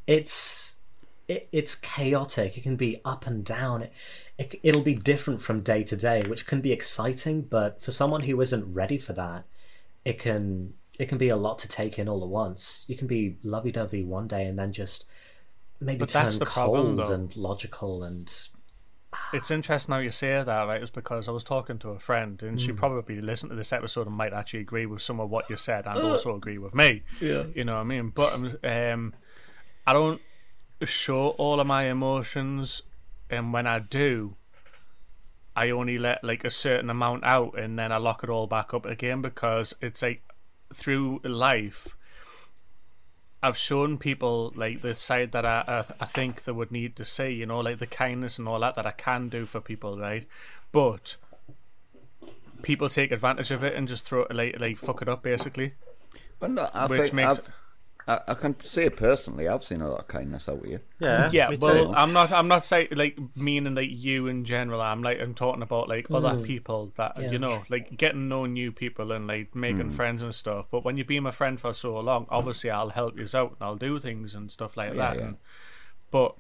It's 0.06 0.74
it, 1.28 1.48
it's 1.52 1.74
chaotic. 1.74 2.56
It 2.58 2.62
can 2.62 2.76
be 2.76 3.00
up 3.04 3.26
and 3.26 3.44
down. 3.44 3.82
It, 3.82 3.92
it 4.38 4.60
it'll 4.62 4.82
be 4.82 4.94
different 4.94 5.40
from 5.40 5.60
day 5.60 5.82
to 5.84 5.96
day, 5.96 6.22
which 6.26 6.46
can 6.46 6.60
be 6.60 6.72
exciting. 6.72 7.42
But 7.42 7.82
for 7.82 7.90
someone 7.92 8.22
who 8.22 8.40
isn't 8.40 8.72
ready 8.74 8.98
for 8.98 9.12
that, 9.14 9.44
it 10.04 10.18
can 10.18 10.74
it 10.98 11.08
can 11.08 11.18
be 11.18 11.28
a 11.28 11.36
lot 11.36 11.58
to 11.60 11.68
take 11.68 11.98
in 11.98 12.08
all 12.08 12.22
at 12.22 12.28
once. 12.28 12.84
You 12.88 12.96
can 12.96 13.06
be 13.06 13.36
lovey 13.42 13.72
dovey 13.72 14.04
one 14.04 14.28
day 14.28 14.46
and 14.46 14.58
then 14.58 14.72
just 14.72 15.06
maybe 15.80 16.00
But 16.00 16.10
turn 16.10 16.38
the 16.38 16.46
problem, 16.46 16.96
cold 16.96 17.10
and 17.10 17.36
logical 17.36 18.02
and 18.04 18.32
It's 19.32 19.50
interesting 19.50 19.92
how 19.92 20.00
you 20.00 20.10
say 20.10 20.42
that, 20.42 20.46
right? 20.46 20.80
It's 20.82 20.90
because 20.90 21.28
I 21.28 21.30
was 21.30 21.44
talking 21.44 21.78
to 21.80 21.90
a 21.90 21.98
friend, 21.98 22.42
and 22.42 22.60
she 22.60 22.72
probably 22.72 23.20
listened 23.20 23.50
to 23.50 23.56
this 23.56 23.72
episode 23.72 24.06
and 24.06 24.16
might 24.16 24.32
actually 24.32 24.60
agree 24.60 24.86
with 24.86 25.02
some 25.02 25.20
of 25.20 25.30
what 25.30 25.48
you 25.48 25.56
said, 25.56 25.86
and 25.86 25.98
also 25.98 26.34
agree 26.34 26.58
with 26.58 26.74
me. 26.74 27.02
Yeah. 27.20 27.44
you 27.54 27.64
know 27.64 27.72
what 27.72 27.80
I 27.80 27.84
mean. 27.84 28.10
But 28.10 28.32
um, 28.32 28.56
um, 28.64 29.14
I 29.86 29.92
don't 29.92 30.20
show 30.82 31.28
all 31.30 31.60
of 31.60 31.66
my 31.66 31.84
emotions, 31.84 32.82
and 33.30 33.52
when 33.52 33.66
I 33.66 33.78
do, 33.78 34.36
I 35.56 35.70
only 35.70 35.98
let 35.98 36.24
like 36.24 36.44
a 36.44 36.50
certain 36.50 36.90
amount 36.90 37.24
out, 37.24 37.58
and 37.58 37.78
then 37.78 37.92
I 37.92 37.98
lock 37.98 38.24
it 38.24 38.30
all 38.30 38.46
back 38.46 38.74
up 38.74 38.84
again 38.84 39.22
because 39.22 39.74
it's 39.80 40.02
like 40.02 40.22
through 40.72 41.20
life. 41.24 41.96
I've 43.42 43.58
shown 43.58 43.98
people 43.98 44.52
like 44.56 44.80
the 44.80 44.94
side 44.94 45.32
that 45.32 45.44
I, 45.44 45.64
I 45.68 45.84
I 46.00 46.06
think 46.06 46.44
they 46.44 46.52
would 46.52 46.72
need 46.72 46.96
to 46.96 47.04
see, 47.04 47.28
you 47.30 47.44
know, 47.46 47.60
like 47.60 47.78
the 47.78 47.86
kindness 47.86 48.38
and 48.38 48.48
all 48.48 48.60
that 48.60 48.74
that 48.76 48.86
I 48.86 48.92
can 48.92 49.28
do 49.28 49.44
for 49.44 49.60
people, 49.60 49.98
right? 49.98 50.26
But 50.72 51.16
people 52.62 52.88
take 52.88 53.12
advantage 53.12 53.50
of 53.50 53.62
it 53.62 53.74
and 53.74 53.86
just 53.86 54.06
throw 54.06 54.22
it 54.22 54.34
like 54.34 54.58
like 54.58 54.78
fuck 54.78 55.02
it 55.02 55.08
up 55.08 55.22
basically. 55.22 55.74
But 56.40 56.52
no, 56.52 56.70
I 56.72 56.86
Which 56.86 57.00
think 57.02 57.14
makes- 57.14 57.28
I've, 57.38 57.52
I, 58.06 58.20
I 58.28 58.34
can 58.34 58.54
say 58.64 58.84
it 58.84 58.96
personally, 58.96 59.48
I've 59.48 59.64
seen 59.64 59.80
a 59.80 59.88
lot 59.88 60.00
of 60.00 60.08
kindness 60.08 60.48
out 60.48 60.64
here. 60.64 60.82
Yeah, 60.98 61.30
Yeah, 61.32 61.50
well, 61.58 61.86
too. 61.86 61.94
I'm 61.94 62.12
not. 62.12 62.32
I'm 62.32 62.48
not 62.48 62.66
saying 62.66 62.88
like 62.92 63.18
meaning 63.34 63.74
like 63.74 63.88
you 63.90 64.26
in 64.26 64.44
general. 64.44 64.82
I'm 64.82 65.02
like 65.02 65.20
I'm 65.20 65.34
talking 65.34 65.62
about 65.62 65.88
like 65.88 66.10
other 66.10 66.34
mm. 66.34 66.44
people 66.44 66.92
that 66.96 67.14
Yeah. 67.18 67.30
you 67.30 67.38
know, 67.38 67.64
like 67.70 67.96
getting 67.96 68.28
know 68.28 68.44
new 68.46 68.72
people 68.72 69.12
and 69.12 69.26
like 69.26 69.54
making 69.54 69.90
mm. 69.90 69.94
friends 69.94 70.20
and 70.20 70.34
stuff. 70.34 70.66
But 70.70 70.84
when 70.84 70.96
you've 70.98 71.06
been 71.06 71.22
my 71.22 71.30
friend 71.30 71.58
for 71.58 71.72
so 71.72 71.98
long, 71.98 72.26
obviously 72.28 72.70
I'll 72.70 72.90
help 72.90 73.18
you 73.18 73.26
out 73.34 73.50
and 73.52 73.62
I'll 73.62 73.76
do 73.76 73.98
things 73.98 74.34
and 74.34 74.50
stuff 74.52 74.76
like 74.76 74.90
Yeah, 74.90 74.96
that. 74.96 75.16
yeah. 75.16 75.22
And, 75.24 75.36
but 76.10 76.34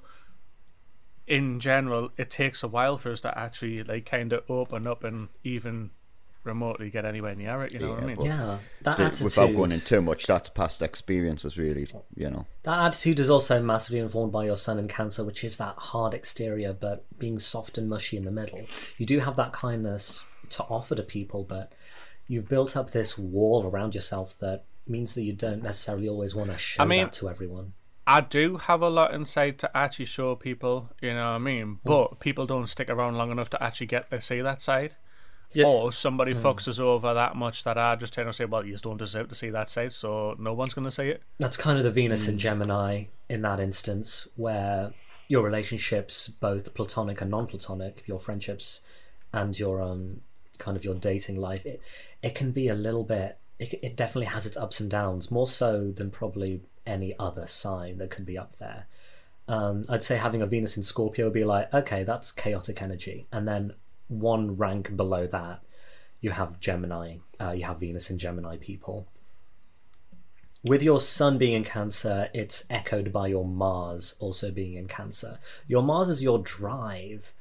in 1.26 1.60
general, 1.60 2.10
it 2.18 2.28
takes 2.28 2.62
a 2.62 2.68
while 2.68 2.98
for 2.98 3.10
us 3.10 3.20
to 3.22 3.38
actually 3.38 3.82
like 3.82 4.04
kind 4.04 4.32
of 4.34 4.44
open 4.50 4.86
up 4.86 5.02
and 5.02 5.28
even 5.42 5.90
remotely 6.44 6.90
get 6.90 7.04
anywhere 7.04 7.34
near 7.34 7.62
it. 7.64 7.72
You 7.72 7.80
know 7.80 7.90
what 7.90 8.02
I 8.02 8.06
mean? 8.06 8.22
yeah, 8.22 8.58
that 8.82 8.98
D- 8.98 9.02
attitude. 9.04 9.24
Without 9.24 9.52
going 9.54 9.72
into 9.72 9.84
too 9.84 10.02
much, 10.02 10.26
that's 10.26 10.48
past 10.50 10.82
experiences, 10.82 11.58
really. 11.58 11.86
You 12.14 12.30
know. 12.30 12.46
That 12.62 12.78
attitude 12.80 13.18
is 13.20 13.30
also 13.30 13.62
massively 13.62 13.98
informed 13.98 14.32
by 14.32 14.44
your 14.44 14.56
sun 14.56 14.78
in 14.78 14.88
Cancer, 14.88 15.24
which 15.24 15.42
is 15.44 15.56
that 15.58 15.74
hard 15.76 16.14
exterior 16.14 16.72
but 16.72 17.04
being 17.18 17.38
soft 17.38 17.78
and 17.78 17.88
mushy 17.88 18.16
in 18.16 18.24
the 18.24 18.30
middle. 18.30 18.60
You 18.98 19.06
do 19.06 19.20
have 19.20 19.36
that 19.36 19.52
kindness 19.52 20.24
to 20.50 20.62
offer 20.64 20.94
to 20.94 21.02
people, 21.02 21.44
but 21.44 21.72
you've 22.28 22.48
built 22.48 22.76
up 22.76 22.90
this 22.90 23.18
wall 23.18 23.66
around 23.66 23.94
yourself 23.94 24.38
that 24.38 24.64
means 24.86 25.14
that 25.14 25.22
you 25.22 25.32
don't 25.32 25.62
necessarily 25.62 26.08
always 26.08 26.34
want 26.34 26.50
to 26.50 26.58
show 26.58 26.82
I 26.82 26.86
mean- 26.86 27.04
that 27.04 27.12
to 27.14 27.28
everyone. 27.28 27.72
I 28.06 28.20
do 28.20 28.58
have 28.58 28.82
a 28.82 28.90
lot 28.90 29.14
inside 29.14 29.58
to 29.60 29.74
actually 29.74 30.04
show 30.04 30.34
people, 30.34 30.90
you 31.00 31.14
know 31.14 31.24
what 31.24 31.36
I 31.36 31.38
mean? 31.38 31.78
But 31.84 32.20
people 32.20 32.46
don't 32.46 32.66
stick 32.66 32.90
around 32.90 33.16
long 33.16 33.30
enough 33.30 33.48
to 33.50 33.62
actually 33.62 33.86
get 33.86 34.10
to 34.10 34.20
see 34.20 34.42
that 34.42 34.60
side. 34.60 34.96
Yeah. 35.52 35.66
Or 35.66 35.92
somebody 35.92 36.34
fucks 36.34 36.66
us 36.66 36.78
over 36.78 37.14
that 37.14 37.36
much 37.36 37.62
that 37.64 37.78
I 37.78 37.94
just 37.94 38.12
turn 38.12 38.26
and 38.26 38.34
say, 38.34 38.44
well, 38.44 38.64
you 38.64 38.72
just 38.72 38.84
don't 38.84 38.96
deserve 38.96 39.28
to 39.28 39.34
see 39.34 39.50
that 39.50 39.68
side, 39.68 39.92
so 39.92 40.34
no 40.38 40.52
one's 40.52 40.74
going 40.74 40.84
to 40.84 40.90
see 40.90 41.08
it. 41.10 41.22
That's 41.38 41.56
kind 41.56 41.78
of 41.78 41.84
the 41.84 41.92
Venus 41.92 42.26
in 42.26 42.38
Gemini 42.38 43.04
in 43.28 43.42
that 43.42 43.60
instance, 43.60 44.26
where 44.36 44.92
your 45.28 45.42
relationships, 45.42 46.28
both 46.28 46.74
platonic 46.74 47.20
and 47.20 47.30
non-platonic, 47.30 48.02
your 48.06 48.20
friendships, 48.20 48.80
and 49.32 49.58
your 49.58 49.80
um 49.80 50.20
kind 50.58 50.76
of 50.76 50.84
your 50.84 50.94
dating 50.94 51.36
life, 51.40 51.64
it 51.64 51.80
it 52.22 52.34
can 52.34 52.52
be 52.52 52.68
a 52.68 52.74
little 52.74 53.04
bit. 53.04 53.38
It, 53.58 53.74
it 53.82 53.96
definitely 53.96 54.26
has 54.26 54.46
its 54.46 54.56
ups 54.56 54.80
and 54.80 54.90
downs, 54.90 55.30
more 55.30 55.46
so 55.46 55.92
than 55.92 56.10
probably 56.10 56.62
any 56.86 57.14
other 57.18 57.46
sign 57.46 57.98
that 57.98 58.10
could 58.10 58.26
be 58.26 58.36
up 58.36 58.58
there. 58.58 58.86
Um, 59.46 59.86
I'd 59.88 60.02
say 60.02 60.16
having 60.16 60.42
a 60.42 60.46
Venus 60.46 60.76
in 60.76 60.82
Scorpio 60.82 61.26
would 61.26 61.34
be 61.34 61.44
like, 61.44 61.72
okay, 61.72 62.02
that's 62.02 62.32
chaotic 62.32 62.82
energy, 62.82 63.26
and 63.32 63.46
then 63.46 63.74
one 64.20 64.56
rank 64.56 64.96
below 64.96 65.26
that, 65.26 65.62
you 66.20 66.30
have 66.30 66.60
Gemini. 66.60 67.16
Uh, 67.40 67.52
you 67.52 67.64
have 67.64 67.80
Venus 67.80 68.10
in 68.10 68.18
Gemini 68.18 68.56
people 68.56 69.06
with 70.66 70.82
your 70.82 70.98
sun 70.98 71.36
being 71.36 71.52
in 71.52 71.62
cancer 71.62 72.30
it's 72.32 72.64
echoed 72.70 73.12
by 73.12 73.26
your 73.26 73.44
mars 73.44 74.14
also 74.18 74.50
being 74.50 74.72
in 74.72 74.88
cancer 74.88 75.38
your 75.68 75.82
mars 75.82 76.08
is 76.08 76.22
your 76.22 76.38
drive 76.38 77.34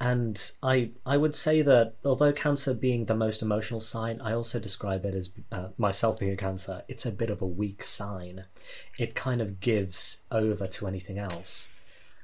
And 0.00 0.52
I 0.62 0.90
I 1.04 1.16
would 1.16 1.34
say 1.34 1.62
that 1.62 1.94
although 2.04 2.32
Cancer 2.32 2.72
being 2.72 3.06
the 3.06 3.16
most 3.16 3.42
emotional 3.42 3.80
sign, 3.80 4.20
I 4.20 4.32
also 4.32 4.60
describe 4.60 5.04
it 5.04 5.14
as 5.14 5.30
uh, 5.50 5.68
myself 5.76 6.20
being 6.20 6.32
a 6.32 6.36
Cancer. 6.36 6.84
It's 6.86 7.04
a 7.04 7.10
bit 7.10 7.30
of 7.30 7.42
a 7.42 7.46
weak 7.46 7.82
sign. 7.82 8.44
It 8.96 9.16
kind 9.16 9.40
of 9.40 9.58
gives 9.58 10.18
over 10.30 10.66
to 10.66 10.86
anything 10.86 11.18
else, 11.18 11.68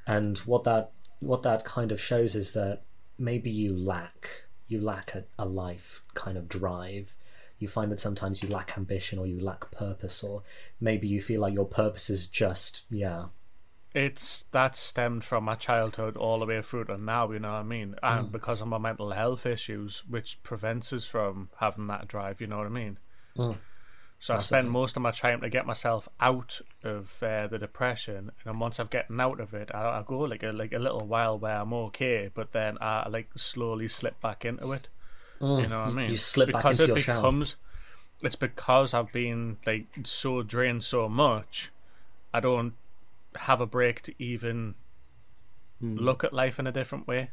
and 0.07 0.39
what 0.39 0.63
that 0.65 0.93
what 1.19 1.43
that 1.43 1.65
kind 1.65 1.91
of 1.91 2.01
shows 2.01 2.37
is 2.37 2.53
that 2.53 2.83
maybe 3.19 3.51
you 3.51 3.77
lack 3.77 4.29
you 4.67 4.81
lack 4.81 5.15
a, 5.15 5.25
a 5.39 5.45
life 5.45 6.03
kind 6.15 6.39
of 6.39 6.49
drive. 6.49 7.17
You 7.59 7.69
find 7.69 7.93
that 7.93 8.01
sometimes 8.01 8.43
you 8.43 8.49
lack 8.49 8.77
ambition 8.77 9.19
or 9.19 9.27
you 9.27 9.41
lack 9.41 9.71
purpose, 9.71 10.23
or 10.23 10.43
maybe 10.81 11.07
you 11.07 11.21
feel 11.21 11.41
like 11.41 11.55
your 11.55 11.67
purpose 11.67 12.11
is 12.11 12.27
just 12.27 12.83
yeah 12.91 13.27
it's 13.95 14.45
that 14.51 14.75
stemmed 14.75 15.25
from 15.25 15.45
my 15.45 15.55
childhood 15.55 16.17
all 16.17 16.41
the 16.41 16.47
way 16.47 16.61
through 16.61 16.85
to 16.87 16.99
now, 16.99 17.31
you 17.31 17.39
know 17.39 17.53
what 17.53 17.59
I 17.59 17.63
mean? 17.63 17.95
And 18.03 18.33
because 18.33 18.61
of 18.61 18.67
my 18.67 18.79
mental 18.79 19.13
health 19.13 19.47
issues, 19.47 20.03
which 20.09 20.43
prevents 20.43 20.93
us 20.93 21.05
from 21.05 21.49
having 21.59 21.87
that 21.87 22.09
drive, 22.09 22.41
you 22.41 22.49
know 22.49 22.59
what 22.59 22.67
I 22.67 22.71
mean? 22.71 22.99
Mm. 23.39 23.57
So 24.25 24.35
I 24.35 24.39
spend 24.39 24.71
most 24.71 24.97
of 24.97 25.03
my 25.03 25.11
time 25.11 25.43
to 25.43 25.51
get 25.51 25.67
myself 25.67 26.09
out 26.19 26.63
of 26.83 27.23
uh, 27.23 27.47
the 27.47 27.59
depression, 27.59 28.17
and 28.17 28.33
then 28.47 28.59
once 28.59 28.81
I've 28.81 28.89
gotten 28.89 29.21
out 29.21 29.39
of 29.39 29.53
it, 29.53 29.71
I, 29.75 29.99
I 29.99 30.03
go 30.07 30.21
like 30.21 30.43
a 30.43 30.51
like 30.51 30.73
a 30.73 30.79
little 30.79 31.07
while 31.07 31.39
where 31.39 31.59
I'm 31.59 31.75
okay, 31.75 32.31
but 32.33 32.53
then 32.53 32.79
I 32.81 33.07
like 33.11 33.29
slowly 33.37 33.87
slip 33.87 34.19
back 34.23 34.47
into 34.47 34.73
it. 34.73 34.89
You 35.43 35.47
mm, 35.47 35.69
know 35.69 35.81
what 35.81 35.89
I 35.89 35.91
mean? 35.91 36.11
you 36.11 36.17
slip 36.17 36.53
back 36.53 36.65
into 36.65 36.85
it 36.85 36.89
your 36.89 36.97
shell. 36.97 37.45
It's 38.23 38.35
because 38.35 38.95
I've 38.95 39.13
been 39.13 39.59
like 39.67 39.89
so 40.05 40.41
drained 40.41 40.85
so 40.85 41.07
much, 41.07 41.71
I 42.33 42.41
don't 42.41 42.73
have 43.37 43.61
a 43.61 43.67
break 43.67 44.01
to 44.05 44.15
even 44.19 44.75
mm. 45.83 46.01
look 46.01 46.25
at 46.25 46.33
life 46.33 46.59
in 46.59 46.67
a 46.67 46.73
different 46.73 47.07
way. 47.07 47.29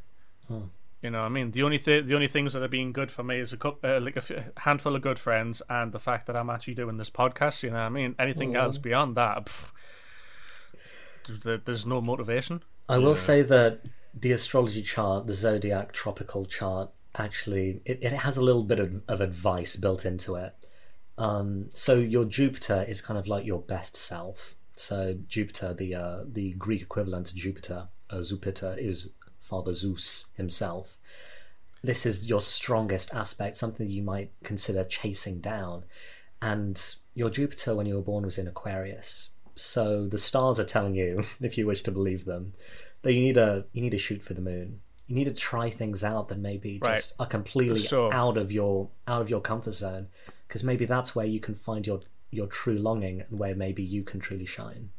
Hmm. 0.49 0.63
You 1.01 1.09
know, 1.09 1.19
what 1.19 1.25
I 1.25 1.29
mean, 1.29 1.51
the 1.51 1.63
only 1.63 1.79
th- 1.79 2.05
the 2.05 2.13
only 2.13 2.27
things 2.27 2.53
that 2.53 2.61
have 2.61 2.69
been 2.69 2.91
good 2.91 3.11
for 3.11 3.23
me 3.23 3.39
is 3.39 3.51
a 3.51 3.57
couple, 3.57 3.89
uh, 3.89 3.99
like 3.99 4.15
a 4.17 4.19
f- 4.19 4.45
handful 4.57 4.95
of 4.95 5.01
good 5.01 5.17
friends, 5.17 5.61
and 5.67 5.91
the 5.91 5.99
fact 5.99 6.27
that 6.27 6.35
I'm 6.35 6.49
actually 6.49 6.75
doing 6.75 6.97
this 6.97 7.09
podcast. 7.09 7.63
You 7.63 7.69
know, 7.71 7.77
what 7.77 7.81
I 7.83 7.89
mean, 7.89 8.15
anything 8.19 8.55
else 8.55 8.77
beyond 8.77 9.17
that, 9.17 9.45
pff, 9.45 9.71
th- 11.43 11.61
there's 11.65 11.85
no 11.85 12.01
motivation. 12.01 12.61
I 12.87 12.99
will 12.99 13.15
say 13.15 13.41
that 13.41 13.81
the 14.13 14.31
astrology 14.33 14.83
chart, 14.83 15.25
the 15.25 15.33
zodiac 15.33 15.91
tropical 15.93 16.45
chart, 16.45 16.91
actually 17.15 17.81
it, 17.85 17.99
it 18.01 18.13
has 18.13 18.37
a 18.37 18.41
little 18.41 18.63
bit 18.63 18.79
of, 18.79 19.01
of 19.07 19.21
advice 19.21 19.75
built 19.75 20.05
into 20.05 20.35
it. 20.35 20.53
Um, 21.17 21.69
so 21.73 21.95
your 21.95 22.25
Jupiter 22.25 22.85
is 22.87 23.01
kind 23.01 23.17
of 23.19 23.27
like 23.27 23.45
your 23.45 23.59
best 23.59 23.95
self. 23.95 24.55
So 24.75 25.15
Jupiter, 25.27 25.73
the 25.73 25.95
uh, 25.95 26.19
the 26.25 26.53
Greek 26.53 26.81
equivalent 26.81 27.27
to 27.27 27.35
Jupiter, 27.35 27.89
uh, 28.09 28.23
Jupiter 28.23 28.75
is 28.77 29.11
Father 29.51 29.73
Zeus 29.73 30.27
himself. 30.37 30.97
This 31.83 32.05
is 32.05 32.29
your 32.29 32.39
strongest 32.39 33.13
aspect, 33.13 33.57
something 33.57 33.89
you 33.89 34.01
might 34.01 34.31
consider 34.43 34.85
chasing 34.85 35.41
down. 35.41 35.83
And 36.41 36.81
your 37.13 37.29
Jupiter, 37.29 37.75
when 37.75 37.85
you 37.85 37.95
were 37.95 38.01
born, 38.01 38.23
was 38.23 38.37
in 38.37 38.47
Aquarius. 38.47 39.31
So 39.55 40.07
the 40.07 40.17
stars 40.17 40.57
are 40.57 40.63
telling 40.63 40.95
you, 40.95 41.23
if 41.41 41.57
you 41.57 41.67
wish 41.67 41.83
to 41.83 41.91
believe 41.91 42.23
them, 42.23 42.53
that 43.01 43.13
you 43.13 43.19
need 43.19 43.35
to 43.35 43.65
you 43.73 43.81
need 43.81 43.91
to 43.91 43.97
shoot 43.97 44.23
for 44.23 44.33
the 44.33 44.41
moon. 44.41 44.79
You 45.07 45.15
need 45.15 45.25
to 45.25 45.33
try 45.33 45.69
things 45.69 46.01
out 46.01 46.29
that 46.29 46.39
maybe 46.39 46.79
Right. 46.81 46.95
just 46.95 47.13
are 47.19 47.25
completely 47.25 47.81
So- 47.81 48.09
out 48.13 48.37
of 48.37 48.53
your 48.53 48.89
out 49.05 49.21
of 49.21 49.29
your 49.29 49.41
comfort 49.41 49.73
zone, 49.73 50.07
because 50.47 50.63
maybe 50.63 50.85
that's 50.85 51.13
where 51.13 51.25
you 51.25 51.41
can 51.41 51.55
find 51.55 51.85
your 51.85 51.99
your 52.29 52.47
true 52.47 52.77
longing 52.77 53.19
and 53.27 53.37
where 53.37 53.53
maybe 53.55 53.83
you 53.83 54.03
can 54.03 54.21
truly 54.21 54.45
shine. 54.45 54.91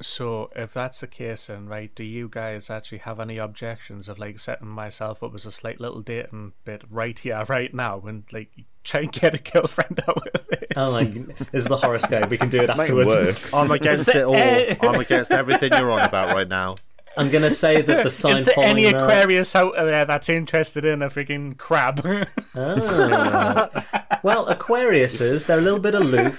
So, 0.00 0.50
if 0.54 0.74
that's 0.74 1.00
the 1.00 1.06
case, 1.06 1.46
then 1.46 1.66
right, 1.66 1.94
do 1.94 2.04
you 2.04 2.28
guys 2.30 2.68
actually 2.68 2.98
have 2.98 3.18
any 3.18 3.38
objections 3.38 4.08
of 4.10 4.18
like 4.18 4.38
setting 4.40 4.68
myself 4.68 5.22
up 5.22 5.34
as 5.34 5.46
a 5.46 5.52
slight 5.52 5.80
little 5.80 6.02
dating 6.02 6.52
bit 6.64 6.82
right 6.90 7.18
here, 7.18 7.44
right 7.48 7.72
now, 7.72 8.02
and 8.06 8.24
like 8.30 8.50
try 8.84 9.00
and 9.00 9.12
get 9.12 9.34
a 9.34 9.38
girlfriend 9.38 10.00
out 10.06 10.28
of 10.34 10.46
it? 10.52 10.72
Oh 10.76 10.92
my! 10.92 11.04
goodness. 11.04 11.38
this 11.38 11.48
is 11.52 11.64
the 11.64 11.78
horoscope. 11.78 12.28
We 12.28 12.36
can 12.36 12.50
do 12.50 12.60
it 12.60 12.68
afterwards. 12.78 13.08
work. 13.08 13.40
I'm 13.54 13.70
against 13.70 14.10
it 14.14 14.24
all. 14.24 14.36
I'm 14.36 15.00
against 15.00 15.30
everything 15.32 15.72
you're 15.72 15.90
on 15.90 16.02
about 16.06 16.34
right 16.34 16.48
now. 16.48 16.74
I'm 17.18 17.30
gonna 17.30 17.50
say 17.50 17.80
that 17.80 18.04
the 18.04 18.10
sign 18.10 18.36
Is 18.36 18.44
there 18.44 18.52
following 18.54 18.70
any 18.72 18.92
that- 18.92 19.02
Aquarius 19.02 19.56
out 19.56 19.74
there 19.76 20.04
that's 20.04 20.28
interested 20.28 20.84
in 20.84 21.00
a 21.00 21.08
freaking 21.08 21.56
crab? 21.56 22.06
Ah. 22.54 24.18
well, 24.22 24.46
Aquariuses, 24.54 25.46
they're 25.46 25.58
a 25.58 25.62
little 25.62 25.78
bit 25.78 25.94
aloof, 25.94 26.38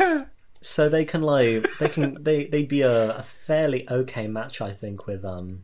so 0.67 0.89
they 0.89 1.05
can 1.05 1.21
like 1.21 1.65
they 1.79 1.89
can 1.89 2.21
they 2.23 2.45
they'd 2.45 2.67
be 2.67 2.81
a, 2.81 3.17
a 3.17 3.23
fairly 3.23 3.87
okay 3.89 4.27
match, 4.27 4.61
I 4.61 4.71
think, 4.73 5.07
with 5.07 5.23
um 5.23 5.63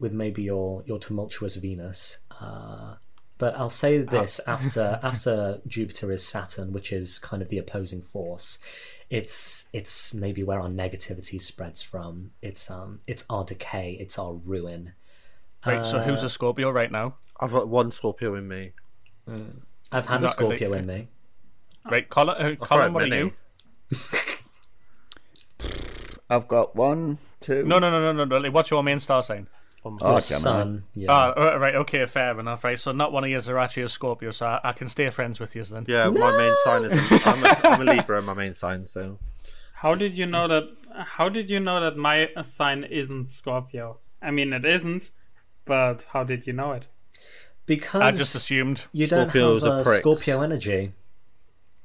with 0.00 0.12
maybe 0.12 0.42
your 0.42 0.82
your 0.86 0.98
tumultuous 0.98 1.56
Venus. 1.56 2.18
Uh, 2.40 2.94
but 3.38 3.54
I'll 3.56 3.70
say 3.70 3.98
this 3.98 4.40
after 4.46 4.98
after 5.02 5.60
Jupiter 5.66 6.10
is 6.12 6.26
Saturn, 6.26 6.72
which 6.72 6.92
is 6.92 7.18
kind 7.20 7.42
of 7.42 7.48
the 7.48 7.58
opposing 7.58 8.02
force. 8.02 8.58
It's 9.10 9.68
it's 9.72 10.12
maybe 10.12 10.42
where 10.42 10.60
our 10.60 10.68
negativity 10.68 11.40
spreads 11.40 11.80
from. 11.80 12.32
It's 12.42 12.70
um 12.70 12.98
it's 13.06 13.24
our 13.30 13.44
decay. 13.44 13.96
It's 14.00 14.18
our 14.18 14.34
ruin. 14.34 14.92
right, 15.64 15.86
so 15.86 16.00
who's 16.00 16.22
Uh, 16.22 16.26
a 16.26 16.28
Scorpio 16.28 16.70
right 16.70 16.90
now? 16.90 17.14
I've 17.40 17.52
got 17.52 17.68
one 17.68 17.92
Scorpio 17.92 18.34
in 18.34 18.48
me. 18.48 18.72
I've 19.92 20.08
had 20.08 20.24
a 20.24 20.28
Scorpio 20.28 20.70
like- 20.70 20.80
in 20.80 20.86
me. 20.86 21.08
Right, 21.90 22.08
Colin, 22.10 22.36
uh, 22.36 22.54
Colin 22.66 22.92
what 22.92 23.04
are 23.04 23.06
you? 23.06 23.32
I've 26.30 26.46
got 26.48 26.76
one, 26.76 27.18
two. 27.40 27.64
No, 27.64 27.78
no, 27.78 27.90
no, 27.90 28.12
no, 28.12 28.24
no, 28.24 28.38
no. 28.38 28.50
What's 28.50 28.70
your 28.70 28.82
main 28.82 29.00
star 29.00 29.22
sign? 29.22 29.46
Oh, 29.84 29.90
Your 29.90 30.20
Gemini. 30.20 30.40
sun. 30.40 30.84
Yeah. 30.94 31.10
Ah, 31.10 31.56
right, 31.56 31.74
okay, 31.76 32.04
fair 32.06 32.38
enough, 32.38 32.64
right. 32.64 32.78
So 32.78 32.92
not 32.92 33.12
one 33.12 33.24
of 33.24 33.30
yours 33.30 33.48
are 33.48 33.58
actually 33.58 33.84
a 33.84 33.88
Scorpio, 33.88 34.32
so 34.32 34.46
I, 34.46 34.60
I 34.64 34.72
can 34.72 34.88
stay 34.88 35.08
friends 35.10 35.40
with 35.40 35.54
you 35.54 35.64
then. 35.64 35.86
Yeah, 35.88 36.08
my 36.08 36.36
main 36.36 36.54
sign 36.64 36.84
is 36.84 36.92
I'm 37.24 37.44
a, 37.44 37.48
I'm 37.64 37.88
a 37.88 37.92
Libra. 37.94 38.20
My 38.20 38.34
main 38.34 38.54
sign, 38.54 38.86
so 38.86 39.18
How 39.72 39.94
did 39.94 40.18
you 40.18 40.26
know 40.26 40.48
that? 40.48 40.64
How 40.94 41.28
did 41.28 41.48
you 41.48 41.60
know 41.60 41.80
that 41.80 41.96
my 41.96 42.28
sign 42.42 42.84
isn't 42.84 43.26
Scorpio? 43.28 43.98
I 44.20 44.30
mean, 44.32 44.52
it 44.52 44.66
isn't, 44.66 45.10
but 45.64 46.04
how 46.12 46.24
did 46.24 46.46
you 46.46 46.52
know 46.52 46.72
it? 46.72 46.88
because 47.68 48.00
I 48.00 48.10
just 48.10 48.34
assumed. 48.34 48.86
you 48.92 49.06
don't 49.06 49.30
Scorpios 49.30 49.62
have 49.62 49.86
are 49.86 49.92
uh. 49.92 49.98
Scorpio 50.00 50.42
energy. 50.42 50.92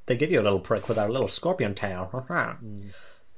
They 0.06 0.16
give 0.16 0.30
you 0.30 0.40
a 0.40 0.42
little 0.42 0.60
prick 0.60 0.88
with 0.88 0.96
their 0.96 1.08
little 1.08 1.28
scorpion 1.28 1.74
tail. 1.74 2.06
Hmm. 2.06 2.80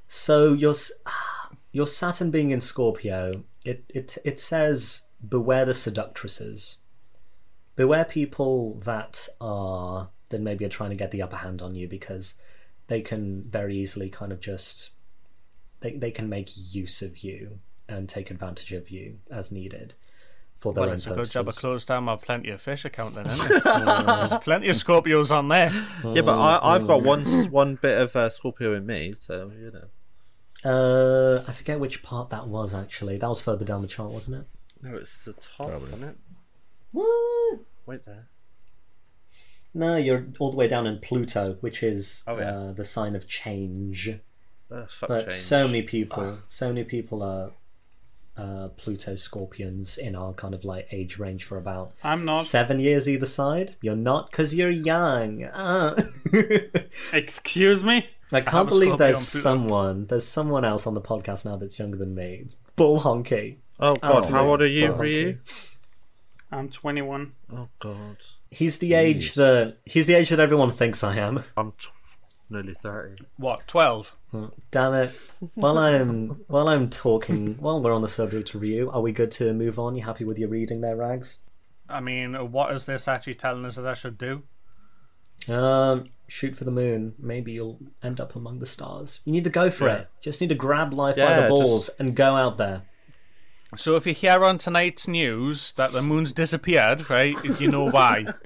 So 0.09 0.53
your 0.53 0.73
your 1.73 1.85
Saturn 1.85 2.31
being 2.31 2.51
in 2.51 2.61
Scorpio, 2.61 3.43
it 3.65 3.83
it 3.89 4.17
it 4.23 4.39
says 4.39 5.01
beware 5.27 5.65
the 5.65 5.73
seductresses. 5.73 6.77
Beware 7.75 8.05
people 8.05 8.79
that 8.85 9.27
are 9.41 10.09
that 10.29 10.41
maybe 10.41 10.63
are 10.63 10.69
trying 10.69 10.91
to 10.91 10.95
get 10.95 11.11
the 11.11 11.21
upper 11.21 11.37
hand 11.37 11.61
on 11.61 11.75
you 11.75 11.87
because 11.87 12.35
they 12.87 13.01
can 13.01 13.43
very 13.43 13.77
easily 13.77 14.09
kind 14.09 14.31
of 14.31 14.39
just 14.39 14.91
they 15.81 15.91
they 15.91 16.11
can 16.11 16.29
make 16.29 16.51
use 16.55 17.01
of 17.01 17.17
you 17.17 17.59
and 17.87 18.09
take 18.09 18.31
advantage 18.31 18.71
of 18.73 18.89
you 18.89 19.19
as 19.29 19.51
needed 19.51 19.93
for 20.57 20.73
their 20.73 20.81
Well, 20.81 20.89
own 20.89 20.95
it's 20.95 21.05
a 21.07 21.11
good 21.13 21.29
job 21.29 21.47
I 21.47 21.51
closed 21.51 21.87
down 21.87 22.03
my 22.05 22.15
Plenty 22.15 22.49
of 22.49 22.61
Fish 22.61 22.83
account 22.85 23.15
then, 23.15 23.27
isn't 23.27 23.51
it? 23.57 23.63
There's 23.63 24.33
plenty 24.43 24.69
of 24.69 24.75
Scorpios 24.75 25.31
on 25.35 25.47
there. 25.49 25.69
yeah. 26.03 26.21
But 26.21 26.37
I, 26.39 26.75
I've 26.75 26.87
got 26.87 27.03
one 27.03 27.25
one 27.51 27.75
bit 27.75 27.97
of 27.99 28.15
uh, 28.15 28.29
Scorpio 28.29 28.73
in 28.75 28.85
me, 28.85 29.13
so 29.19 29.51
you 29.57 29.71
know. 29.71 29.87
Uh, 30.65 31.43
I 31.47 31.51
forget 31.53 31.79
which 31.79 32.01
part 32.03 32.29
that 32.31 32.47
was 32.47 32.73
actually. 32.73 33.17
That 33.17 33.29
was 33.29 33.39
further 33.39 33.63
down 33.65 33.81
the 33.83 33.87
chart, 33.87 34.11
wasn't 34.11 34.37
it? 34.41 34.47
No, 34.81 34.95
it's 34.97 35.23
the 35.25 35.33
top, 35.33 35.69
isn't 35.83 36.03
it? 36.03 36.17
What? 36.91 37.59
Wait 37.85 38.05
there. 38.05 38.27
No, 39.73 39.95
you're 39.95 40.25
all 40.39 40.49
the 40.51 40.57
way 40.57 40.67
down 40.67 40.87
in 40.87 40.97
Pluto, 40.99 41.57
which 41.61 41.83
is 41.83 42.23
Oh, 42.27 42.37
yeah. 42.39 42.49
uh, 42.57 42.71
the 42.73 42.85
sign 42.85 43.15
of 43.15 43.27
change. 43.27 44.09
Uh, 44.71 44.85
fuck 44.87 45.09
But 45.09 45.29
change. 45.29 45.39
so 45.39 45.67
many 45.67 45.83
people, 45.83 46.39
so 46.47 46.69
many 46.69 46.83
people 46.83 47.21
are 47.21 47.51
uh, 48.37 48.69
Pluto 48.77 49.15
Scorpions 49.15 49.97
in 49.97 50.15
our 50.15 50.33
kind 50.33 50.53
of 50.53 50.63
like 50.63 50.87
age 50.91 51.17
range 51.17 51.43
for 51.43 51.57
about 51.57 51.93
I'm 52.03 52.23
not. 52.25 52.43
seven 52.43 52.79
years 52.79 53.09
either 53.09 53.25
side. 53.25 53.75
You're 53.81 53.95
not 53.95 54.29
because 54.31 54.53
you're 54.55 54.69
young. 54.69 55.49
Ah. 55.53 55.95
Excuse 57.13 57.83
me. 57.83 58.07
I 58.31 58.41
can't 58.41 58.67
a 58.67 58.71
believe 58.71 58.97
there's 58.97 59.25
someone, 59.25 60.07
there's 60.07 60.27
someone 60.27 60.65
else 60.65 60.85
on 60.85 60.93
the 60.93 61.01
podcast 61.01 61.45
now 61.45 61.55
that's 61.55 61.79
younger 61.79 61.97
than 61.97 62.13
me. 62.13 62.41
It's 62.43 62.57
bull 62.75 62.99
honky. 62.99 63.57
Oh 63.79 63.95
God, 63.95 64.15
Absolute 64.17 64.31
how 64.33 64.47
old 64.49 64.61
are 64.61 64.67
you, 64.67 64.87
bull 64.87 64.97
Ryu? 64.97 65.37
I'm 66.51 66.69
21. 66.69 67.31
Oh 67.55 67.69
God, 67.79 68.17
He's 68.51 68.79
the 68.79 68.93
age 68.93 69.33
that 69.35 69.77
he's 69.85 70.07
the 70.07 70.13
age 70.15 70.29
that 70.29 70.39
everyone 70.39 70.71
thinks 70.71 71.03
I 71.03 71.15
am. 71.17 71.43
I'm 71.55 71.71
t- 71.71 71.87
nearly 72.49 72.73
thirty. 72.73 73.23
What, 73.37 73.67
12? 73.67 74.15
Damn 74.71 74.93
it! 74.93 75.11
While 75.55 75.77
I'm 75.77 76.29
while 76.47 76.67
I'm 76.67 76.89
talking, 76.89 77.55
while 77.59 77.81
we're 77.81 77.93
on 77.93 78.01
the 78.01 78.07
subject 78.09 78.53
of 78.53 78.61
Ryu, 78.61 78.89
are 78.91 79.01
we 79.01 79.11
good 79.13 79.31
to 79.33 79.53
move 79.53 79.79
on? 79.79 79.95
You 79.95 80.03
happy 80.03 80.25
with 80.25 80.37
your 80.37 80.49
reading 80.49 80.81
there, 80.81 80.95
Rags? 80.97 81.39
I 81.89 82.01
mean, 82.01 82.33
what 82.51 82.73
is 82.73 82.85
this 82.85 83.07
actually 83.07 83.35
telling 83.35 83.63
us 83.65 83.77
that 83.77 83.87
I 83.87 83.93
should 83.93 84.17
do? 84.17 84.43
Um, 85.47 86.05
shoot 86.27 86.57
for 86.57 86.65
the 86.65 86.71
moon. 86.71 87.13
Maybe 87.17 87.53
you'll 87.53 87.79
end 88.03 88.19
up 88.19 88.35
among 88.35 88.59
the 88.59 88.65
stars. 88.65 89.21
You 89.23 89.31
need 89.31 89.45
to 89.45 89.49
go 89.49 89.69
for 89.69 89.87
Yeah. 89.87 89.95
it. 89.95 90.07
Just 90.21 90.41
need 90.41 90.49
to 90.49 90.55
grab 90.55 90.93
life 90.93 91.15
by 91.15 91.39
the 91.41 91.47
balls 91.47 91.85
just- 91.87 91.99
and 92.01 92.13
go 92.13 92.35
out 92.35 92.57
there. 92.57 92.81
So 93.77 93.95
if 93.95 94.05
you 94.07 94.13
hear 94.13 94.43
on 94.43 94.57
tonight's 94.57 95.07
news 95.07 95.73
that 95.77 95.91
the 95.93 96.01
moon's 96.01 96.33
disappeared, 96.33 97.09
right, 97.09 97.35
you 97.61 97.69
know 97.69 97.89
why. 97.89 98.25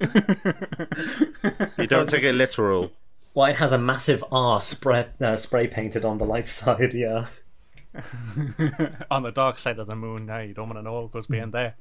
You 1.78 1.86
don't 1.86 2.08
take 2.08 2.22
it 2.22 2.32
literal. 2.34 2.90
Why 3.32 3.50
it 3.50 3.56
has 3.56 3.72
a 3.72 3.78
massive 3.78 4.22
R 4.30 4.60
spray 4.60 5.06
uh, 5.20 5.36
spray 5.36 5.66
painted 5.66 6.04
on 6.04 6.18
the 6.18 6.24
light 6.24 6.48
side? 6.58 6.92
Yeah. 6.92 7.26
on 9.10 9.22
the 9.22 9.32
dark 9.32 9.58
side 9.58 9.78
of 9.78 9.86
the 9.86 9.96
moon, 9.96 10.26
now 10.26 10.40
you 10.40 10.54
don't 10.54 10.68
want 10.68 10.78
to 10.78 10.82
know 10.82 10.94
what 10.94 11.12
goes 11.12 11.26
behind 11.26 11.52
there. 11.52 11.74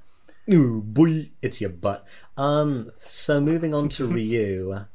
Ooh, 0.52 0.82
boy, 0.82 1.30
it's 1.42 1.62
your 1.62 1.70
butt. 1.70 2.06
Um, 2.36 2.92
so 3.06 3.40
moving 3.40 3.74
on 3.74 3.90
to 3.90 4.08
Ryu, 4.12 4.86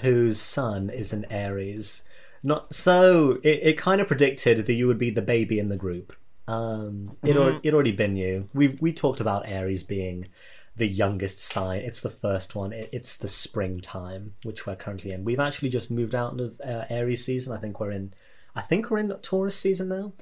whose 0.00 0.40
son 0.40 0.90
is 0.90 1.12
an 1.12 1.26
Aries. 1.30 2.02
Not 2.42 2.74
so. 2.74 3.38
It, 3.42 3.60
it 3.62 3.78
kind 3.78 4.00
of 4.00 4.06
predicted 4.06 4.66
that 4.66 4.72
you 4.72 4.86
would 4.86 4.98
be 4.98 5.10
the 5.10 5.22
baby 5.22 5.58
in 5.58 5.68
the 5.68 5.76
group. 5.76 6.16
Um, 6.48 7.16
it 7.22 7.36
al- 7.36 7.60
it 7.62 7.74
already 7.74 7.92
been 7.92 8.16
you. 8.16 8.48
We 8.54 8.76
we 8.80 8.92
talked 8.92 9.20
about 9.20 9.48
Aries 9.48 9.82
being 9.82 10.28
the 10.76 10.86
youngest 10.86 11.38
sign. 11.38 11.80
It's 11.80 12.02
the 12.02 12.10
first 12.10 12.54
one. 12.54 12.72
It, 12.72 12.88
it's 12.92 13.16
the 13.16 13.28
springtime, 13.28 14.34
which 14.44 14.66
we're 14.66 14.76
currently 14.76 15.12
in. 15.12 15.24
We've 15.24 15.40
actually 15.40 15.70
just 15.70 15.90
moved 15.90 16.14
out 16.14 16.38
of 16.40 16.60
uh, 16.60 16.84
Aries 16.90 17.24
season. 17.24 17.52
I 17.52 17.58
think 17.58 17.80
we're 17.80 17.92
in. 17.92 18.12
I 18.54 18.60
think 18.60 18.90
we're 18.90 18.98
in 18.98 19.10
Taurus 19.22 19.56
season 19.56 19.88
now. 19.88 20.12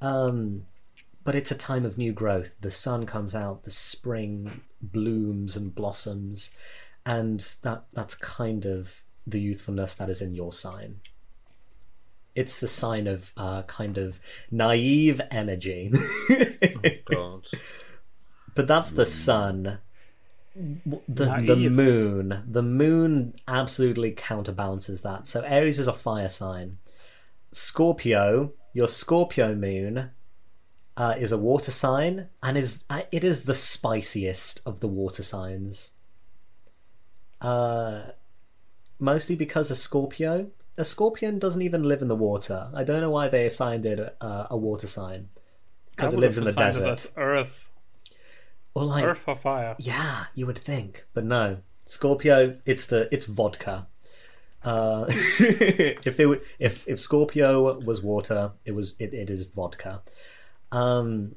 Um, 0.00 0.66
but 1.22 1.34
it's 1.34 1.50
a 1.50 1.56
time 1.56 1.84
of 1.84 1.98
new 1.98 2.12
growth. 2.12 2.56
The 2.60 2.70
sun 2.70 3.06
comes 3.06 3.34
out, 3.34 3.64
the 3.64 3.70
spring 3.70 4.62
blooms 4.80 5.54
and 5.54 5.74
blossoms, 5.74 6.50
and 7.04 7.40
that 7.62 7.84
that's 7.92 8.14
kind 8.14 8.64
of 8.64 9.02
the 9.26 9.40
youthfulness 9.40 9.94
that 9.96 10.08
is 10.08 10.22
in 10.22 10.34
your 10.34 10.52
sign. 10.52 11.00
It's 12.34 12.60
the 12.60 12.68
sign 12.68 13.06
of 13.06 13.32
uh, 13.36 13.62
kind 13.62 13.98
of 13.98 14.20
naive 14.50 15.20
energy, 15.30 15.92
God. 17.04 17.46
but 18.54 18.66
that's 18.68 18.90
the 18.92 19.06
sun. 19.06 19.78
W- 20.54 21.02
The 21.08 21.24
the 21.46 21.56
moon, 21.56 22.42
the 22.46 22.62
moon 22.62 23.34
absolutely 23.48 24.12
counterbalances 24.12 25.02
that. 25.02 25.26
So 25.26 25.42
Aries 25.42 25.78
is 25.78 25.88
a 25.88 25.92
fire 25.92 26.28
sign. 26.28 26.78
Scorpio, 27.52 28.52
your 28.72 28.86
Scorpio 28.88 29.54
moon, 29.54 30.10
uh, 30.96 31.14
is 31.18 31.32
a 31.32 31.38
water 31.38 31.70
sign 31.72 32.28
and 32.42 32.56
is 32.58 32.84
uh, 32.90 33.02
it 33.10 33.24
is 33.24 33.44
the 33.44 33.54
spiciest 33.54 34.60
of 34.66 34.80
the 34.80 34.88
water 34.88 35.22
signs. 35.22 35.92
Uh, 37.40 38.02
mostly 38.98 39.34
because 39.34 39.70
a 39.70 39.76
Scorpio, 39.76 40.50
a 40.80 40.84
Scorpion 40.84 41.38
doesn't 41.38 41.62
even 41.62 41.82
live 41.84 42.02
in 42.02 42.08
the 42.08 42.16
water. 42.16 42.68
I 42.74 42.82
don't 42.84 43.00
know 43.00 43.10
why 43.10 43.28
they 43.28 43.46
assigned 43.46 43.86
it 43.86 44.16
uh, 44.20 44.46
a 44.50 44.56
water 44.56 44.86
sign 44.86 45.28
because 45.94 46.14
it 46.14 46.18
lives 46.18 46.38
in 46.38 46.44
the 46.44 46.52
desert. 46.52 47.10
Earth, 47.16 47.70
Or 48.74 48.84
like, 48.84 49.04
Earth 49.04 49.24
or 49.26 49.36
fire. 49.36 49.76
yeah, 49.78 50.24
you 50.34 50.46
would 50.46 50.58
think, 50.58 51.04
but 51.14 51.24
no. 51.24 51.58
Scorpio, 51.86 52.56
it's 52.66 52.86
the 52.86 53.08
it's 53.12 53.26
vodka. 53.26 53.86
Uh, 54.62 55.06
if 55.08 56.06
it 56.06 56.16
w- 56.24 56.40
if 56.58 56.86
if 56.86 56.98
Scorpio 57.00 57.78
was 57.80 58.02
water, 58.02 58.52
it 58.64 58.72
was 58.72 58.94
it, 58.98 59.12
it 59.14 59.28
is 59.30 59.44
vodka. 59.46 60.02
Um, 60.72 61.34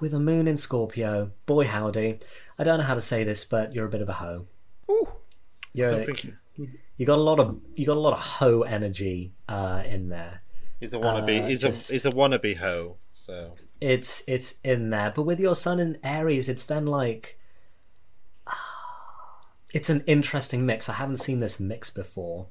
with 0.00 0.14
a 0.14 0.18
moon 0.20 0.48
in 0.48 0.56
Scorpio, 0.56 1.30
boy 1.46 1.66
howdy. 1.66 2.18
I 2.58 2.64
don't 2.64 2.78
know 2.78 2.84
how 2.84 2.94
to 2.94 3.00
say 3.00 3.22
this, 3.24 3.44
but 3.44 3.72
you're 3.74 3.86
a 3.86 3.90
bit 3.90 4.00
of 4.02 4.08
a 4.08 4.14
hoe. 4.14 4.46
Ooh. 4.90 5.08
You're 5.74 5.94
I 5.94 6.04
think 6.06 6.32
you 6.96 7.06
got 7.06 7.18
a 7.18 7.22
lot 7.22 7.38
of 7.38 7.58
you 7.76 7.86
got 7.86 7.96
a 7.96 8.00
lot 8.00 8.12
of 8.14 8.20
hoe 8.20 8.62
energy 8.62 9.32
uh, 9.48 9.82
in 9.86 10.08
there. 10.08 10.42
he's 10.80 10.92
a 10.94 10.98
wannabe. 10.98 11.44
Uh, 11.44 11.46
he's 11.48 11.60
just- 11.60 11.90
a 11.90 11.92
he's 11.92 12.06
a 12.06 12.10
wannabe 12.12 12.56
hoe. 12.56 12.96
So 13.14 13.52
it's 13.80 14.22
it's 14.26 14.56
in 14.64 14.90
there 14.90 15.12
but 15.14 15.22
with 15.22 15.38
your 15.38 15.54
sun 15.54 15.78
in 15.78 15.98
aries 16.02 16.48
it's 16.48 16.64
then 16.64 16.84
like 16.86 17.38
it's 19.74 19.88
an 19.90 20.02
interesting 20.06 20.64
mix 20.66 20.88
i 20.88 20.94
haven't 20.94 21.16
seen 21.18 21.38
this 21.40 21.60
mix 21.60 21.90
before 21.90 22.46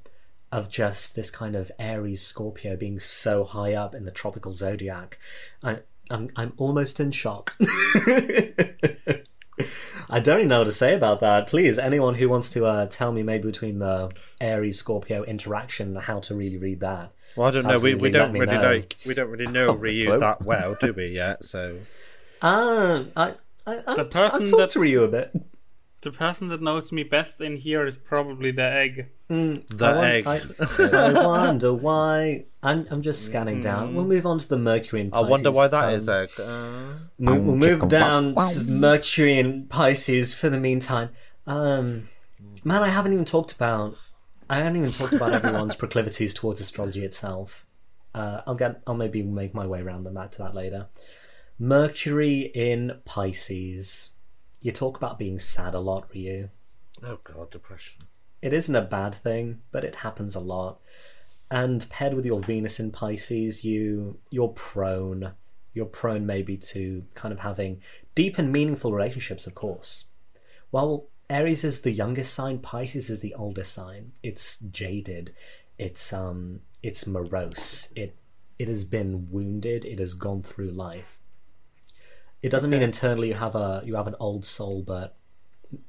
of 0.50 0.70
just 0.70 1.14
this 1.16 1.30
kind 1.30 1.54
of 1.54 1.70
aries 1.78 2.22
scorpio 2.22 2.76
being 2.76 2.98
so 2.98 3.44
high 3.44 3.74
up 3.74 3.94
in 3.94 4.04
the 4.06 4.10
tropical 4.10 4.52
zodiac 4.54 5.18
I, 5.62 5.80
I'm, 6.10 6.30
I'm 6.36 6.52
almost 6.56 6.98
in 7.00 7.10
shock 7.12 7.54
i 10.10 10.20
don't 10.20 10.38
even 10.38 10.48
know 10.48 10.58
what 10.60 10.64
to 10.64 10.72
say 10.72 10.94
about 10.94 11.20
that 11.20 11.46
please 11.46 11.78
anyone 11.78 12.14
who 12.14 12.28
wants 12.28 12.50
to 12.50 12.64
uh, 12.64 12.86
tell 12.86 13.12
me 13.12 13.22
maybe 13.22 13.44
between 13.44 13.78
the 13.78 14.10
aries 14.40 14.78
scorpio 14.78 15.22
interaction 15.24 15.94
how 15.96 16.18
to 16.20 16.34
really 16.34 16.56
read 16.58 16.80
that 16.80 17.10
well, 17.36 17.46
I 17.46 17.50
don't 17.52 17.66
know. 17.66 17.78
We, 17.78 17.94
we 17.94 18.10
don't 18.10 18.32
really 18.32 18.46
know. 18.46 18.62
like 18.62 18.96
we 19.06 19.14
don't 19.14 19.30
really 19.30 19.46
know 19.46 19.72
Ryu 19.72 20.18
that 20.18 20.42
well, 20.42 20.76
do 20.80 20.92
we? 20.92 21.08
Yet, 21.08 21.44
so 21.44 21.78
um, 22.42 23.12
I, 23.16 23.34
I, 23.64 23.78
I, 23.86 23.94
The 23.94 24.06
person 24.06 24.42
I've 24.42 24.50
talked 24.50 24.56
that- 24.58 24.70
to 24.70 24.82
you 24.82 25.04
a 25.04 25.08
bit 25.08 25.30
The 26.02 26.12
person 26.12 26.46
that 26.48 26.62
knows 26.62 26.92
me 26.92 27.02
best 27.02 27.40
in 27.40 27.56
here 27.56 27.84
is 27.84 27.96
probably 27.96 28.52
the 28.52 28.62
egg. 28.62 29.08
the 29.28 29.64
I 29.84 29.94
won- 29.94 30.04
egg. 30.04 30.26
I, 30.28 30.40
I 31.18 31.26
wonder 31.26 31.74
why. 31.74 32.44
I'm, 32.62 32.86
I'm 32.92 33.02
just 33.02 33.26
scanning 33.26 33.60
down. 33.60 33.96
We'll 33.96 34.06
move 34.06 34.24
on 34.24 34.38
to 34.38 34.48
the 34.48 34.58
Mercury 34.58 35.00
and 35.02 35.12
I 35.12 35.16
Pisces. 35.18 35.30
wonder 35.30 35.50
why 35.50 35.66
that 35.66 35.84
um, 35.88 35.94
is 35.94 36.08
egg. 36.08 36.30
Uh, 36.38 36.92
mo- 37.18 37.40
we'll 37.40 37.52
Um, 37.52 37.58
move 37.58 37.88
down 37.88 38.34
wow, 38.34 38.48
to. 38.48 38.70
Mercury 38.70 39.40
and 39.40 39.68
Pisces 39.68 40.36
for 40.36 40.48
the 40.48 40.60
meantime. 40.60 41.08
Um, 41.48 42.08
man, 42.62 42.82
I 42.84 42.90
haven't 42.90 43.12
even 43.12 43.24
talked 43.24 43.52
about. 43.52 43.96
I 44.48 44.58
haven't 44.58 44.76
even 44.76 44.92
talked 44.92 45.14
about 45.14 45.32
everyone's 45.44 45.74
proclivities 45.74 46.32
towards 46.32 46.60
astrology 46.60 47.04
itself. 47.04 47.66
Uh, 48.14 48.42
I'll 48.46 48.54
get. 48.54 48.82
I'll 48.86 48.94
maybe 48.94 49.22
make 49.24 49.52
my 49.52 49.66
way 49.66 49.80
around 49.80 50.04
them 50.04 50.14
back 50.14 50.30
to 50.32 50.38
that 50.38 50.54
later. 50.54 50.86
Mercury 51.58 52.52
in 52.54 53.00
Pisces. 53.04 54.10
You 54.60 54.72
talk 54.72 54.96
about 54.96 55.18
being 55.18 55.38
sad 55.38 55.74
a 55.74 55.80
lot, 55.80 56.08
Ryu. 56.12 56.48
oh 57.04 57.18
God, 57.24 57.50
depression. 57.50 58.02
it 58.42 58.52
isn't 58.52 58.74
a 58.74 58.82
bad 58.82 59.14
thing, 59.14 59.60
but 59.70 59.84
it 59.84 59.96
happens 59.96 60.34
a 60.34 60.40
lot. 60.40 60.80
And 61.50 61.88
paired 61.88 62.14
with 62.14 62.26
your 62.26 62.40
Venus 62.40 62.78
in 62.80 62.90
Pisces, 62.90 63.64
you 63.64 64.18
you're 64.30 64.48
prone. 64.48 65.32
You're 65.74 65.86
prone 65.86 66.26
maybe 66.26 66.56
to 66.56 67.04
kind 67.14 67.32
of 67.32 67.40
having 67.40 67.80
deep 68.14 68.36
and 68.38 68.52
meaningful 68.52 68.92
relationships, 68.92 69.46
of 69.46 69.54
course. 69.54 70.04
While 70.70 71.06
Aries 71.30 71.62
is 71.64 71.80
the 71.80 71.92
youngest 71.92 72.34
sign, 72.34 72.58
Pisces 72.58 73.08
is 73.10 73.20
the 73.20 73.34
oldest 73.34 73.72
sign. 73.72 74.12
It's 74.22 74.58
jaded. 74.58 75.34
It's 75.78 76.12
um 76.12 76.60
it's 76.82 77.06
morose. 77.06 77.88
It 77.94 78.16
it 78.58 78.68
has 78.68 78.82
been 78.84 79.28
wounded, 79.30 79.84
it 79.84 80.00
has 80.00 80.14
gone 80.14 80.42
through 80.42 80.70
life. 80.72 81.18
It 82.42 82.50
doesn't 82.50 82.70
mean 82.70 82.82
internally 82.82 83.28
you 83.28 83.34
have 83.34 83.54
a 83.56 83.82
you 83.84 83.96
have 83.96 84.06
an 84.06 84.14
old 84.20 84.44
soul, 84.44 84.82
but 84.86 85.16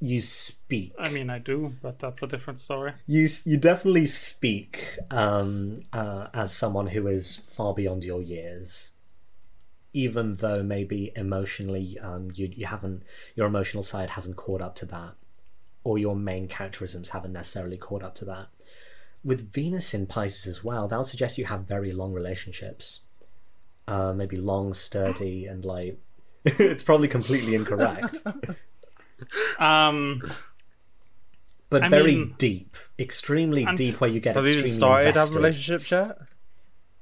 you 0.02 0.22
speak 0.22 0.94
I 1.00 1.10
mean, 1.10 1.30
I 1.30 1.40
do, 1.40 1.76
but 1.82 2.00
that's 2.00 2.22
a 2.22 2.28
different 2.28 2.60
story. 2.60 2.94
you 3.08 3.30
you 3.46 3.58
definitely 3.58 4.08
speak 4.08 4.98
um, 5.12 5.84
uh, 5.94 6.28
as 6.34 6.54
someone 6.54 6.88
who 6.88 7.08
is 7.08 7.36
far 7.36 7.74
beyond 7.74 8.04
your 8.04 8.22
years, 8.22 8.92
even 9.94 10.36
though 10.36 10.64
maybe 10.64 11.12
emotionally 11.16 11.98
um, 12.00 12.32
you 12.34 12.52
you 12.54 12.66
haven't 12.66 13.04
your 13.36 13.48
emotional 13.48 13.84
side 13.84 14.12
hasn't 14.12 14.36
caught 14.36 14.62
up 14.62 14.76
to 14.76 14.86
that, 14.88 15.14
or 15.84 15.98
your 15.98 16.16
main 16.16 16.48
characterisms 16.48 17.10
haven't 17.10 17.34
necessarily 17.34 17.78
caught 17.78 18.04
up 18.04 18.16
to 18.16 18.26
that. 18.26 18.48
With 19.24 19.54
Venus 19.54 19.94
in 19.94 20.08
Pisces 20.08 20.48
as 20.48 20.64
well, 20.64 20.88
that 20.88 20.98
would 20.98 21.06
suggest 21.06 21.38
you 21.38 21.46
have 21.46 21.62
very 21.62 21.92
long 21.92 22.12
relationships, 22.12 23.02
uh, 23.88 24.14
maybe 24.14 24.36
long, 24.36 24.74
sturdy, 24.74 25.46
and 25.46 25.64
like. 25.64 26.00
it's 26.46 26.84
probably 26.84 27.08
completely 27.08 27.56
incorrect, 27.56 28.18
Um, 29.60 30.32
but 31.70 31.84
I 31.84 31.90
very 31.90 32.16
mean- 32.16 32.36
deep, 32.38 32.76
extremely 32.98 33.66
I'm- 33.66 33.76
deep, 33.76 34.00
where 34.02 34.10
you 34.10 34.20
get 34.20 34.36
Have 34.36 34.46
you 34.46 34.52
extremely 34.52 34.70
even 34.70 34.80
started 34.80 35.06
having 35.16 35.20
invested. 35.20 35.36
relationships 35.38 35.92
yet? 35.92 36.18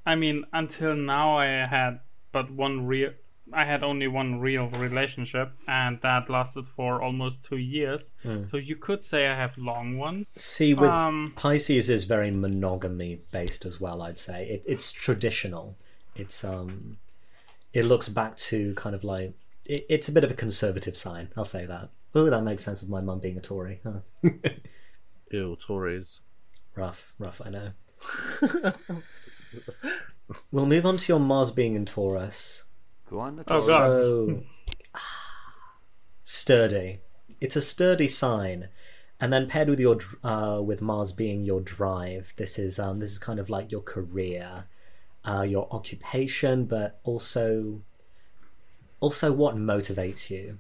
I 0.06 0.15
mean, 0.15 0.45
until 0.54 0.95
now, 0.95 1.38
I 1.38 1.45
had 1.67 2.00
but 2.32 2.50
one 2.52 2.86
real. 2.88 3.12
I 3.54 3.63
had 3.63 3.82
only 3.82 4.08
one 4.10 4.41
real 4.41 4.67
relationship, 4.67 5.54
and 5.69 6.02
that 6.02 6.30
lasted 6.30 6.67
for 6.67 7.02
almost 7.02 7.45
two 7.45 7.56
years. 7.58 8.12
So 8.52 8.58
you 8.58 8.76
could 8.76 9.04
say 9.04 9.26
I 9.28 9.36
have 9.38 9.58
long 9.58 9.97
ones. 9.97 10.28
See, 10.36 10.73
with 10.73 10.89
Um, 10.89 11.32
Pisces 11.38 11.89
is 11.89 12.04
very 12.04 12.30
monogamy 12.30 13.21
based 13.32 13.63
as 13.65 13.80
well. 13.80 14.02
I'd 14.02 14.17
say 14.17 14.45
it, 14.50 14.65
it's 14.67 14.91
traditional. 14.91 15.78
It's 16.13 16.43
um, 16.43 16.97
it 17.78 17.86
looks 17.86 18.10
back 18.10 18.36
to 18.36 18.74
kind 18.74 18.96
of 18.96 19.04
like 19.04 19.34
it, 19.66 19.86
it's 19.88 20.10
a 20.10 20.12
bit 20.12 20.24
of 20.24 20.32
a 20.32 20.34
conservative 20.34 20.98
sign. 20.98 21.30
I'll 21.38 21.46
say 21.46 21.66
that. 21.68 21.90
Oh, 22.16 22.28
that 22.30 22.42
makes 22.44 22.63
sense 22.63 22.82
with 22.82 22.90
my 22.90 23.02
mum 23.02 23.20
being 23.20 23.38
a 23.38 23.42
Tory. 23.42 23.82
Huh. 23.84 24.30
Ew, 25.32 25.56
Tories. 25.58 26.22
rough, 26.76 27.13
rough. 27.20 27.40
I 27.46 27.50
know. 27.50 27.72
we'll 30.52 30.66
move 30.66 30.86
on 30.88 30.98
to 30.98 31.13
your 31.13 31.20
Mars 31.20 31.52
being 31.52 31.76
in 31.76 31.86
Taurus. 31.86 32.63
Go 33.10 33.19
on. 33.19 33.40
Oh, 33.40 33.44
Taurus. 33.44 33.67
God. 33.67 33.90
So 33.92 34.44
sturdy. 36.23 37.02
It's 37.40 37.56
a 37.56 37.62
sturdy 37.62 38.08
sign, 38.08 38.69
and 39.19 39.32
then 39.32 39.48
paired 39.48 39.69
with 39.69 39.80
your 39.80 40.00
uh, 40.23 40.62
with 40.65 40.82
Mars 40.82 41.12
being 41.12 41.44
your 41.44 41.62
drive. 41.62 42.34
This 42.38 42.58
is 42.58 42.80
um 42.80 42.98
this 43.00 43.12
is 43.12 43.19
kind 43.19 43.40
of 43.40 43.52
like 43.52 43.71
your 43.71 43.82
career, 43.82 44.65
uh, 45.28 45.42
your 45.42 45.67
occupation, 45.71 46.65
but 46.65 47.00
also 47.04 47.82
also 49.00 49.32
what 49.32 49.56
motivates 49.56 50.30
you. 50.30 50.58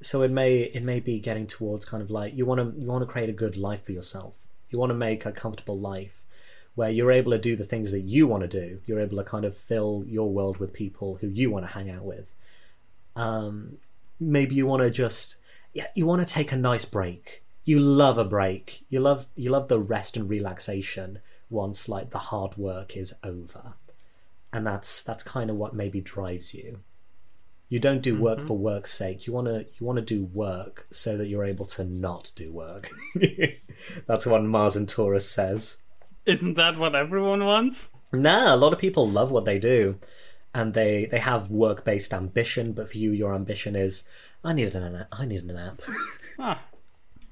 So 0.00 0.22
it 0.22 0.30
may 0.30 0.62
it 0.62 0.82
may 0.82 1.00
be 1.00 1.20
getting 1.20 1.46
towards 1.46 1.84
kind 1.84 2.02
of 2.02 2.10
like 2.10 2.34
you 2.34 2.46
want 2.46 2.74
to 2.74 2.80
you 2.80 2.86
want 2.86 3.02
to 3.02 3.12
create 3.12 3.28
a 3.28 3.34
good 3.34 3.56
life 3.56 3.84
for 3.84 3.92
yourself. 3.92 4.32
You 4.70 4.78
want 4.78 4.90
to 4.90 4.94
make 4.94 5.26
a 5.26 5.32
comfortable 5.32 5.78
life 5.78 6.24
where 6.74 6.88
you're 6.88 7.12
able 7.12 7.32
to 7.32 7.38
do 7.38 7.54
the 7.54 7.64
things 7.64 7.90
that 7.92 8.00
you 8.00 8.26
want 8.26 8.42
to 8.42 8.48
do. 8.48 8.80
You're 8.86 9.00
able 9.00 9.18
to 9.18 9.24
kind 9.24 9.44
of 9.44 9.54
fill 9.54 10.04
your 10.06 10.30
world 10.30 10.56
with 10.56 10.72
people 10.72 11.18
who 11.20 11.28
you 11.28 11.50
want 11.50 11.66
to 11.66 11.72
hang 11.72 11.90
out 11.90 12.04
with. 12.04 12.26
Um, 13.14 13.76
maybe 14.18 14.54
you 14.54 14.66
want 14.66 14.82
to 14.82 14.90
just 14.90 15.36
yeah 15.74 15.88
you 15.94 16.06
want 16.06 16.26
to 16.26 16.34
take 16.34 16.52
a 16.52 16.56
nice 16.56 16.86
break. 16.86 17.44
You 17.64 17.78
love 17.78 18.16
a 18.16 18.24
break. 18.24 18.84
You 18.88 19.00
love 19.00 19.26
you 19.36 19.50
love 19.50 19.68
the 19.68 19.78
rest 19.78 20.16
and 20.16 20.28
relaxation 20.28 21.20
once 21.52 21.88
like 21.88 22.10
the 22.10 22.18
hard 22.18 22.56
work 22.56 22.96
is 22.96 23.14
over. 23.22 23.74
And 24.52 24.66
that's 24.66 25.02
that's 25.02 25.22
kind 25.22 25.50
of 25.50 25.56
what 25.56 25.74
maybe 25.74 26.00
drives 26.00 26.54
you. 26.54 26.80
You 27.68 27.78
don't 27.78 28.02
do 28.02 28.20
work 28.20 28.40
for 28.40 28.58
work's 28.58 28.92
sake. 28.92 29.26
You 29.26 29.32
want 29.32 29.46
to 29.46 29.64
you 29.78 29.86
want 29.86 29.96
to 29.96 30.04
do 30.04 30.24
work 30.24 30.86
so 30.90 31.16
that 31.16 31.28
you're 31.28 31.44
able 31.44 31.64
to 31.66 31.84
not 31.84 32.30
do 32.36 32.52
work. 32.52 32.90
That's 34.06 34.26
what 34.26 34.44
mars 34.44 34.76
and 34.76 34.86
taurus 34.86 35.30
says. 35.30 35.78
Isn't 36.26 36.54
that 36.54 36.76
what 36.76 36.94
everyone 36.94 37.44
wants? 37.44 37.88
nah 38.12 38.54
a 38.54 38.56
lot 38.56 38.74
of 38.74 38.78
people 38.78 39.08
love 39.08 39.30
what 39.30 39.46
they 39.46 39.58
do. 39.58 39.98
And 40.52 40.74
they 40.74 41.06
they 41.06 41.18
have 41.18 41.48
work 41.50 41.82
based 41.82 42.12
ambition 42.12 42.72
but 42.74 42.90
for 42.90 42.98
you 42.98 43.10
your 43.10 43.34
ambition 43.34 43.74
is 43.74 44.04
i 44.44 44.52
need 44.52 44.74
an 44.74 45.06
i 45.10 45.24
need 45.24 45.44
a 45.44 45.52
nap 45.52 45.80
Ah, 46.38 46.60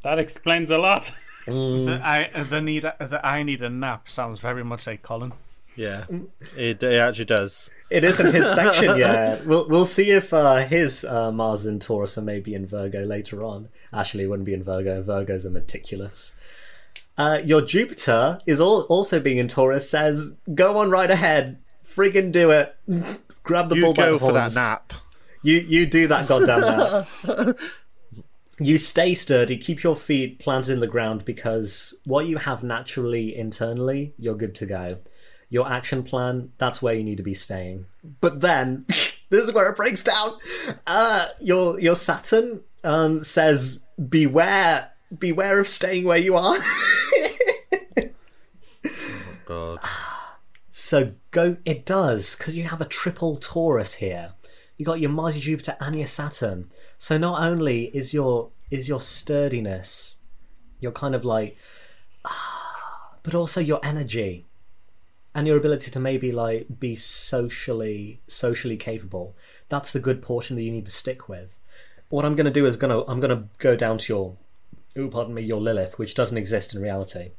that 0.03 0.18
explains 0.18 0.71
a 0.71 0.79
lot. 0.79 1.12
The, 1.51 2.01
I, 2.03 2.42
the 2.42 2.61
need, 2.61 2.82
the 2.82 3.20
I 3.24 3.42
need 3.42 3.62
a 3.62 3.70
nap 3.70 4.09
sounds 4.09 4.40
very 4.40 4.64
much 4.64 4.86
like 4.86 5.03
Colin. 5.03 5.32
Yeah, 5.76 6.05
it, 6.57 6.82
it 6.82 6.98
actually 7.01 7.24
does. 7.26 7.70
It 7.90 8.05
isn't 8.05 8.34
his 8.34 8.53
section 8.53 8.98
yet. 8.98 9.46
We'll 9.46 9.68
we'll 9.68 9.86
see 9.86 10.11
if 10.11 10.34
uh, 10.34 10.57
his 10.57 11.05
uh, 11.05 11.30
Mars 11.32 11.64
and 11.66 11.80
Taurus 11.80 12.18
are 12.18 12.22
maybe 12.22 12.55
in 12.55 12.66
Virgo 12.66 13.05
later 13.05 13.42
on. 13.44 13.68
Actually, 13.92 14.24
it 14.24 14.26
wouldn't 14.26 14.46
be 14.46 14.53
in 14.55 14.62
Virgo. 14.64 15.03
Virgos 15.03 15.46
are 15.46 15.51
meticulous. 15.51 16.34
Uh, 17.16 17.38
your 17.44 17.61
Jupiter 17.62 18.40
is 18.46 18.61
all, 18.61 18.82
also 18.82 19.20
being 19.20 19.38
in 19.38 19.48
Taurus. 19.48 19.88
Says, 19.88 20.36
"Go 20.55 20.78
on 20.78 20.90
right 20.90 21.11
ahead, 21.11 21.59
friggin' 21.86 22.32
do 22.32 22.51
it. 22.51 22.74
Grab 23.42 23.68
the 23.68 23.76
You 23.76 23.82
bull 23.82 23.94
by 23.94 24.07
go 24.07 24.12
the 24.14 24.18
for 24.18 24.32
that 24.32 24.40
horns. 24.40 24.55
nap. 24.57 24.92
You 25.42 25.59
you 25.59 25.86
do 25.86 26.09
that 26.09 26.28
goddamn 26.28 26.61
nap. 26.61 27.09
you 28.61 28.77
stay 28.77 29.15
sturdy, 29.15 29.57
keep 29.57 29.83
your 29.83 29.97
feet 29.97 30.39
planted 30.39 30.75
in 30.75 30.81
the 30.81 30.87
ground 30.87 31.25
because 31.25 31.95
what 32.05 32.27
you 32.27 32.37
have 32.37 32.63
naturally 32.63 33.35
internally, 33.35 34.13
you're 34.19 34.37
good 34.37 34.55
to 34.57 34.67
go. 34.67 34.99
Your 35.49 35.71
action 35.71 36.03
plan, 36.03 36.53
that's 36.59 36.83
where 36.83 36.95
you 36.95 37.03
need 37.03 37.17
to 37.17 37.23
be 37.23 37.35
staying. 37.35 37.87
But 38.21 38.41
then 38.41 38.85
this 38.89 39.25
is 39.31 39.53
where 39.53 39.71
it 39.71 39.77
breaks 39.77 40.03
down. 40.03 40.39
Uh 40.87 41.29
your 41.41 41.81
your 41.81 41.97
Saturn 41.97 42.61
um 42.85 43.23
says 43.23 43.81
beware 44.09 44.91
beware 45.19 45.59
of 45.59 45.67
staying 45.67 46.05
where 46.05 46.19
you 46.19 46.37
are. 46.37 46.57
God. 49.47 49.79
So 50.73 51.15
go. 51.33 51.57
It 51.65 51.85
does 51.85 52.37
because 52.37 52.57
you 52.57 52.63
have 52.65 52.81
a 52.81 52.85
triple 52.85 53.35
Taurus 53.35 53.95
here. 53.95 54.35
You 54.77 54.87
got 54.87 55.01
your 55.01 55.11
Mars, 55.11 55.37
Jupiter, 55.39 55.77
and 55.81 55.97
your 55.97 56.07
Saturn. 56.07 56.71
So 57.01 57.16
not 57.16 57.40
only 57.42 57.84
is 57.96 58.12
your 58.12 58.51
is 58.70 58.86
your 58.86 59.01
sturdiness, 59.01 60.16
your 60.80 60.92
kind 60.92 61.14
of 61.14 61.24
like, 61.24 61.57
ah, 62.26 63.14
but 63.22 63.34
also 63.34 63.59
your 63.59 63.80
energy, 63.82 64.44
and 65.34 65.46
your 65.46 65.57
ability 65.57 65.90
to 65.92 65.98
maybe 65.98 66.30
like 66.30 66.66
be 66.78 66.94
socially 66.94 68.20
socially 68.26 68.76
capable. 68.76 69.34
That's 69.70 69.92
the 69.92 69.98
good 69.98 70.20
portion 70.20 70.57
that 70.57 70.62
you 70.62 70.70
need 70.70 70.84
to 70.84 70.92
stick 70.92 71.26
with. 71.26 71.59
What 72.11 72.26
I'm 72.26 72.36
going 72.36 72.44
to 72.44 72.61
do 72.61 72.66
is 72.66 72.76
gonna 72.76 73.01
I'm 73.07 73.18
going 73.18 73.36
to 73.36 73.48
go 73.57 73.76
down 73.76 73.96
to 73.96 74.12
your, 74.12 74.36
oh 74.98 75.09
pardon 75.09 75.32
me, 75.32 75.40
your 75.40 75.61
Lilith, 75.62 75.98
which 75.98 76.14
doesn't 76.14 76.36
exist 76.36 76.74
in 76.74 76.82
reality. 76.82 77.30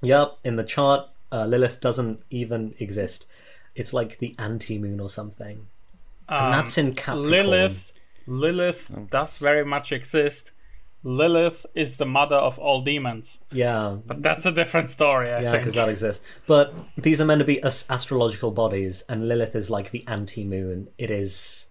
Yep, 0.00 0.38
in 0.42 0.56
the 0.56 0.64
chart, 0.64 1.10
uh, 1.30 1.44
Lilith 1.44 1.82
doesn't 1.82 2.22
even 2.30 2.74
exist. 2.78 3.26
It's 3.74 3.92
like 3.92 4.18
the 4.20 4.34
anti 4.38 4.78
moon 4.78 5.00
or 5.00 5.10
something. 5.10 5.66
And 6.30 6.46
Um, 6.46 6.52
that's 6.52 6.78
in 6.78 6.94
Capricorn. 6.94 7.30
Lilith, 7.30 7.92
Lilith 8.26 8.90
does 9.10 9.38
very 9.38 9.64
much 9.64 9.92
exist. 9.92 10.52
Lilith 11.04 11.66
is 11.74 11.96
the 11.96 12.06
mother 12.06 12.36
of 12.36 12.60
all 12.60 12.82
demons, 12.82 13.40
Yeah, 13.50 13.96
but 14.06 14.22
that's 14.22 14.46
a 14.46 14.52
different 14.52 14.88
story. 14.88 15.32
I 15.32 15.40
yeah, 15.40 15.50
think. 15.50 15.62
because 15.64 15.74
that 15.74 15.88
exists. 15.88 16.24
But 16.46 16.74
these 16.96 17.20
are 17.20 17.24
meant 17.24 17.40
to 17.40 17.44
be 17.44 17.60
as- 17.62 17.84
astrological 17.90 18.52
bodies, 18.52 19.02
and 19.08 19.26
Lilith 19.26 19.56
is 19.56 19.68
like 19.68 19.90
the 19.90 20.04
anti 20.06 20.44
moon. 20.44 20.88
It 20.98 21.10
is. 21.10 21.66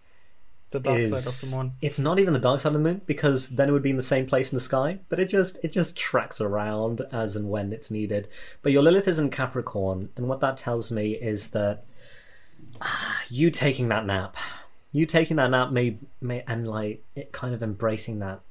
the 0.71 0.79
It 0.79 0.83
dark 0.83 0.99
is. 0.99 1.11
side 1.11 1.27
of 1.45 1.49
the 1.51 1.57
moon. 1.57 1.73
It's 1.81 1.97
not 1.99 2.19
even 2.19 2.33
the 2.33 2.39
dark 2.39 2.59
side 2.59 2.69
of 2.69 2.73
the 2.73 2.79
moon 2.79 3.01
because 3.05 3.49
then 3.49 3.69
it 3.69 3.71
would 3.71 3.81
be 3.83 3.89
in 3.89 3.95
the 3.97 4.03
same 4.03 4.25
place 4.25 4.51
in 4.51 4.57
the 4.57 4.61
sky. 4.61 4.99
But 5.07 5.19
it 5.21 5.29
just 5.29 5.63
it 5.63 5.71
just 5.71 5.97
tracks 5.97 6.41
around 6.41 6.99
as 7.13 7.37
and 7.37 7.49
when 7.49 7.71
it's 7.71 7.89
needed. 7.89 8.27
But 8.61 8.73
your 8.73 8.83
Lilith 8.83 9.07
is 9.07 9.17
in 9.19 9.29
Capricorn, 9.29 10.09
and 10.17 10.27
what 10.27 10.41
that 10.41 10.57
tells 10.57 10.91
me 10.91 11.11
is 11.13 11.51
that 11.51 11.85
ah, 12.81 13.21
you 13.29 13.49
taking 13.49 13.87
that 13.89 14.05
nap, 14.05 14.35
you 14.91 15.05
taking 15.05 15.37
that 15.37 15.51
nap, 15.51 15.71
may 15.71 15.97
may 16.19 16.43
and 16.47 16.67
like 16.67 17.03
it 17.15 17.31
kind 17.31 17.53
of 17.53 17.63
embracing 17.63 18.19
that 18.19 18.41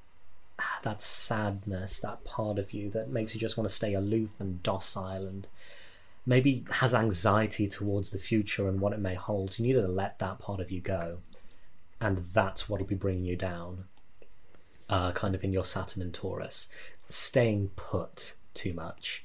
that 0.83 1.01
sadness, 1.03 1.99
that 2.01 2.25
part 2.25 2.59
of 2.59 2.73
you 2.73 2.91
that 2.91 3.09
makes 3.09 3.35
you 3.35 3.41
just 3.41 3.57
want 3.57 3.69
to 3.69 3.75
stay 3.75 3.95
aloof 3.95 4.41
and 4.41 4.63
docile 4.63 5.27
and 5.27 5.47
maybe 6.27 6.65
has 6.71 6.95
anxiety 6.95 7.67
towards 7.67 8.11
the 8.11 8.19
future 8.19 8.69
and 8.69 8.81
what 8.81 8.93
it 8.93 8.99
may 8.99 9.15
hold. 9.15 9.59
You 9.59 9.67
need 9.67 9.81
to 9.81 9.89
let 9.89 10.19
that 10.19 10.39
part 10.39 10.61
of 10.61 10.71
you 10.71 10.81
go 10.81 11.19
and 12.01 12.19
that's 12.19 12.69
what'll 12.69 12.87
be 12.87 12.95
bringing 12.95 13.25
you 13.25 13.37
down. 13.37 13.85
Uh, 14.89 15.13
kind 15.13 15.35
of 15.35 15.45
in 15.45 15.53
your 15.53 15.65
Saturn 15.65 16.03
and 16.03 16.13
Taurus, 16.13 16.69
staying 17.09 17.71
put 17.77 18.35
too 18.55 18.73
much 18.73 19.25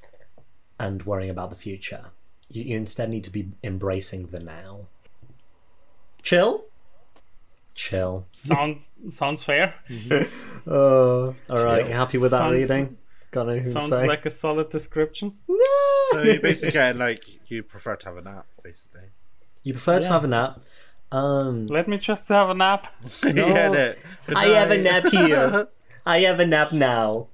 and 0.78 1.04
worrying 1.04 1.32
about 1.32 1.50
the 1.50 1.56
future. 1.56 2.08
You, 2.50 2.64
you 2.64 2.78
instead 2.78 3.10
need 3.10 3.24
to 3.24 3.32
be 3.32 3.50
embracing 3.64 4.28
the 4.28 4.40
now. 4.40 4.82
Chill. 6.22 6.66
Chill. 7.76 8.26
Sounds 8.32 8.90
sounds 9.10 9.44
fair. 9.44 9.76
Uh, 10.68 11.28
all 11.50 11.64
right. 11.64 11.86
You 11.88 11.94
happy 11.94 12.18
with 12.18 12.32
that 12.32 12.40
Sounds- 12.40 12.56
reading? 12.56 12.98
Got 13.30 13.50
anything 13.50 13.74
to 13.74 13.80
Sounds 13.82 13.90
say? 13.92 14.08
like 14.08 14.26
a 14.26 14.32
solid 14.32 14.70
description. 14.70 15.34
So 16.12 16.22
you 16.22 16.40
basically 16.40 16.72
getting 16.72 17.00
like 17.00 17.24
you 17.50 17.62
prefer 17.64 17.96
to 17.98 18.06
have 18.08 18.18
a 18.18 18.22
nap, 18.22 18.46
basically. 18.64 19.10
You 19.64 19.74
prefer 19.74 20.00
to 20.00 20.08
have 20.08 20.24
a 20.24 20.28
nap. 20.28 20.62
Um, 21.12 21.66
Let 21.68 21.88
me 21.88 21.98
just 21.98 22.28
have 22.30 22.50
a 22.50 22.54
nap. 22.54 22.88
yeah, 23.24 23.70
no. 23.70 23.94
I 24.36 24.48
have 24.50 24.72
a 24.72 24.78
nap 24.78 25.06
here. 25.08 25.68
I 26.06 26.20
have 26.22 26.40
a 26.40 26.46
nap 26.46 26.72
now. 26.72 27.28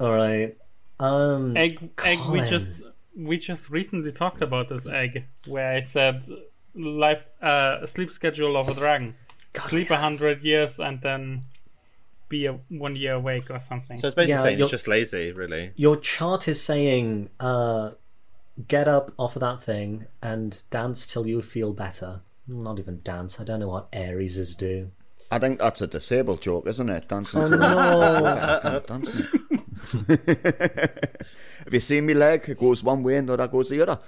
All 0.00 0.12
right. 0.12 0.56
Um, 0.98 1.56
Egg, 1.56 1.90
egg. 2.04 2.18
We 2.32 2.40
just 2.40 2.70
we 3.16 3.36
just 3.38 3.68
recently 3.70 4.10
talked 4.12 4.42
about 4.42 4.68
this 4.70 4.86
egg, 4.86 5.24
where 5.46 5.70
I 5.72 5.80
said 5.80 6.26
life 6.74 7.22
uh, 7.42 7.86
sleep 7.86 8.10
schedule 8.10 8.56
of 8.56 8.68
a 8.70 8.74
dragon. 8.74 9.14
Sleep 9.62 9.90
a 9.90 9.96
hundred 9.98 10.42
years 10.42 10.78
and 10.78 11.00
then 11.00 11.44
be 12.28 12.46
a 12.46 12.52
one 12.68 12.94
year 12.96 13.14
awake 13.14 13.50
or 13.50 13.60
something. 13.60 13.98
So 13.98 14.06
it's 14.08 14.14
basically 14.14 14.30
Yeah, 14.34 14.42
saying 14.42 14.58
you're- 14.58 14.64
it's 14.66 14.70
just 14.70 14.88
lazy, 14.88 15.32
really. 15.32 15.72
your 15.76 15.96
chart 15.96 16.46
is 16.48 16.62
saying 16.62 17.30
uh, 17.40 17.92
get 18.66 18.86
up 18.88 19.10
off 19.18 19.36
of 19.36 19.40
that 19.40 19.62
thing 19.62 20.06
and 20.22 20.62
dance 20.70 21.06
till 21.06 21.26
you 21.26 21.40
feel 21.42 21.72
better. 21.72 22.20
Not 22.46 22.78
even 22.78 23.00
dance. 23.02 23.40
I 23.40 23.44
don't 23.44 23.60
know 23.60 23.68
what 23.68 23.88
Aries 23.92 24.54
do. 24.54 24.90
I 25.30 25.38
think 25.38 25.58
that's 25.58 25.82
a 25.82 25.86
disabled 25.86 26.40
joke, 26.40 26.66
isn't 26.66 26.88
it? 26.88 27.06
Dancing 27.08 27.40
Oh 27.40 27.48
no! 27.48 27.56
I 28.26 28.60
can't 28.62 28.86
dance, 28.86 29.14
mate. 30.08 30.18
Have 31.64 31.72
you 31.74 31.80
seen 31.80 32.06
me 32.06 32.14
leg? 32.14 32.48
It 32.48 32.58
goes 32.58 32.82
one 32.82 33.02
way 33.02 33.16
and 33.16 33.28
the 33.28 33.34
other 33.34 33.46
goes 33.48 33.68
the 33.68 33.82
other. 33.82 33.98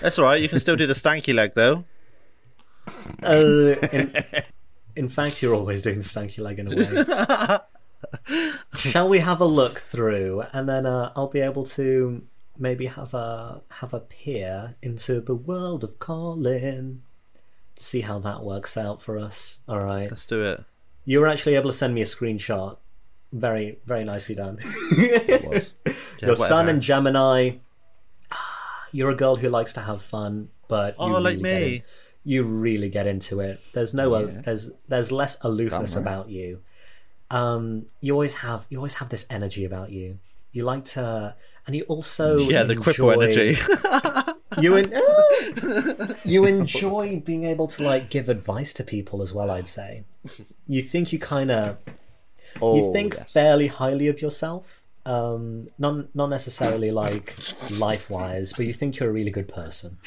That's 0.00 0.18
all 0.18 0.24
right. 0.24 0.40
You 0.40 0.48
can 0.48 0.58
still 0.60 0.76
do 0.76 0.86
the 0.86 0.94
stanky 0.94 1.34
leg 1.34 1.52
though. 1.54 1.84
uh, 3.22 3.76
in, 3.92 4.12
in 4.96 5.08
fact, 5.08 5.42
you're 5.42 5.54
always 5.54 5.82
doing 5.82 5.98
the 5.98 6.04
stanky 6.04 6.38
leg 6.40 6.58
in 6.58 6.72
a 6.72 6.76
way. 6.76 7.58
Shall 8.76 9.08
we 9.08 9.18
have 9.20 9.40
a 9.40 9.44
look 9.46 9.78
through, 9.78 10.44
and 10.52 10.68
then 10.68 10.86
uh, 10.86 11.12
I'll 11.16 11.28
be 11.28 11.40
able 11.40 11.64
to 11.66 12.22
maybe 12.58 12.86
have 12.86 13.14
a 13.14 13.62
have 13.70 13.92
a 13.94 14.00
peer 14.00 14.74
into 14.82 15.20
the 15.20 15.34
world 15.34 15.84
of 15.84 15.98
Colin. 15.98 17.02
See 17.76 18.00
how 18.02 18.18
that 18.20 18.42
works 18.42 18.76
out 18.76 19.02
for 19.02 19.18
us. 19.18 19.60
All 19.68 19.80
right. 19.80 20.08
Let's 20.10 20.26
do 20.26 20.44
it. 20.44 20.64
You 21.04 21.20
were 21.20 21.28
actually 21.28 21.54
able 21.56 21.70
to 21.70 21.76
send 21.76 21.94
me 21.94 22.00
a 22.00 22.04
screenshot. 22.06 22.78
Very, 23.32 23.78
very 23.86 24.04
nicely 24.04 24.34
done. 24.34 24.58
Yeah, 26.18 26.26
Your 26.28 26.36
sun 26.36 26.68
and 26.70 26.80
Gemini. 26.80 27.56
ah, 28.32 28.86
You're 28.92 29.10
a 29.10 29.14
girl 29.14 29.36
who 29.36 29.50
likes 29.50 29.74
to 29.74 29.80
have 29.80 30.00
fun, 30.00 30.48
but 30.68 30.94
you 30.94 31.04
Oh, 31.04 31.18
like 31.18 31.36
really 31.38 31.42
me. 31.42 31.84
You 32.26 32.42
really 32.42 32.88
get 32.90 33.06
into 33.06 33.40
it. 33.40 33.60
There's 33.72 33.94
no, 33.94 34.18
Yeah. 34.18 34.40
there's 34.44 34.70
there's 34.88 35.10
less 35.12 35.38
aloofness 35.42 35.94
right. 35.94 36.02
about 36.02 36.28
you. 36.28 36.60
Um, 37.30 37.86
you 38.00 38.12
always 38.12 38.34
have 38.34 38.66
you 38.68 38.78
always 38.78 38.94
have 38.94 39.08
this 39.08 39.24
energy 39.30 39.64
about 39.64 39.90
you. 39.90 40.18
You 40.52 40.64
like 40.64 40.84
to, 40.96 41.34
and 41.66 41.76
you 41.76 41.84
also 41.84 42.38
Yeah, 42.38 42.64
the 42.64 42.74
cripple 42.76 43.12
energy. 43.14 43.56
you 44.62 44.76
en- 44.76 44.92
Ah! 44.94 46.14
you 46.24 46.44
enjoy 46.46 47.20
being 47.20 47.44
able 47.44 47.66
to 47.68 47.82
like 47.82 48.10
give 48.10 48.28
advice 48.28 48.72
to 48.74 48.84
people 48.84 49.22
as 49.22 49.32
well. 49.32 49.50
I'd 49.50 49.68
say 49.68 50.04
you 50.66 50.82
think 50.82 51.12
you 51.12 51.18
kind 51.18 51.50
of 51.50 51.76
Oh, 52.62 52.74
you 52.76 52.92
think 52.92 53.14
yes. 53.14 53.32
fairly 53.32 53.66
highly 53.66 54.08
of 54.08 54.20
yourself. 54.22 54.82
Um, 55.04 55.68
not 55.78 55.94
not 56.14 56.28
necessarily 56.30 56.90
like 56.90 57.34
life 57.78 58.08
wise, 58.10 58.52
but 58.56 58.66
you 58.66 58.72
think 58.72 58.98
you're 58.98 59.10
a 59.10 59.12
really 59.12 59.30
good 59.30 59.48
person. 59.48 59.98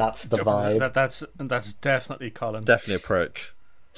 That's 0.00 0.24
the 0.24 0.38
vibe. 0.38 0.80
That, 0.80 0.94
that's 0.94 1.22
that's 1.36 1.72
definitely 1.74 2.30
Colin. 2.30 2.64
Definitely 2.64 2.94
a 2.96 2.98
prick. 2.98 3.52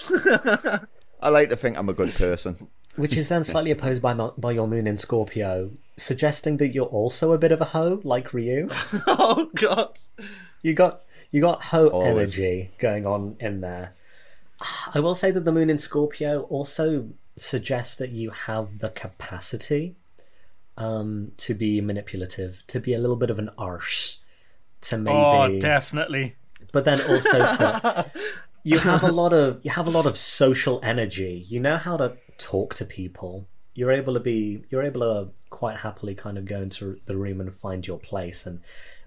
I 1.22 1.28
like 1.28 1.48
to 1.50 1.56
think 1.56 1.78
I'm 1.78 1.88
a 1.88 1.92
good 1.94 2.14
person. 2.14 2.68
Which 2.96 3.16
is 3.16 3.28
then 3.28 3.44
slightly 3.44 3.70
opposed 3.70 4.02
by 4.02 4.12
my, 4.12 4.30
by 4.36 4.52
your 4.52 4.68
moon 4.68 4.86
in 4.86 4.96
Scorpio, 4.98 5.70
suggesting 5.96 6.58
that 6.58 6.74
you're 6.74 6.86
also 6.86 7.32
a 7.32 7.38
bit 7.38 7.52
of 7.52 7.60
a 7.60 7.66
hoe, 7.66 8.00
like 8.04 8.34
Ryu. 8.34 8.68
Oh 9.06 9.50
god. 9.54 9.98
You 10.62 10.74
got 10.74 11.02
you 11.30 11.40
got 11.40 11.62
hoe 11.62 11.88
Always. 11.88 12.38
energy 12.38 12.70
going 12.78 13.06
on 13.06 13.36
in 13.40 13.60
there. 13.60 13.94
I 14.94 15.00
will 15.00 15.14
say 15.14 15.30
that 15.30 15.44
the 15.44 15.52
moon 15.52 15.70
in 15.70 15.78
Scorpio 15.78 16.42
also 16.42 17.08
suggests 17.36 17.96
that 17.96 18.10
you 18.10 18.30
have 18.30 18.78
the 18.78 18.90
capacity 18.90 19.96
um, 20.76 21.32
to 21.38 21.54
be 21.54 21.80
manipulative, 21.80 22.62
to 22.68 22.80
be 22.80 22.94
a 22.94 22.98
little 22.98 23.16
bit 23.16 23.30
of 23.30 23.38
an 23.38 23.50
arse, 23.58 24.18
to 24.82 24.98
maybe 24.98 25.16
Oh, 25.16 25.58
definitely. 25.60 26.36
but 26.72 26.84
then 26.84 27.00
also 27.02 27.38
to 27.56 28.10
you 28.64 28.78
have 28.78 29.02
a 29.02 29.10
lot 29.12 29.32
of 29.32 29.60
you 29.64 29.70
have 29.70 29.86
a 29.86 29.90
lot 29.90 30.06
of 30.06 30.16
social 30.16 30.80
energy. 30.82 31.44
You 31.48 31.60
know 31.60 31.76
how 31.76 31.96
to 31.96 32.16
talk 32.38 32.74
to 32.74 32.84
people. 32.84 33.46
You're 33.74 33.92
able 33.92 34.14
to 34.14 34.20
be 34.20 34.64
you're 34.70 34.82
able 34.82 35.00
to 35.00 35.30
quite 35.50 35.78
happily 35.78 36.14
kind 36.14 36.36
of 36.38 36.44
go 36.44 36.60
into 36.60 37.00
the 37.06 37.16
room 37.16 37.40
and 37.40 37.52
find 37.52 37.86
your 37.86 37.98
place 37.98 38.46
and 38.46 38.60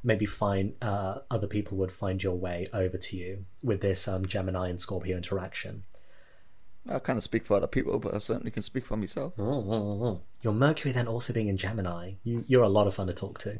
maybe 0.03 0.25
find 0.25 0.73
uh, 0.81 1.19
other 1.31 1.47
people 1.47 1.77
would 1.77 1.91
find 1.91 2.21
your 2.21 2.35
way 2.35 2.67
over 2.73 2.97
to 2.97 3.17
you 3.17 3.45
with 3.63 3.81
this 3.81 4.07
um, 4.07 4.25
gemini 4.25 4.69
and 4.69 4.79
scorpio 4.79 5.17
interaction. 5.17 5.83
I 6.87 6.99
kind 6.99 7.17
of 7.17 7.23
speak 7.23 7.47
for 7.47 7.55
other 7.57 7.65
people, 7.65 7.97
but 7.97 8.13
I 8.13 8.19
certainly 8.19 8.51
can 8.51 8.61
speak 8.61 8.85
for 8.85 8.95
myself. 8.97 9.33
your 10.43 10.53
mercury 10.53 10.91
then 10.91 11.07
also 11.07 11.33
being 11.33 11.47
in 11.47 11.57
gemini 11.57 12.11
you, 12.23 12.43
you're 12.47 12.61
a 12.61 12.69
lot 12.69 12.85
of 12.85 12.93
fun 12.93 13.07
to 13.07 13.13
talk 13.13 13.39
to 13.39 13.57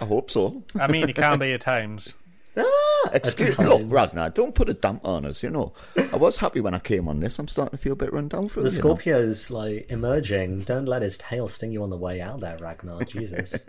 I 0.00 0.04
hope 0.04 0.30
so. 0.30 0.62
I 0.78 0.90
mean, 0.90 1.08
it 1.08 1.16
can 1.16 1.38
be 1.38 1.52
at 1.52 1.60
times. 1.60 2.14
Ah, 2.56 3.10
excuse 3.12 3.58
me. 3.58 3.66
look, 3.66 3.82
Ragnar, 3.86 4.30
don't 4.30 4.54
put 4.54 4.68
a 4.68 4.74
damp 4.74 5.04
on 5.04 5.24
us. 5.24 5.42
You 5.42 5.50
know, 5.50 5.72
I 5.96 6.16
was 6.16 6.36
happy 6.36 6.60
when 6.60 6.74
I 6.74 6.78
came 6.78 7.08
on 7.08 7.20
this. 7.20 7.38
I'm 7.38 7.48
starting 7.48 7.76
to 7.76 7.82
feel 7.82 7.94
a 7.94 7.96
bit 7.96 8.12
run 8.12 8.28
down 8.28 8.48
for 8.48 8.62
the 8.62 8.68
you 8.68 8.76
know. 8.76 8.80
scorpio's 8.80 9.50
like 9.50 9.90
emerging 9.90 10.60
don't 10.60 10.86
let 10.86 11.02
his 11.02 11.18
tail 11.18 11.48
sting 11.48 11.72
you 11.72 11.82
on 11.82 11.90
the 11.90 11.96
way 11.96 12.20
out 12.20 12.40
there 12.40 12.56
ragnar 12.58 13.02
jesus 13.02 13.66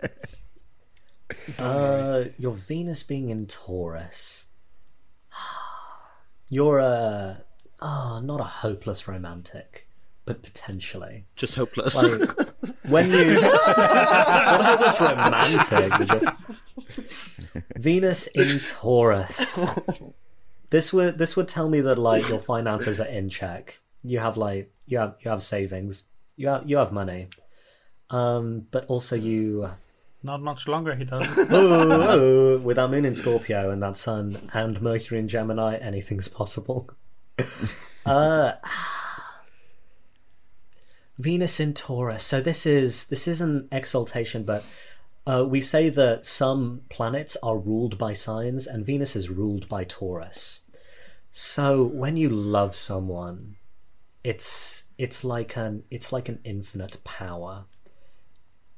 uh 1.58 2.24
your 2.38 2.52
venus 2.52 3.02
being 3.02 3.30
in 3.30 3.46
taurus 3.46 4.46
you're 6.48 6.78
a 6.78 7.42
oh 7.80 8.20
not 8.22 8.40
a 8.40 8.44
hopeless 8.44 9.08
romantic 9.08 9.85
but 10.26 10.42
potentially 10.42 11.24
Just 11.36 11.54
hopeless. 11.54 11.94
like 11.94 12.28
when 12.90 13.10
you 13.10 13.40
not 13.40 14.60
hopeless 14.62 15.00
romantic 15.00 15.98
you 16.00 16.04
just 16.06 16.28
venus 17.76 18.26
in 18.28 18.60
taurus 18.60 19.58
this 20.70 20.92
would 20.92 21.16
this 21.18 21.36
would 21.36 21.48
tell 21.48 21.68
me 21.68 21.80
that 21.80 21.96
like 21.96 22.28
your 22.28 22.40
finances 22.40 23.00
are 23.00 23.06
in 23.06 23.28
check 23.30 23.78
you 24.02 24.18
have 24.18 24.36
like 24.36 24.70
you 24.86 24.98
have 24.98 25.14
you 25.20 25.30
have 25.30 25.42
savings 25.42 26.04
you 26.36 26.48
have 26.48 26.68
you 26.68 26.76
have 26.76 26.92
money 26.92 27.28
um 28.10 28.66
but 28.70 28.84
also 28.86 29.16
you 29.16 29.68
Not 30.22 30.42
much 30.42 30.66
longer 30.66 30.94
he 30.96 31.04
does. 31.04 31.26
Ooh, 31.52 32.58
with 32.58 32.78
our 32.78 32.88
moon 32.88 33.04
in 33.04 33.14
Scorpio 33.14 33.70
and 33.70 33.80
that 33.82 33.96
sun 33.96 34.50
and 34.52 34.80
Mercury 34.82 35.20
in 35.20 35.28
Gemini, 35.28 35.76
anything's 35.76 36.26
possible. 36.28 36.90
uh, 38.06 38.52
Venus 41.18 41.60
in 41.60 41.74
Taurus. 41.74 42.22
So 42.22 42.40
this 42.40 42.66
is 42.66 43.06
this 43.06 43.26
is 43.26 43.40
an 43.40 43.68
exaltation, 43.72 44.44
but 44.44 44.64
uh, 45.26 45.44
we 45.48 45.60
say 45.60 45.88
that 45.88 46.24
some 46.24 46.82
planets 46.88 47.36
are 47.42 47.58
ruled 47.58 47.98
by 47.98 48.12
signs, 48.12 48.66
and 48.66 48.84
Venus 48.84 49.16
is 49.16 49.30
ruled 49.30 49.68
by 49.68 49.84
Taurus. 49.84 50.60
So 51.30 51.84
when 51.84 52.16
you 52.16 52.28
love 52.28 52.74
someone, 52.74 53.56
it's 54.24 54.84
it's 54.98 55.24
like 55.24 55.56
an 55.56 55.84
it's 55.90 56.12
like 56.12 56.28
an 56.28 56.40
infinite 56.44 57.02
power 57.04 57.64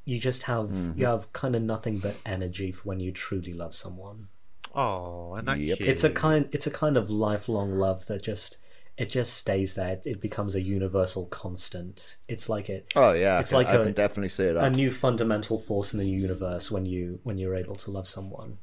you 0.08 0.18
just 0.18 0.44
have 0.44 0.70
you 0.96 1.04
have 1.04 1.30
kind 1.34 1.54
of 1.54 1.60
nothing 1.60 1.98
but 1.98 2.16
energy 2.24 2.72
for 2.72 2.84
when 2.84 2.98
you 2.98 3.12
truly 3.12 3.52
love 3.52 3.74
someone. 3.74 4.28
oh, 4.74 5.34
and 5.34 5.46
that 5.46 5.60
Yep. 5.60 5.80
It's 5.82 6.02
a 6.02 6.08
kind 6.08 6.48
it's 6.50 6.66
a 6.66 6.70
kind 6.70 6.96
of 6.96 7.10
lifelong 7.10 7.78
love 7.78 8.06
that 8.06 8.22
just 8.22 8.56
it 8.98 9.08
just 9.08 9.34
stays 9.34 9.74
there. 9.74 9.90
It, 9.94 10.06
it 10.06 10.20
becomes 10.20 10.54
a 10.54 10.60
universal 10.60 11.26
constant. 11.26 12.16
It's 12.28 12.48
like 12.48 12.68
it 12.68 12.92
Oh 12.96 13.12
yeah, 13.12 13.36
I 13.36 13.40
It's 13.40 13.50
can, 13.50 13.58
like 13.58 13.68
I 13.68 13.74
a- 13.74 13.84
can 13.84 13.92
definitely 13.94 14.28
say 14.28 14.52
that. 14.52 14.64
a 14.64 14.70
new 14.70 14.90
fundamental 14.90 15.58
force 15.58 15.94
in 15.94 16.00
the 16.00 16.08
universe 16.08 16.70
when 16.70 16.84
you 16.84 17.20
when 17.22 17.38
you're 17.38 17.54
able 17.56 17.76
to 17.76 17.90
love 17.90 18.06
someone. 18.08 18.58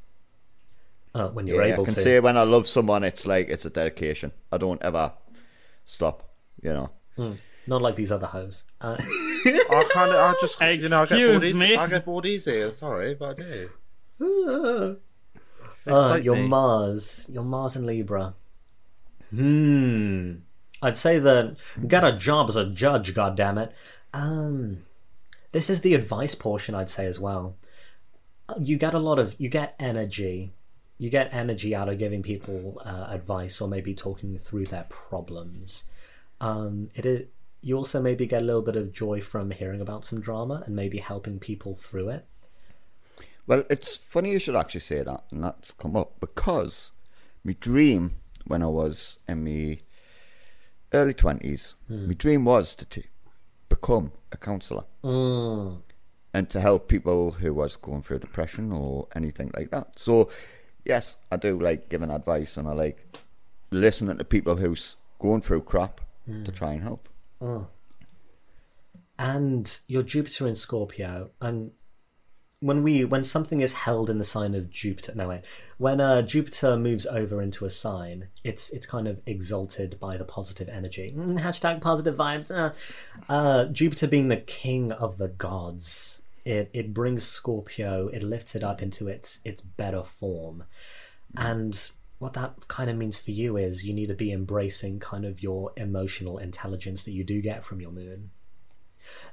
Uh, 1.13 1.29
when 1.29 1.47
you're 1.47 1.61
yeah, 1.63 1.69
I 1.69 1.73
able 1.75 1.85
can 1.85 1.93
to. 1.95 2.01
say 2.01 2.19
when 2.19 2.35
I 2.37 2.43
love 2.43 2.67
someone, 2.67 3.03
it's 3.05 3.25
like 3.25 3.47
it's 3.47 3.65
a 3.65 3.69
dedication. 3.69 4.33
I 4.51 4.57
don't 4.57 4.81
ever 4.83 5.13
stop. 5.85 6.29
You 6.61 6.73
know. 7.17 7.37
Not 7.67 7.81
like 7.81 7.95
these 7.95 8.11
other 8.11 8.27
hoes. 8.27 8.63
Uh, 8.81 8.95
I 8.99 9.89
kind 9.93 10.11
of, 10.11 10.17
I 10.17 10.33
just, 10.41 10.59
you 10.61 10.89
know, 10.89 11.01
I 11.01 11.05
get 11.05 11.15
bored 11.17 11.35
Excuse 11.35 11.43
easy. 11.45 11.59
me? 11.59 11.75
I 11.77 11.87
get 11.87 12.05
bored 12.05 12.25
easy. 12.25 12.71
Sorry, 12.73 13.13
but 13.15 13.29
I 13.29 13.33
do. 13.41 13.69
uh, 15.87 15.95
Excite 16.01 16.23
your 16.23 16.35
me. 16.35 16.47
Mars, 16.47 17.27
your 17.31 17.43
Mars 17.43 17.75
and 17.75 17.85
Libra. 17.85 18.33
Hmm. 19.35 20.33
I'd 20.81 20.95
say 20.95 21.19
that 21.19 21.57
get 21.87 22.03
a 22.03 22.17
job 22.17 22.49
as 22.49 22.55
a 22.55 22.65
judge. 22.65 23.13
God 23.13 23.35
damn 23.35 23.57
it. 23.57 23.73
Um, 24.13 24.83
this 25.51 25.69
is 25.69 25.81
the 25.81 25.93
advice 25.93 26.35
portion. 26.35 26.75
I'd 26.75 26.89
say 26.89 27.05
as 27.05 27.19
well. 27.19 27.55
You 28.59 28.77
get 28.77 28.93
a 28.93 28.99
lot 28.99 29.19
of 29.19 29.35
you 29.37 29.49
get 29.49 29.75
energy. 29.79 30.53
You 30.97 31.09
get 31.09 31.33
energy 31.33 31.75
out 31.75 31.89
of 31.89 31.97
giving 31.97 32.23
people 32.23 32.81
uh, 32.85 33.07
advice 33.09 33.59
or 33.59 33.67
maybe 33.67 33.93
talking 33.93 34.37
through 34.37 34.67
their 34.67 34.85
problems. 34.89 35.85
Um, 36.39 36.89
it 36.95 37.05
is. 37.05 37.27
You 37.61 37.77
also 37.77 37.99
maybe 37.99 38.27
get 38.27 38.43
a 38.43 38.45
little 38.45 38.61
bit 38.61 38.75
of 38.75 38.93
joy 38.93 39.21
from 39.21 39.49
hearing 39.49 39.81
about 39.81 40.05
some 40.05 40.21
drama 40.21 40.61
and 40.65 40.75
maybe 40.75 40.99
helping 40.99 41.39
people 41.39 41.73
through 41.73 42.09
it. 42.09 42.25
Well, 43.47 43.63
it's 43.71 43.95
funny 43.95 44.31
you 44.31 44.39
should 44.39 44.55
actually 44.55 44.81
say 44.81 45.01
that, 45.01 45.23
and 45.31 45.43
that's 45.43 45.71
come 45.71 45.95
up 45.95 46.19
because 46.19 46.91
my 47.43 47.53
dream 47.59 48.17
when 48.47 48.61
I 48.63 48.67
was 48.67 49.19
in 49.27 49.43
my 49.43 49.79
early 50.93 51.13
twenties, 51.13 51.75
hmm. 51.87 52.07
my 52.07 52.13
dream 52.13 52.45
was 52.45 52.75
to 52.75 52.85
t- 52.85 53.05
become 53.69 54.11
a 54.31 54.37
counsellor 54.37 54.85
Mm. 55.03 55.81
and 56.33 56.49
to 56.49 56.59
help 56.59 56.87
people 56.87 57.31
who 57.31 57.53
was 57.53 57.75
going 57.75 58.01
through 58.03 58.19
depression 58.19 58.71
or 58.71 59.07
anything 59.15 59.51
like 59.55 59.71
that. 59.71 59.99
So, 59.99 60.29
yes, 60.83 61.17
I 61.31 61.37
do 61.37 61.59
like 61.59 61.89
giving 61.89 62.11
advice, 62.11 62.57
and 62.57 62.67
I 62.67 62.73
like 62.73 63.05
listening 63.71 64.17
to 64.17 64.23
people 64.23 64.55
who's 64.57 64.95
going 65.19 65.41
through 65.41 65.61
crap 65.61 66.01
to 66.25 66.31
hmm. 66.31 66.43
try 66.51 66.73
and 66.73 66.83
help. 66.83 67.09
Hmm. 67.39 67.63
and 69.19 69.79
your 69.87 70.03
Jupiter 70.03 70.47
in 70.47 70.55
Scorpio, 70.55 71.29
and 71.41 71.71
when 72.65 72.81
we 72.81 73.05
when 73.05 73.23
something 73.23 73.61
is 73.61 73.73
held 73.73 74.09
in 74.09 74.17
the 74.17 74.23
sign 74.23 74.55
of 74.55 74.71
Jupiter, 74.71 75.13
no 75.15 75.27
wait, 75.27 75.41
when 75.77 76.01
uh, 76.01 76.23
Jupiter 76.23 76.75
moves 76.77 77.05
over 77.05 77.39
into 77.39 77.63
a 77.65 77.69
sign, 77.69 78.29
it's 78.43 78.71
it's 78.71 78.87
kind 78.87 79.07
of 79.07 79.21
exalted 79.27 79.99
by 79.99 80.17
the 80.17 80.23
positive 80.23 80.67
energy. 80.67 81.13
Mm, 81.15 81.39
hashtag 81.39 81.79
positive 81.79 82.15
vibes. 82.15 82.49
Uh, 82.49 82.73
uh, 83.29 83.65
Jupiter 83.65 84.07
being 84.07 84.29
the 84.29 84.37
king 84.37 84.91
of 84.91 85.19
the 85.19 85.27
gods, 85.27 86.23
it 86.43 86.71
it 86.73 86.91
brings 86.91 87.23
Scorpio, 87.23 88.07
it 88.07 88.23
lifts 88.23 88.55
it 88.55 88.63
up 88.63 88.81
into 88.81 89.07
its 89.07 89.39
its 89.45 89.61
better 89.61 90.03
form, 90.03 90.63
and 91.37 91.91
what 92.17 92.33
that 92.33 92.67
kind 92.67 92.89
of 92.89 92.97
means 92.97 93.19
for 93.19 93.29
you 93.29 93.57
is 93.57 93.85
you 93.85 93.93
need 93.93 94.07
to 94.07 94.15
be 94.15 94.31
embracing 94.31 94.99
kind 94.99 95.25
of 95.25 95.43
your 95.43 95.71
emotional 95.77 96.39
intelligence 96.39 97.03
that 97.03 97.11
you 97.11 97.23
do 97.23 97.41
get 97.41 97.63
from 97.63 97.79
your 97.79 97.91
moon. 97.91 98.31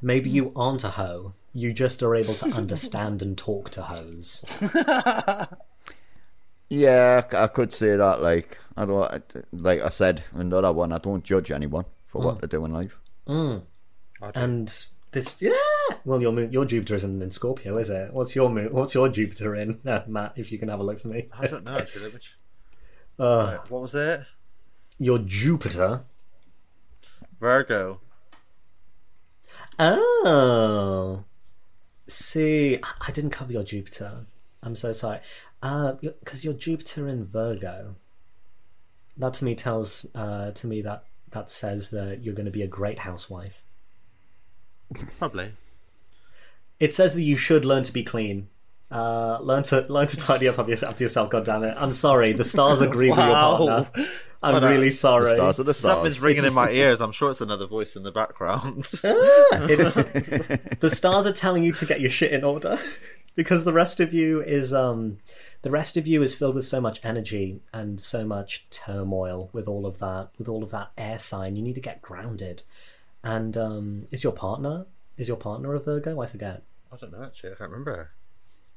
Maybe 0.00 0.30
you 0.30 0.52
aren't 0.56 0.84
a 0.84 0.90
hoe. 0.90 1.34
You 1.52 1.72
just 1.72 2.02
are 2.02 2.14
able 2.14 2.34
to 2.34 2.46
understand 2.56 3.22
and 3.22 3.36
talk 3.36 3.70
to 3.70 3.82
hoes. 3.82 4.44
Yeah, 6.68 7.22
I 7.32 7.48
could 7.48 7.74
say 7.74 7.96
that. 7.96 8.22
Like 8.22 8.56
I 8.76 8.86
don't, 8.86 9.22
like 9.52 9.80
I 9.80 9.90
said, 9.90 10.24
another 10.32 10.72
one. 10.72 10.92
I 10.92 10.98
don't 10.98 11.22
judge 11.22 11.50
anyone 11.50 11.84
for 12.06 12.22
what 12.22 12.40
they 12.40 12.46
do 12.46 12.64
in 12.64 12.72
life. 12.72 12.98
I 13.28 13.32
do. 13.32 13.62
And 14.34 14.74
this, 15.10 15.36
yeah. 15.40 15.52
Well, 16.06 16.22
your 16.22 16.40
your 16.44 16.64
Jupiter 16.64 16.94
isn't 16.94 17.20
in 17.20 17.30
Scorpio, 17.30 17.76
is 17.76 17.90
it? 17.90 18.12
What's 18.14 18.34
your? 18.34 18.48
What's 18.70 18.94
your 18.94 19.10
Jupiter 19.10 19.54
in, 19.54 19.80
uh, 19.86 20.02
Matt? 20.06 20.32
If 20.36 20.50
you 20.50 20.58
can 20.58 20.68
have 20.68 20.80
a 20.80 20.82
look 20.82 20.98
for 21.00 21.08
me. 21.08 21.28
I 21.38 21.46
don't 21.46 21.64
know 21.64 21.76
actually. 21.76 22.08
Which, 22.10 22.36
Uh, 23.18 23.58
what 23.68 23.82
was 23.82 23.94
it? 23.94 24.22
your 24.98 25.18
Jupiter. 25.18 26.04
Virgo. 27.40 28.00
Oh. 29.78 31.24
see. 32.06 32.78
I- 32.82 33.10
didn't 33.12 33.30
cover 33.30 33.52
your 33.52 33.64
Jupiter. 33.64 34.26
I'm 34.62 34.76
so 34.76 34.92
sorry. 34.92 35.20
Uh, 35.62 35.92
because 35.92 36.44
your 36.44 36.54
Jupiter 36.54 37.08
in 37.08 37.24
Virgo. 37.24 37.96
That 39.16 39.34
to 39.34 39.44
me 39.44 39.54
tells 39.54 40.06
uh 40.14 40.52
to 40.52 40.66
me 40.66 40.80
that 40.82 41.04
that 41.30 41.50
says 41.50 41.90
that 41.90 42.22
you're 42.22 42.34
going 42.34 42.46
to 42.46 42.52
be 42.52 42.62
a 42.62 42.66
great 42.66 43.00
housewife. 43.00 43.62
Probably. 45.18 45.52
It 46.80 46.94
says 46.94 47.14
that 47.14 47.22
you 47.22 47.36
should 47.36 47.64
learn 47.64 47.82
to 47.84 47.92
be 47.92 48.02
clean. 48.02 48.48
Uh, 48.92 49.38
learn 49.40 49.62
to 49.64 49.86
learn 49.88 50.06
to 50.06 50.16
tidy 50.18 50.48
up 50.48 50.58
after 50.58 50.70
yourself. 50.70 51.00
yourself 51.00 51.30
God 51.30 51.44
damn 51.46 51.64
it! 51.64 51.74
I'm 51.78 51.92
sorry. 51.92 52.32
The 52.34 52.44
stars 52.44 52.80
agree 52.88 53.08
with 53.08 53.18
your 53.18 53.26
partner. 53.28 53.90
I'm 54.42 54.54
What 54.54 54.64
a- 54.64 54.68
really 54.70 54.90
sorry. 54.90 55.26
The 55.30 55.34
stars 55.36 55.60
are 55.60 55.62
the 55.64 55.72
stars. 55.74 55.94
Something's 55.94 56.20
ringing 56.20 56.44
in 56.44 56.52
my 56.52 56.70
ears. 56.70 57.00
I'm 57.00 57.12
sure 57.12 57.30
it's 57.30 57.40
another 57.40 57.66
voice 57.66 57.96
in 57.96 58.02
the 58.02 58.10
background. 58.10 58.86
It's 59.04 59.94
the 60.80 60.90
stars 60.90 61.26
are 61.26 61.32
telling 61.32 61.62
you 61.64 61.72
to 61.72 61.86
get 61.86 62.00
your 62.00 62.10
shit 62.10 62.32
in 62.32 62.42
order 62.44 62.76
because 63.36 63.64
the 63.64 63.72
rest 63.72 64.00
of 64.00 64.12
you 64.12 64.42
is 64.42 64.74
um 64.74 65.18
the 65.62 65.70
rest 65.70 65.96
of 65.96 66.06
you 66.06 66.22
is 66.22 66.34
filled 66.34 66.54
with 66.56 66.64
so 66.66 66.80
much 66.80 67.00
energy 67.04 67.60
and 67.72 68.00
so 68.00 68.24
much 68.26 68.68
turmoil 68.70 69.48
with 69.52 69.68
all 69.68 69.86
of 69.86 69.98
that 70.00 70.30
with 70.38 70.48
all 70.48 70.62
of 70.64 70.70
that 70.72 70.90
air 70.98 71.18
sign. 71.18 71.54
You 71.56 71.62
need 71.62 71.76
to 71.76 71.80
get 71.80 72.02
grounded. 72.02 72.62
And 73.22 73.56
um 73.56 74.06
is 74.10 74.24
your 74.24 74.32
partner 74.32 74.86
is 75.16 75.28
your 75.28 75.36
partner 75.36 75.72
a 75.74 75.78
Virgo? 75.80 76.20
I 76.20 76.26
forget. 76.26 76.62
I 76.92 76.96
don't 76.96 77.12
know 77.12 77.22
actually. 77.22 77.52
I 77.52 77.54
can't 77.54 77.70
remember. 77.70 78.10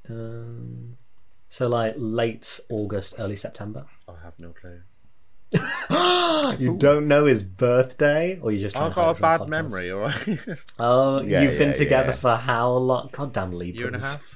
Um 0.09 0.97
so 1.49 1.67
like 1.67 1.95
late 1.97 2.59
August, 2.69 3.15
early 3.19 3.35
September. 3.35 3.85
I 4.07 4.13
have 4.23 4.37
no 4.39 4.49
clue. 4.51 4.81
You 6.59 6.75
don't 6.77 7.07
know 7.07 7.25
his 7.25 7.43
birthday, 7.43 8.37
or 8.41 8.51
you 8.51 8.59
just 8.59 8.75
I've 8.75 8.93
got 8.93 9.17
a 9.17 9.21
bad 9.21 9.41
podcast? 9.41 9.47
memory. 9.49 9.91
All 9.91 9.99
right. 10.01 10.39
Oh, 10.79 11.21
Yeah, 11.21 11.41
you've 11.41 11.57
been 11.57 11.73
together 11.73 12.09
yeah. 12.09 12.15
for 12.15 12.35
how 12.35 12.71
long? 12.71 13.09
God 13.11 13.33
damn 13.33 13.51
Libras. 13.51 13.77
Year 13.77 13.87
and 13.87 13.95
a 13.95 13.99
half. 13.99 14.31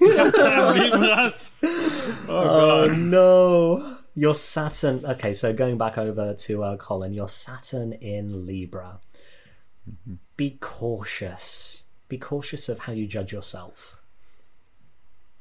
Libras. 0.00 1.50
Oh 2.28 2.86
no. 2.86 3.96
Your 4.14 4.34
Saturn. 4.34 5.04
Okay, 5.04 5.32
so 5.32 5.52
going 5.52 5.76
back 5.78 5.98
over 5.98 6.34
to 6.34 6.62
uh, 6.64 6.76
Colin, 6.76 7.12
your 7.12 7.28
Saturn 7.28 7.92
in 7.94 8.46
Libra. 8.46 9.00
Be 10.36 10.56
cautious. 10.60 11.84
Be 12.08 12.18
cautious 12.18 12.68
of 12.68 12.80
how 12.80 12.92
you 12.92 13.06
judge 13.06 13.32
yourself, 13.32 13.95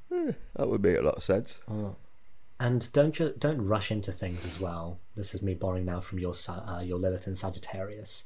That 0.10 0.70
would 0.70 0.82
make 0.82 0.98
a 0.98 1.02
lot 1.02 1.16
of 1.16 1.24
sense. 1.24 1.60
and 2.60 2.92
don't 2.94 3.40
don't 3.40 3.66
rush 3.66 3.92
into 3.92 4.12
things 4.12 4.46
as 4.46 4.60
well. 4.60 5.00
This 5.16 5.34
is 5.34 5.42
me 5.42 5.54
borrowing 5.54 5.86
now 5.86 6.00
from 6.00 6.20
your 6.20 6.34
uh, 6.48 6.82
your 6.82 6.98
Lilith 6.98 7.28
and 7.28 7.38
Sagittarius. 7.38 8.26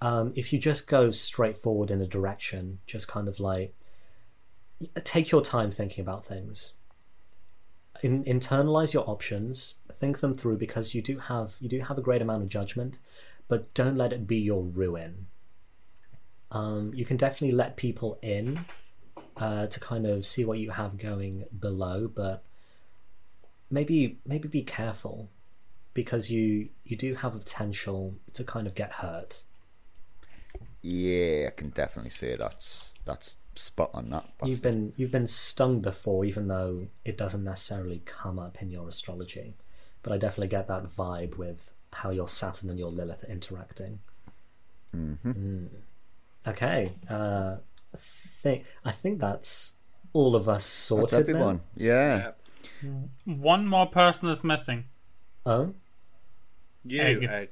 Um, 0.00 0.32
if 0.36 0.52
you 0.52 0.58
just 0.58 0.86
go 0.86 1.10
straight 1.10 1.56
forward 1.56 1.90
in 1.90 2.00
a 2.00 2.06
direction, 2.06 2.78
just 2.86 3.08
kind 3.08 3.28
of 3.28 3.40
like 3.40 3.74
take 5.04 5.30
your 5.30 5.42
time 5.42 5.70
thinking 5.70 6.02
about 6.02 6.24
things. 6.24 6.74
In, 8.02 8.24
internalize 8.24 8.92
your 8.92 9.08
options, 9.08 9.76
think 9.98 10.20
them 10.20 10.34
through 10.34 10.58
because 10.58 10.94
you 10.94 11.02
do 11.02 11.18
have 11.18 11.56
you 11.60 11.68
do 11.68 11.80
have 11.80 11.98
a 11.98 12.02
great 12.02 12.22
amount 12.22 12.42
of 12.42 12.48
judgment, 12.48 12.98
but 13.48 13.72
don't 13.74 13.96
let 13.96 14.12
it 14.12 14.26
be 14.26 14.36
your 14.36 14.62
ruin. 14.62 15.26
Um, 16.52 16.92
you 16.94 17.04
can 17.04 17.16
definitely 17.16 17.56
let 17.56 17.76
people 17.76 18.18
in 18.22 18.64
uh, 19.36 19.66
to 19.66 19.80
kind 19.80 20.06
of 20.06 20.24
see 20.24 20.44
what 20.44 20.58
you 20.58 20.70
have 20.70 20.98
going 20.98 21.44
below, 21.58 22.08
but 22.08 22.42
maybe 23.70 24.18
maybe 24.24 24.48
be 24.48 24.62
careful 24.62 25.28
because 25.94 26.30
you 26.30 26.68
you 26.84 26.96
do 26.96 27.14
have 27.14 27.34
a 27.34 27.38
potential 27.38 28.14
to 28.32 28.44
kind 28.44 28.66
of 28.66 28.74
get 28.74 28.92
hurt. 28.92 29.42
Yeah, 30.82 31.48
I 31.48 31.50
can 31.50 31.70
definitely 31.70 32.10
say 32.10 32.36
that's 32.36 32.94
that's 33.04 33.36
spot 33.54 33.90
on 33.94 34.10
that. 34.10 34.24
You've 34.44 34.62
been 34.62 34.92
you've 34.96 35.10
been 35.10 35.26
stung 35.26 35.80
before, 35.80 36.24
even 36.24 36.48
though 36.48 36.86
it 37.04 37.16
doesn't 37.16 37.44
necessarily 37.44 38.02
come 38.04 38.38
up 38.38 38.62
in 38.62 38.70
your 38.70 38.88
astrology. 38.88 39.54
But 40.02 40.12
I 40.12 40.18
definitely 40.18 40.48
get 40.48 40.68
that 40.68 40.84
vibe 40.84 41.36
with 41.36 41.72
how 41.92 42.10
your 42.10 42.28
Saturn 42.28 42.70
and 42.70 42.78
your 42.78 42.90
Lilith 42.90 43.24
are 43.24 43.32
interacting. 43.32 43.98
Mm. 44.94 45.68
Okay, 46.46 46.92
uh, 47.10 47.56
I 48.46 48.52
think 48.54 48.64
I 48.84 48.92
think 48.92 49.20
that's 49.20 49.72
all 50.12 50.34
of 50.36 50.48
us 50.48 50.64
sorted. 50.64 51.04
That's 51.04 51.12
now. 51.14 51.18
everyone. 51.34 51.60
Yeah. 51.76 52.30
One 53.24 53.66
more 53.66 53.86
person 53.86 54.28
is 54.28 54.44
missing. 54.44 54.84
Oh, 55.44 55.74
You 56.84 57.00
Egg. 57.02 57.24
egg. 57.24 57.48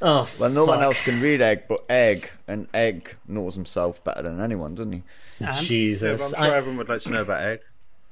oh, 0.00 0.28
Well, 0.38 0.50
no 0.50 0.64
one 0.64 0.82
else 0.82 1.00
can 1.02 1.20
read 1.20 1.40
egg, 1.40 1.64
but 1.68 1.84
egg, 1.88 2.30
and 2.48 2.68
egg 2.74 3.14
knows 3.26 3.54
himself 3.54 4.02
better 4.04 4.22
than 4.22 4.40
anyone, 4.40 4.74
doesn't 4.74 4.92
he? 4.92 5.02
And 5.40 5.56
Jesus, 5.56 6.32
but 6.32 6.38
I'm 6.38 6.44
sure 6.44 6.54
I- 6.54 6.56
everyone 6.56 6.78
would 6.78 6.88
like 6.88 7.00
to 7.02 7.10
know 7.10 7.22
about 7.22 7.42
egg. 7.42 7.60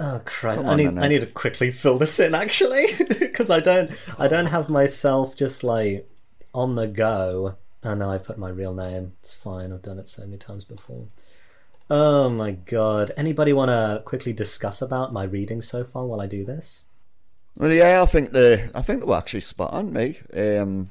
Oh 0.02 0.20
Christ! 0.24 0.62
Come 0.62 0.70
I 0.70 0.76
need 0.76 0.98
I 0.98 1.08
need 1.08 1.20
to 1.20 1.26
quickly 1.26 1.70
fill 1.70 1.98
this 1.98 2.18
in 2.18 2.34
actually 2.34 2.86
because 3.20 3.50
I 3.50 3.60
don't 3.60 3.90
I 4.18 4.28
don't 4.28 4.46
have 4.46 4.70
myself 4.70 5.36
just 5.36 5.62
like 5.62 6.08
on 6.54 6.74
the 6.74 6.86
go. 6.86 7.56
Oh 7.84 7.94
no, 7.94 8.10
I've 8.10 8.24
put 8.24 8.38
my 8.38 8.48
real 8.48 8.72
name. 8.72 9.12
It's 9.20 9.34
fine. 9.34 9.72
I've 9.74 9.82
done 9.82 9.98
it 9.98 10.08
so 10.08 10.22
many 10.24 10.38
times 10.38 10.64
before. 10.64 11.04
Oh 11.90 12.28
my 12.30 12.52
god! 12.52 13.10
Anybody 13.16 13.52
want 13.52 13.70
to 13.70 14.02
quickly 14.04 14.32
discuss 14.32 14.80
about 14.80 15.12
my 15.12 15.24
reading 15.24 15.60
so 15.60 15.82
far 15.82 16.06
while 16.06 16.20
I 16.20 16.26
do 16.26 16.44
this? 16.44 16.84
Well, 17.56 17.72
yeah, 17.72 18.02
I 18.02 18.06
think 18.06 18.30
the 18.32 18.70
I 18.74 18.82
think 18.82 19.00
they 19.00 19.06
were 19.06 19.16
actually 19.16 19.40
spot 19.40 19.72
on, 19.72 19.92
me. 19.92 20.18
Um, 20.32 20.90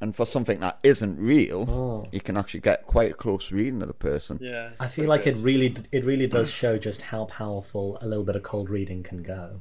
and 0.00 0.16
for 0.16 0.26
something 0.26 0.60
that 0.60 0.78
isn't 0.82 1.20
real, 1.20 1.70
Oh. 1.70 2.08
you 2.10 2.20
can 2.20 2.36
actually 2.36 2.60
get 2.60 2.86
quite 2.86 3.10
a 3.12 3.14
close 3.14 3.52
reading 3.52 3.82
of 3.82 3.88
the 3.88 3.94
person. 3.94 4.38
Yeah. 4.40 4.70
I 4.80 4.88
feel 4.88 5.06
like 5.06 5.26
it 5.26 5.36
really 5.36 5.74
it 5.92 6.04
really 6.04 6.26
does 6.26 6.50
show 6.50 6.78
just 6.78 7.02
how 7.02 7.26
powerful 7.26 7.98
a 8.00 8.06
little 8.08 8.24
bit 8.24 8.34
of 8.36 8.42
cold 8.42 8.70
reading 8.70 9.02
can 9.02 9.22
go. 9.22 9.60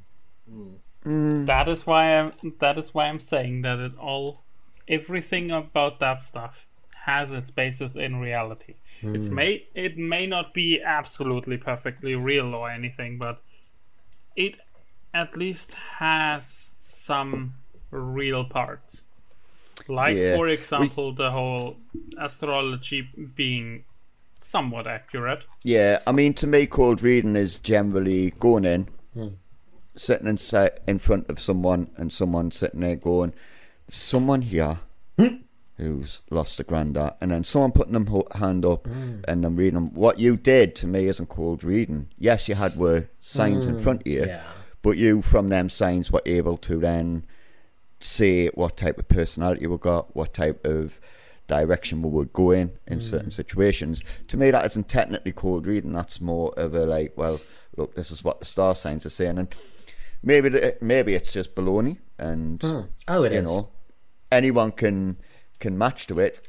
that 1.03 1.67
is 1.67 1.85
why 1.85 2.15
I'm 2.17 2.31
that 2.59 2.77
is 2.77 2.93
why 2.93 3.05
I'm 3.07 3.19
saying 3.19 3.61
that 3.61 3.79
it 3.79 3.91
all 3.99 4.43
everything 4.87 5.51
about 5.51 5.99
that 5.99 6.23
stuff 6.23 6.65
has 7.09 7.31
its 7.31 7.49
basis 7.49 7.95
in 7.95 8.19
reality. 8.27 8.75
It's 9.01 9.27
hmm. 9.27 9.35
may 9.35 9.51
it 9.73 9.97
may 9.97 10.25
not 10.35 10.53
be 10.53 10.81
absolutely 10.99 11.57
perfectly 11.57 12.15
real 12.15 12.53
or 12.53 12.69
anything, 12.69 13.17
but 13.17 13.41
it 14.35 14.55
at 15.13 15.37
least 15.37 15.73
has 15.99 16.69
some 16.75 17.55
real 17.91 18.43
parts. 18.45 19.03
Like 19.87 20.17
Yeah. 20.17 20.35
for 20.37 20.47
example 20.47 21.07
the 21.23 21.31
whole 21.31 21.77
astrology 22.17 23.01
being 23.35 23.85
somewhat 24.33 24.85
accurate. 24.87 25.43
Yeah, 25.63 25.99
I 26.07 26.11
mean, 26.11 26.33
to 26.35 26.47
me, 26.47 26.65
cold 26.65 27.01
reading 27.01 27.35
is 27.35 27.59
generally 27.59 28.31
going 28.39 28.65
in, 28.65 28.87
hmm. 29.13 29.33
sitting 29.95 30.27
in, 30.27 30.37
si- 30.37 30.77
in 30.87 30.99
front 30.99 31.29
of 31.29 31.39
someone, 31.39 31.89
and 31.97 32.13
someone 32.13 32.51
sitting 32.51 32.79
there 32.79 32.95
going, 32.95 33.33
"Someone 33.89 34.43
here 34.43 34.79
who's 35.79 36.21
lost 36.29 36.59
a 36.59 36.63
granddad," 36.63 37.13
and 37.21 37.31
then 37.31 37.43
someone 37.43 37.71
putting 37.71 37.93
them 37.93 38.07
hand 38.33 38.65
up 38.65 38.83
mm. 38.83 39.23
and 39.27 39.43
them 39.43 39.55
reading 39.55 39.75
them. 39.75 39.93
What 39.93 40.19
you 40.19 40.37
did 40.37 40.75
to 40.77 40.87
me 40.87 41.07
isn't 41.07 41.27
called 41.27 41.63
reading. 41.63 42.09
Yes, 42.17 42.47
you 42.47 42.55
had 42.55 42.75
were 42.75 43.09
signs 43.21 43.65
in 43.65 43.77
mm. 43.77 43.83
front 43.83 44.01
of 44.01 44.07
you, 44.07 44.25
Yeah. 44.25 44.43
but 44.81 44.97
you 44.97 45.21
from 45.21 45.49
them 45.49 45.69
signs 45.69 46.11
were 46.11 46.21
able 46.25 46.57
to 46.57 46.77
then 46.77 47.25
see 47.99 48.47
what 48.53 48.77
type 48.77 48.97
of 48.97 49.07
personality 49.07 49.67
we 49.67 49.77
got, 49.77 50.15
what 50.15 50.33
type 50.33 50.65
of 50.65 50.99
direction 51.47 52.01
we 52.01 52.09
would 52.09 52.31
go 52.31 52.51
in 52.51 52.71
in 52.87 53.01
certain 53.01 53.31
situations. 53.31 54.03
To 54.27 54.37
me, 54.37 54.51
that 54.51 54.65
isn't 54.67 54.87
technically 54.87 55.31
called 55.31 55.65
reading. 55.65 55.91
That's 55.91 56.21
more 56.21 56.53
of 56.55 56.75
a 56.75 56.85
like, 56.85 57.13
well, 57.17 57.41
look, 57.75 57.95
this 57.95 58.11
is 58.11 58.23
what 58.23 58.39
the 58.39 58.45
star 58.45 58.75
signs 58.75 59.05
are 59.05 59.09
saying, 59.09 59.37
and 59.37 59.53
maybe 60.23 60.49
the, 60.49 60.77
maybe 60.79 61.15
it's 61.15 61.33
just 61.33 61.55
baloney, 61.55 61.97
and 62.17 62.61
hmm. 62.61 62.81
Oh, 63.07 63.23
it 63.23 63.33
you 63.33 63.39
is. 63.39 63.45
know, 63.45 63.69
anyone 64.31 64.71
can 64.71 65.17
can 65.59 65.77
match 65.77 66.07
to 66.07 66.19
it. 66.19 66.45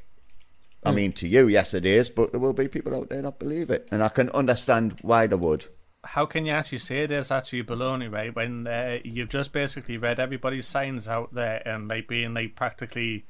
I 0.83 0.93
mean, 0.93 1.13
to 1.15 1.29
you, 1.29 1.47
yes, 1.47 1.75
it 1.75 1.85
is, 1.85 2.09
but 2.09 2.31
there 2.31 2.41
will 2.41 2.55
be 2.55 2.67
people 2.67 2.95
out 2.95 3.11
there 3.11 3.21
that 3.21 3.39
believe 3.39 3.71
it, 3.71 3.87
and 3.91 4.03
I 4.03 4.09
can 4.09 4.31
understand 4.31 4.97
why 5.03 5.27
they 5.27 5.37
would. 5.37 5.67
How 6.03 6.25
can 6.25 6.47
you 6.47 6.53
actually 6.53 6.79
say 6.79 7.05
there's 7.05 7.31
actually 7.31 7.65
baloney, 7.65 8.11
right? 8.11 8.35
When 8.35 8.67
uh, 8.67 8.99
you've 9.05 9.29
just 9.29 9.53
basically 9.53 9.99
read 9.99 10.19
everybody's 10.19 10.67
signs 10.67 11.07
out 11.07 11.35
there 11.35 11.63
and 11.69 11.89
like 11.89 12.09
being 12.09 12.33
like 12.33 12.57
practically 12.57 13.27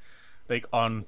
like 0.49 0.65
on 0.73 1.07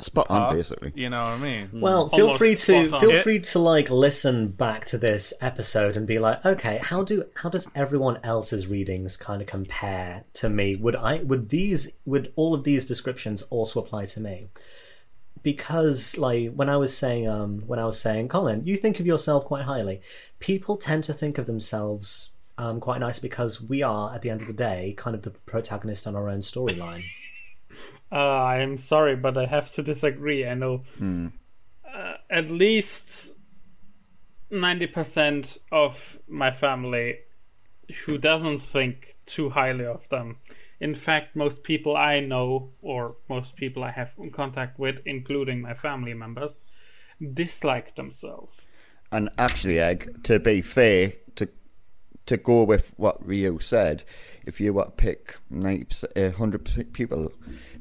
Spot 0.00 0.26
on, 0.28 0.54
basically. 0.56 0.92
You 0.94 1.08
know 1.08 1.16
what 1.16 1.34
I 1.34 1.38
mean? 1.38 1.68
Well, 1.72 2.08
feel 2.08 2.26
Almost 2.26 2.38
free 2.38 2.56
to 2.56 2.90
feel 3.00 3.12
Yeah. 3.12 3.22
free 3.22 3.38
to 3.40 3.58
like 3.60 3.90
listen 3.90 4.48
back 4.48 4.84
to 4.86 4.98
this 4.98 5.32
episode 5.40 5.96
and 5.96 6.06
be 6.06 6.18
like, 6.18 6.44
okay, 6.44 6.78
how 6.82 7.02
do 7.04 7.24
how 7.36 7.48
does 7.48 7.68
everyone 7.74 8.18
else's 8.24 8.66
readings 8.66 9.16
kind 9.16 9.40
of 9.40 9.46
compare 9.46 10.24
to 10.34 10.48
me? 10.48 10.74
Would 10.74 10.96
I 10.96 11.18
would 11.22 11.48
these 11.50 11.92
would 12.04 12.32
all 12.34 12.54
of 12.54 12.64
these 12.64 12.84
descriptions 12.84 13.42
also 13.50 13.80
apply 13.80 14.06
to 14.06 14.20
me? 14.20 14.48
Because 15.42 16.16
like 16.16 16.52
when 16.54 16.68
I 16.68 16.76
was 16.76 16.96
saying 16.96 17.28
um 17.28 17.60
when 17.66 17.78
I 17.78 17.84
was 17.84 18.00
saying, 18.00 18.28
Colin, 18.28 18.66
you 18.66 18.76
think 18.76 18.98
of 18.98 19.06
yourself 19.06 19.44
quite 19.44 19.64
highly. 19.64 20.00
People 20.40 20.76
tend 20.76 21.04
to 21.04 21.12
think 21.14 21.38
of 21.38 21.46
themselves 21.46 22.30
um 22.56 22.80
quite 22.80 22.98
nice 23.00 23.18
because 23.18 23.60
we 23.60 23.82
are 23.82 24.14
at 24.14 24.22
the 24.22 24.30
end 24.30 24.40
of 24.40 24.46
the 24.46 24.52
day 24.52 24.94
kind 24.96 25.14
of 25.14 25.22
the 25.22 25.30
protagonist 25.30 26.06
on 26.06 26.16
our 26.16 26.28
own 26.28 26.38
storyline. 26.40 27.02
Uh, 28.14 28.44
I'm 28.44 28.78
sorry, 28.78 29.16
but 29.16 29.36
I 29.36 29.46
have 29.46 29.72
to 29.72 29.82
disagree. 29.82 30.46
I 30.46 30.54
know. 30.54 30.84
Uh, 31.92 32.14
at 32.30 32.50
least 32.50 33.32
ninety 34.50 34.86
percent 34.86 35.58
of 35.72 36.18
my 36.28 36.52
family 36.52 37.18
who 38.06 38.16
doesn't 38.18 38.60
think 38.60 39.16
too 39.26 39.50
highly 39.50 39.84
of 39.84 40.08
them. 40.08 40.36
In 40.80 40.94
fact, 40.94 41.34
most 41.34 41.62
people 41.62 41.96
I 41.96 42.20
know, 42.20 42.70
or 42.82 43.16
most 43.28 43.56
people 43.56 43.82
I 43.82 43.90
have 43.90 44.12
contact 44.32 44.78
with, 44.78 45.00
including 45.04 45.60
my 45.60 45.74
family 45.74 46.14
members, 46.14 46.60
dislike 47.32 47.96
themselves. 47.96 48.66
And 49.12 49.30
actually, 49.38 49.78
Egg, 49.80 50.24
to 50.24 50.38
be 50.38 50.62
fair, 50.62 51.12
to 51.36 51.48
to 52.26 52.36
go 52.36 52.64
with 52.64 52.92
what 52.96 53.24
Ryu 53.24 53.60
said, 53.60 54.04
if 54.46 54.60
you 54.60 54.72
were 54.72 54.84
to 54.84 54.90
pick 54.90 55.36
90%, 55.52 56.04
uh, 56.16 56.30
100 56.30 56.92
people, 56.92 57.32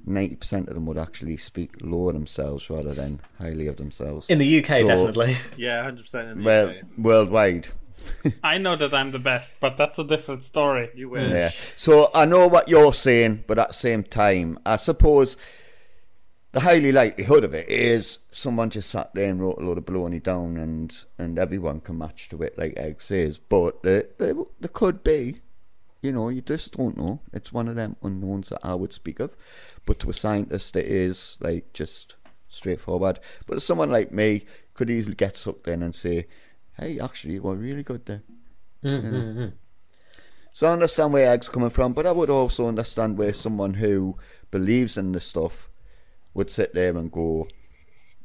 90% 0.08 0.68
of 0.68 0.74
them 0.74 0.86
would 0.86 0.98
actually 0.98 1.38
speak 1.38 1.72
low 1.82 2.10
of 2.10 2.14
themselves 2.16 2.70
rather 2.70 2.94
than 2.94 3.20
highly 3.40 3.68
of 3.68 3.78
themselves. 3.78 4.26
In 4.30 4.38
the 4.40 4.60
UK, 4.60 4.80
So- 4.82 4.88
definitely. 4.88 5.38
Yeah, 5.58 5.84
hundred 5.84 6.04
percent 6.04 6.30
in 6.30 6.38
the 6.40 6.44
well, 6.44 6.70
UK. 6.70 6.76
worldwide. 6.98 7.68
I 8.44 8.58
know 8.58 8.76
that 8.76 8.94
I'm 8.94 9.12
the 9.12 9.20
best, 9.20 9.54
but 9.62 9.78
that's 9.78 9.98
a 9.98 10.04
different 10.04 10.44
story. 10.44 10.90
You 10.94 11.10
wish. 11.10 11.30
Yeah. 11.30 11.52
So 11.78 12.12
I 12.14 12.26
know 12.26 12.48
what 12.48 12.68
you're 12.68 12.94
saying, 12.94 13.46
but 13.48 13.58
at 13.58 13.70
the 13.70 13.74
same 13.74 14.04
time, 14.04 14.60
I 14.66 14.76
suppose 14.76 15.38
the 16.52 16.60
highly 16.60 16.92
likelihood 16.92 17.44
of 17.46 17.54
it 17.54 17.68
is 17.70 18.20
someone 18.32 18.70
just 18.70 18.90
sat 18.90 19.14
there 19.16 19.30
and 19.30 19.42
wrote 19.42 19.58
a 19.58 19.62
load 19.66 19.78
of 19.78 19.86
baloney 19.86 20.22
down, 20.22 20.58
and 20.58 20.94
and 21.18 21.40
everyone 21.40 21.80
can 21.80 21.98
match 21.98 22.28
to 22.30 22.42
it, 22.44 22.58
like 22.58 22.74
Egg 22.76 23.02
says. 23.02 23.38
But 23.38 23.82
there, 23.84 24.06
there, 24.20 24.34
there 24.60 24.70
could 24.70 25.02
be, 25.04 25.40
you 26.04 26.12
know, 26.12 26.30
you 26.30 26.42
just 26.42 26.76
don't 26.76 26.98
know. 26.98 27.22
It's 27.32 27.54
one 27.54 27.68
of 27.68 27.76
them 27.76 27.96
unknowns 28.04 28.50
that 28.50 28.60
I 28.62 28.76
would 28.76 28.94
speak 28.94 29.20
of. 29.20 29.32
But 29.86 30.00
to 30.02 30.10
a 30.10 30.14
scientist, 30.14 30.76
it 30.76 30.86
is 30.86 31.38
like 31.40 31.72
just 31.74 32.16
straightforward. 32.50 33.20
But 33.48 33.62
someone 33.62 33.90
like 33.90 34.12
me 34.12 34.46
could 34.74 34.90
easily 34.90 35.16
get 35.16 35.38
sucked 35.38 35.68
in 35.68 35.82
and 35.82 35.96
say, 35.96 36.28
"Hey, 36.78 37.00
actually, 37.00 37.36
you 37.36 37.42
were 37.42 37.56
really 37.56 37.84
good 37.84 38.06
there." 38.06 38.24
Mm-hmm. 38.84 39.10
Hmm, 39.10 39.32
hmm. 39.40 39.50
So 40.52 40.68
I 40.68 40.74
understand 40.74 41.14
where 41.14 41.32
Egg's 41.32 41.50
coming 41.50 41.70
from, 41.70 41.94
but 41.94 42.06
I 42.06 42.12
would 42.12 42.30
also 42.30 42.68
understand 42.68 43.18
where 43.18 43.34
someone 43.34 43.76
who 43.76 44.18
believes 44.52 44.98
in 44.98 45.14
this 45.14 45.26
stuff 45.26 45.70
would 46.34 46.52
sit 46.52 46.74
there 46.74 46.96
and 46.96 47.12
go, 47.12 47.48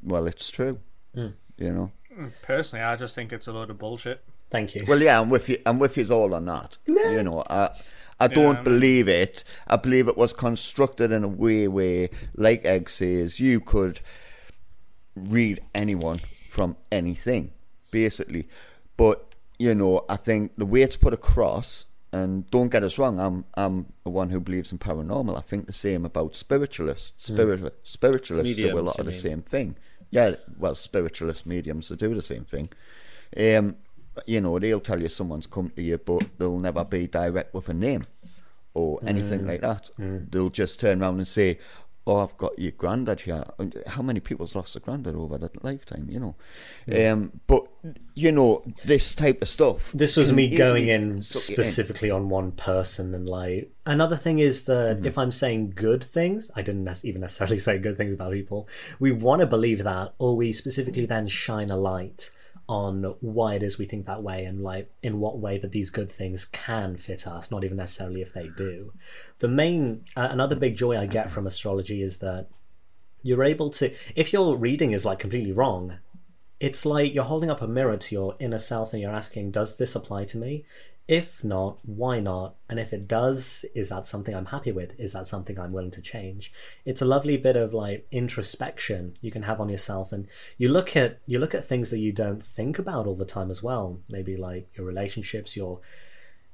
"Well, 0.02 0.26
it's 0.26 0.50
true," 0.50 0.80
hmm. 1.14 1.28
you 1.56 1.72
know. 1.72 1.92
Personally, 2.42 2.84
I 2.84 2.96
just 2.96 3.14
think 3.14 3.32
it's 3.32 3.46
a 3.46 3.52
load 3.52 3.70
of 3.70 3.78
bullshit. 3.78 4.24
Thank 4.50 4.74
you. 4.74 4.84
Well, 4.88 5.00
yeah, 5.02 5.20
I'm 5.20 5.28
with 5.28 5.48
you. 5.48 5.58
I'm 5.66 5.78
with 5.78 5.96
you 5.96 6.06
all 6.10 6.32
on 6.34 6.46
that. 6.46 6.78
You 6.86 7.22
know, 7.22 7.44
I 7.50 7.70
I 8.20 8.26
don't 8.28 8.56
Yeah. 8.56 8.62
believe 8.62 9.06
it. 9.08 9.44
I 9.68 9.76
believe 9.76 10.08
it 10.08 10.16
was 10.16 10.32
constructed 10.32 11.12
in 11.12 11.22
a 11.24 11.28
way 11.28 11.68
where, 11.68 12.08
like 12.34 12.64
Egg 12.64 12.88
says, 12.90 13.38
you 13.38 13.60
could 13.60 14.00
read 15.14 15.60
anyone 15.74 16.20
from 16.50 16.76
anything, 16.90 17.52
basically. 17.90 18.48
But 18.96 19.24
you 19.58 19.74
know, 19.74 20.04
I 20.08 20.16
think 20.16 20.52
the 20.56 20.66
way 20.66 20.82
it's 20.82 20.96
put 20.96 21.12
across, 21.12 21.86
and 22.12 22.48
don't 22.50 22.68
get 22.70 22.82
us 22.82 22.96
wrong, 22.98 23.18
I'm 23.20 23.44
I'm 23.54 23.92
the 24.04 24.10
one 24.10 24.30
who 24.30 24.40
believes 24.40 24.72
in 24.72 24.78
paranormal. 24.78 25.36
I 25.36 25.40
think 25.42 25.66
the 25.66 25.72
same 25.72 26.04
about 26.04 26.36
spiritualists. 26.36 27.26
Spirit, 27.26 27.74
Spiritualists 27.82 28.56
do 28.56 28.78
a 28.78 28.80
lot 28.80 28.98
of 28.98 29.04
the 29.06 29.10
mean? 29.12 29.20
same 29.20 29.42
thing. 29.42 29.76
Yeah, 30.10 30.36
well, 30.58 30.74
spiritualist 30.74 31.44
mediums 31.44 31.90
will 31.90 31.96
do 31.98 32.14
the 32.14 32.22
same 32.22 32.44
thing. 32.44 32.70
Um, 33.36 33.76
you 34.26 34.40
know, 34.40 34.58
they'll 34.58 34.80
tell 34.80 35.00
you 35.00 35.08
someone's 35.08 35.46
come 35.46 35.70
to 35.76 35.82
you, 35.82 35.98
but 35.98 36.24
they'll 36.38 36.58
never 36.58 36.84
be 36.84 37.06
direct 37.06 37.54
with 37.54 37.68
a 37.68 37.74
name 37.74 38.06
or 38.74 39.00
anything 39.06 39.46
like 39.46 39.60
that. 39.62 39.90
They'll 39.98 40.50
just 40.50 40.80
turn 40.80 41.02
around 41.02 41.18
and 41.18 41.26
say, 41.28 41.58
"Oh, 42.06 42.16
I've 42.18 42.36
got 42.36 42.58
your 42.58 42.72
granddad 42.72 43.22
here." 43.22 43.44
And 43.58 43.74
How 43.86 44.02
many 44.02 44.20
people's 44.20 44.54
lost 44.54 44.76
a 44.76 44.80
granddad 44.80 45.14
over 45.14 45.36
that 45.38 45.64
lifetime? 45.64 46.06
You 46.10 46.20
know, 46.20 47.10
um, 47.12 47.40
but 47.46 47.66
you 48.14 48.30
know 48.32 48.62
this 48.84 49.14
type 49.14 49.42
of 49.42 49.48
stuff. 49.48 49.90
this 49.94 50.16
was 50.16 50.32
me 50.32 50.48
going 50.48 50.88
in 50.88 51.08
you 51.08 51.14
in. 51.16 51.22
specifically 51.22 52.10
on 52.10 52.28
one 52.28 52.52
person 52.52 53.14
and 53.14 53.28
like 53.28 53.70
another 53.86 54.16
thing 54.16 54.38
is 54.38 54.64
that 54.64 54.96
Mm-hmm. 54.98 55.06
if 55.06 55.16
i'm 55.18 55.30
saying 55.30 55.72
good 55.76 56.02
things 56.02 56.50
i 56.56 56.62
didn't 56.62 57.04
even 57.04 57.20
necessarily 57.20 57.58
say 57.66 57.78
good 57.78 57.96
things 57.96 58.14
about 58.14 58.32
people 58.32 58.68
we 58.98 59.12
want 59.12 59.40
to 59.40 59.46
believe 59.46 59.84
that 59.84 60.14
or 60.18 60.36
we 60.36 60.52
specifically 60.52 61.06
then 61.06 61.28
shine 61.28 61.70
a 61.70 61.76
light 61.76 62.30
on 62.68 63.02
why 63.20 63.54
it 63.54 63.62
is 63.62 63.78
we 63.78 63.86
think 63.86 64.06
that 64.06 64.22
way 64.22 64.44
and 64.44 64.62
like 64.62 64.90
in 65.02 65.18
what 65.20 65.38
way 65.38 65.56
that 65.56 65.72
these 65.72 65.88
good 65.88 66.10
things 66.10 66.44
can 66.44 66.96
fit 66.96 67.26
us 67.26 67.50
not 67.50 67.64
even 67.64 67.78
necessarily 67.78 68.20
if 68.20 68.32
they 68.34 68.48
do 68.56 68.92
the 69.38 69.48
main 69.48 70.04
uh, 70.16 70.28
another 70.30 70.54
big 70.54 70.76
joy 70.76 70.96
i 70.98 71.06
get 71.06 71.30
from 71.30 71.46
astrology 71.46 72.02
is 72.02 72.18
that 72.18 72.46
you're 73.22 73.42
able 73.42 73.70
to 73.70 73.90
if 74.14 74.32
your 74.32 74.54
reading 74.56 74.92
is 74.92 75.04
like 75.04 75.18
completely 75.18 75.52
wrong 75.52 75.98
it's 76.60 76.84
like 76.84 77.14
you're 77.14 77.24
holding 77.24 77.50
up 77.50 77.62
a 77.62 77.68
mirror 77.68 77.96
to 77.96 78.14
your 78.14 78.34
inner 78.38 78.58
self 78.58 78.92
and 78.92 79.00
you're 79.00 79.14
asking, 79.14 79.52
does 79.52 79.76
this 79.76 79.94
apply 79.94 80.24
to 80.24 80.38
me? 80.38 80.64
If 81.08 81.42
not, 81.42 81.78
why 81.86 82.20
not? 82.20 82.56
And 82.68 82.78
if 82.78 82.92
it 82.92 83.08
does, 83.08 83.64
is 83.74 83.88
that 83.88 84.04
something 84.04 84.34
I'm 84.34 84.44
happy 84.44 84.72
with? 84.72 84.92
Is 85.00 85.14
that 85.14 85.26
something 85.26 85.58
I'm 85.58 85.72
willing 85.72 85.90
to 85.92 86.02
change? 86.02 86.52
It's 86.84 87.00
a 87.00 87.06
lovely 87.06 87.38
bit 87.38 87.56
of 87.56 87.72
like 87.72 88.06
introspection 88.10 89.14
you 89.22 89.30
can 89.30 89.44
have 89.44 89.58
on 89.58 89.70
yourself 89.70 90.12
and 90.12 90.28
you 90.58 90.68
look 90.68 90.96
at 90.96 91.20
you 91.24 91.38
look 91.38 91.54
at 91.54 91.64
things 91.64 91.88
that 91.90 91.98
you 91.98 92.12
don't 92.12 92.44
think 92.44 92.78
about 92.78 93.06
all 93.06 93.14
the 93.14 93.24
time 93.24 93.50
as 93.50 93.62
well. 93.62 94.00
Maybe 94.10 94.36
like 94.36 94.68
your 94.76 94.84
relationships, 94.84 95.56
your 95.56 95.80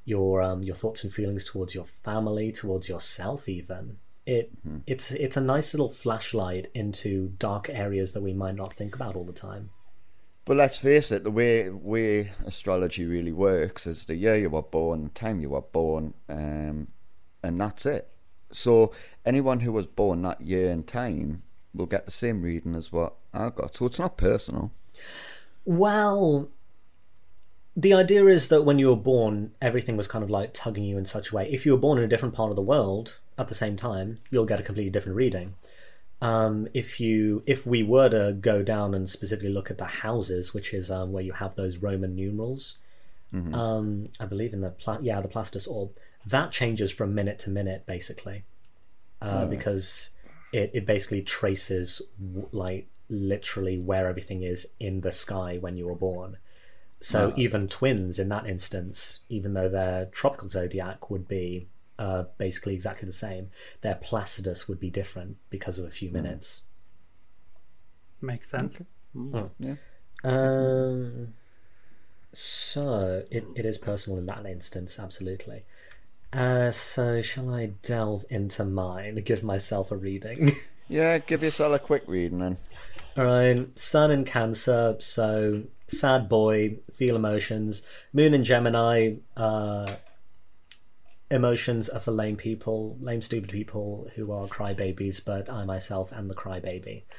your 0.04 0.40
um 0.40 0.62
your 0.62 0.76
thoughts 0.76 1.02
and 1.02 1.12
feelings 1.12 1.44
towards 1.44 1.74
your 1.74 1.84
family, 1.84 2.52
towards 2.52 2.88
yourself 2.88 3.48
even. 3.48 3.96
It 4.24 4.52
it's 4.86 5.10
it's 5.10 5.36
a 5.36 5.40
nice 5.40 5.74
little 5.74 5.90
flashlight 5.90 6.70
into 6.74 7.32
dark 7.38 7.68
areas 7.68 8.12
that 8.12 8.22
we 8.22 8.32
might 8.32 8.54
not 8.54 8.72
think 8.72 8.94
about 8.94 9.16
all 9.16 9.24
the 9.24 9.32
time. 9.32 9.70
But 10.44 10.58
let's 10.58 10.78
face 10.78 11.10
it, 11.10 11.24
the 11.24 11.30
way 11.30 11.70
way 11.70 12.32
astrology 12.44 13.06
really 13.06 13.32
works 13.32 13.86
is 13.86 14.04
the 14.04 14.14
year 14.14 14.36
you 14.36 14.50
were 14.50 14.62
born, 14.62 15.04
the 15.04 15.10
time 15.10 15.40
you 15.40 15.50
were 15.50 15.62
born, 15.62 16.14
um, 16.28 16.88
and 17.42 17.60
that's 17.60 17.86
it. 17.86 18.08
So 18.52 18.92
anyone 19.24 19.60
who 19.60 19.72
was 19.72 19.86
born 19.86 20.22
that 20.22 20.40
year 20.40 20.70
and 20.70 20.86
time 20.86 21.42
will 21.74 21.86
get 21.86 22.04
the 22.04 22.10
same 22.10 22.42
reading 22.42 22.74
as 22.74 22.92
what 22.92 23.14
I 23.32 23.50
got. 23.50 23.74
So 23.74 23.86
it's 23.86 23.98
not 23.98 24.16
personal. 24.16 24.70
Well, 25.64 26.50
the 27.76 27.94
idea 27.94 28.26
is 28.26 28.48
that 28.48 28.62
when 28.62 28.78
you 28.78 28.88
were 28.88 28.96
born, 28.96 29.52
everything 29.60 29.96
was 29.96 30.06
kind 30.06 30.22
of 30.22 30.30
like 30.30 30.52
tugging 30.52 30.84
you 30.84 30.96
in 30.98 31.06
such 31.06 31.30
a 31.30 31.34
way. 31.34 31.50
If 31.50 31.66
you 31.66 31.72
were 31.72 31.78
born 31.78 31.98
in 31.98 32.04
a 32.04 32.08
different 32.08 32.34
part 32.34 32.50
of 32.50 32.56
the 32.56 32.62
world 32.62 33.18
at 33.36 33.48
the 33.48 33.54
same 33.54 33.76
time, 33.76 34.18
you'll 34.30 34.44
get 34.44 34.60
a 34.60 34.62
completely 34.62 34.90
different 34.90 35.16
reading. 35.16 35.54
Um, 36.24 36.68
if 36.72 37.00
you, 37.00 37.42
if 37.46 37.66
we 37.66 37.82
were 37.82 38.08
to 38.08 38.32
go 38.32 38.62
down 38.62 38.94
and 38.94 39.08
specifically 39.08 39.52
look 39.52 39.70
at 39.70 39.78
the 39.78 39.84
houses, 40.06 40.54
which 40.54 40.72
is 40.72 40.90
um, 40.90 41.12
where 41.12 41.22
you 41.28 41.32
have 41.32 41.54
those 41.54 41.78
Roman 41.78 42.14
numerals, 42.16 42.78
um, 43.54 44.08
I 44.20 44.26
believe 44.26 44.52
in 44.54 44.60
the 44.60 44.70
pla- 44.70 45.00
yeah 45.02 45.20
the 45.20 45.28
Placidus 45.28 45.66
orb, 45.66 45.90
that 46.24 46.52
changes 46.52 46.90
from 46.92 47.14
minute 47.14 47.38
to 47.40 47.50
minute 47.50 47.84
basically, 47.86 48.44
uh, 49.20 49.44
because 49.50 50.10
it 50.52 50.70
it 50.72 50.86
basically 50.86 51.22
traces 51.22 52.00
w- 52.18 52.48
like 52.52 52.86
literally 53.08 53.76
where 53.78 54.08
everything 54.08 54.42
is 54.42 54.66
in 54.78 55.00
the 55.00 55.12
sky 55.12 55.58
when 55.60 55.76
you 55.76 55.86
were 55.86 55.96
born. 56.08 56.38
So 57.00 57.34
even 57.36 57.68
twins 57.68 58.18
in 58.18 58.28
that 58.30 58.46
instance, 58.46 59.20
even 59.28 59.52
though 59.52 59.68
their 59.68 60.06
tropical 60.06 60.48
zodiac 60.48 61.10
would 61.10 61.28
be 61.28 61.68
uh, 61.98 62.24
basically 62.38 62.74
exactly 62.74 63.06
the 63.06 63.12
same, 63.12 63.50
their 63.82 63.94
Placidus 63.94 64.68
would 64.68 64.80
be 64.80 64.90
different 64.90 65.36
because 65.50 65.78
of 65.78 65.84
a 65.84 65.90
few 65.90 66.10
minutes. 66.10 66.62
Makes 68.20 68.50
sense. 68.50 68.78
Yeah. 69.58 69.74
Um, 70.24 71.34
so 72.32 73.22
it, 73.30 73.44
it 73.54 73.64
is 73.64 73.78
personal 73.78 74.18
in 74.18 74.26
that 74.26 74.46
instance, 74.46 74.98
absolutely. 74.98 75.64
Uh, 76.32 76.72
so 76.72 77.22
shall 77.22 77.54
I 77.54 77.66
delve 77.82 78.24
into 78.28 78.64
mine? 78.64 79.22
Give 79.24 79.42
myself 79.42 79.92
a 79.92 79.96
reading. 79.96 80.52
Yeah, 80.86 81.16
give 81.16 81.42
yourself 81.42 81.74
a 81.74 81.78
quick 81.78 82.02
reading 82.06 82.40
then. 82.40 82.58
All 83.16 83.24
right, 83.24 83.66
Sun 83.78 84.10
in 84.10 84.24
Cancer, 84.24 84.96
so 84.98 85.62
sad 85.86 86.28
boy, 86.28 86.76
feel 86.92 87.16
emotions. 87.16 87.82
Moon 88.12 88.34
in 88.34 88.44
Gemini, 88.44 89.14
uh, 89.36 89.94
emotions 91.30 91.88
are 91.88 91.98
for 92.00 92.10
lame 92.12 92.36
people, 92.36 92.96
lame, 93.00 93.22
stupid 93.22 93.50
people 93.50 94.08
who 94.14 94.30
are 94.30 94.46
crybabies, 94.46 95.24
but 95.24 95.48
I 95.50 95.64
myself 95.64 96.12
am 96.12 96.28
the 96.28 96.34
crybaby. 96.34 97.02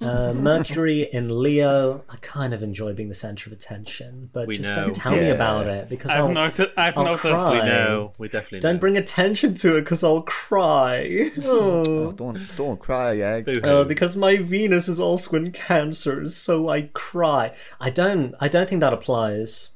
Uh, 0.00 0.32
Mercury 0.34 1.02
in 1.12 1.42
Leo, 1.42 2.04
I 2.08 2.16
kind 2.20 2.54
of 2.54 2.62
enjoy 2.62 2.92
being 2.94 3.08
the 3.08 3.14
center 3.14 3.48
of 3.48 3.52
attention, 3.52 4.30
but 4.32 4.46
We 4.46 4.56
just 4.56 4.74
know. 4.74 4.84
don't 4.86 4.94
tell 4.94 5.12
me 5.12 5.30
about 5.30 5.66
it 5.66 5.88
because 5.88 6.10
I've 6.10 6.20
I'll, 6.20 6.32
noticed. 6.32 6.70
I've 6.76 6.96
I'll 6.96 7.04
noticed. 7.04 7.22
cry. 7.22 7.52
We 7.60 7.66
know. 7.66 8.12
We 8.18 8.28
definitely 8.28 8.60
don't 8.60 8.74
know. 8.76 8.80
bring 8.80 8.96
attention 8.96 9.54
to 9.54 9.76
it 9.76 9.82
because 9.82 10.02
I'll 10.04 10.22
cry. 10.22 11.30
Oh, 11.44 11.80
Oh. 12.08 12.12
don't 12.12 12.56
don't 12.56 12.78
cry, 12.80 13.12
yeah. 13.12 13.42
Uh, 13.62 13.84
because 13.84 14.16
my 14.16 14.36
Venus 14.36 14.88
is 14.88 14.98
also 15.00 15.36
in 15.36 15.52
Cancer, 15.52 16.28
so 16.28 16.68
I 16.68 16.82
cry. 16.92 17.54
I 17.80 17.90
don't. 17.90 18.34
I 18.40 18.48
don't 18.48 18.68
think 18.68 18.80
that 18.80 18.92
applies. 18.92 19.70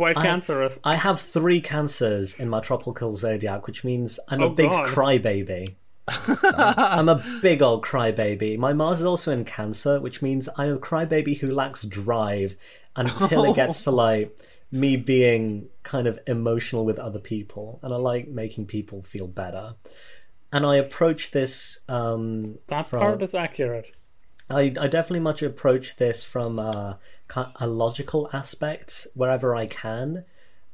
Quite 0.00 0.16
I- 0.16 0.22
cancerous. 0.22 0.80
I 0.82 0.94
have 0.96 1.20
three 1.20 1.60
cancers 1.60 2.34
in 2.40 2.48
my 2.48 2.60
tropical 2.60 3.14
zodiac, 3.14 3.66
which 3.66 3.84
means 3.84 4.18
I'm 4.28 4.40
a 4.40 4.46
Oh, 4.46 4.48
big 4.48 4.70
God. 4.70 4.88
crybaby. 4.88 5.74
I'm 6.08 7.08
a 7.10 7.22
big 7.42 7.60
old 7.60 7.84
crybaby. 7.84 8.56
My 8.56 8.72
Mars 8.72 9.00
is 9.00 9.04
also 9.04 9.30
in 9.30 9.44
Cancer, 9.44 10.00
which 10.00 10.22
means 10.22 10.48
I'm 10.56 10.76
a 10.76 10.78
crybaby 10.78 11.38
who 11.38 11.50
lacks 11.52 11.82
drive 11.84 12.56
until 12.96 13.44
it 13.44 13.54
gets 13.56 13.82
to 13.84 13.90
like 14.06 14.34
me 14.72 14.96
being 14.96 15.68
kind 15.82 16.06
of 16.06 16.18
emotional 16.26 16.84
with 16.86 16.98
other 16.98 17.18
people, 17.18 17.78
and 17.82 17.92
I 17.92 17.96
like 17.96 18.26
making 18.28 18.66
people 18.66 19.02
feel 19.02 19.26
better. 19.26 19.74
And 20.52 20.64
I 20.66 20.76
approach 20.76 21.30
this 21.30 21.80
um, 21.88 22.58
That 22.68 22.86
from, 22.86 23.00
part 23.00 23.22
is 23.22 23.34
accurate. 23.34 23.92
I, 24.50 24.62
I 24.80 24.88
definitely 24.88 25.20
much 25.20 25.42
approach 25.42 25.96
this 25.96 26.24
from 26.24 26.58
a, 26.58 26.98
a 27.56 27.66
logical 27.66 28.28
aspect 28.32 29.06
wherever 29.14 29.54
I 29.54 29.66
can. 29.66 30.24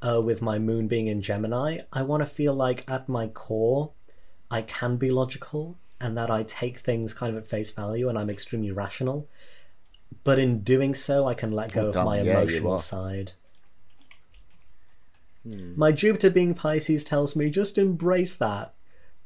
Uh, 0.07 0.21
with 0.21 0.43
my 0.43 0.59
moon 0.59 0.89
being 0.89 1.07
in 1.07 1.23
Gemini, 1.23 1.79
I 1.91 2.03
want 2.03 2.21
to 2.21 2.27
feel 2.27 2.53
like 2.55 2.85
at 2.89 3.09
my 3.09 3.29
core, 3.29 3.93
I 4.51 4.61
can 4.63 4.97
be 4.99 5.11
logical 5.11 5.79
and 5.99 6.17
that 6.19 6.31
I 6.31 6.43
take 6.43 6.79
things 6.79 7.15
kind 7.15 7.35
of 7.35 7.43
at 7.43 7.49
face 7.49 7.71
value 7.71 8.07
and 8.09 8.19
I'm 8.19 8.29
extremely 8.29 8.71
rational. 8.71 9.27
But 10.23 10.39
in 10.39 10.61
doing 10.61 10.95
so, 10.95 11.27
I 11.27 11.33
can 11.35 11.51
let 11.51 11.73
go 11.73 11.87
Oh, 11.87 11.89
of 11.89 11.95
damn, 11.95 12.05
my 12.05 12.21
yeah, 12.21 12.39
emotional 12.39 12.73
are. 12.75 12.79
side. 12.79 13.33
My 15.45 15.93
Jupiter 15.93 16.29
being 16.31 16.55
Pisces 16.55 17.03
tells 17.05 17.35
me 17.35 17.51
just 17.51 17.79
embrace 17.79 18.35
that. 18.37 18.75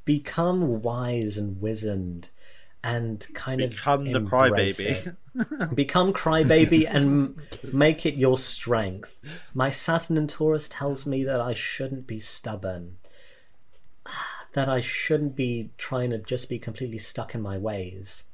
Become 0.04 0.82
wise 0.82 1.36
and 1.36 1.60
wizened 1.60 2.28
and 2.82 3.26
kind 3.34 3.58
Become 3.58 4.06
of 4.08 4.14
become 4.14 4.24
the 4.24 4.30
crybaby. 4.30 5.74
Become 5.74 6.12
crybaby 6.12 6.86
and 6.88 7.40
make 7.72 8.06
it 8.06 8.14
your 8.14 8.38
strength. 8.38 9.18
My 9.54 9.70
Saturn 9.70 10.16
and 10.16 10.28
Taurus 10.28 10.68
tells 10.68 11.06
me 11.06 11.22
that 11.24 11.40
I 11.40 11.52
shouldn't 11.52 12.06
be 12.06 12.18
stubborn. 12.20 12.96
That 14.54 14.68
I 14.68 14.80
shouldn't 14.80 15.36
be 15.36 15.70
trying 15.78 16.10
to 16.10 16.18
just 16.18 16.48
be 16.48 16.58
completely 16.58 16.98
stuck 16.98 17.34
in 17.34 17.42
my 17.42 17.58
ways. 17.58 18.24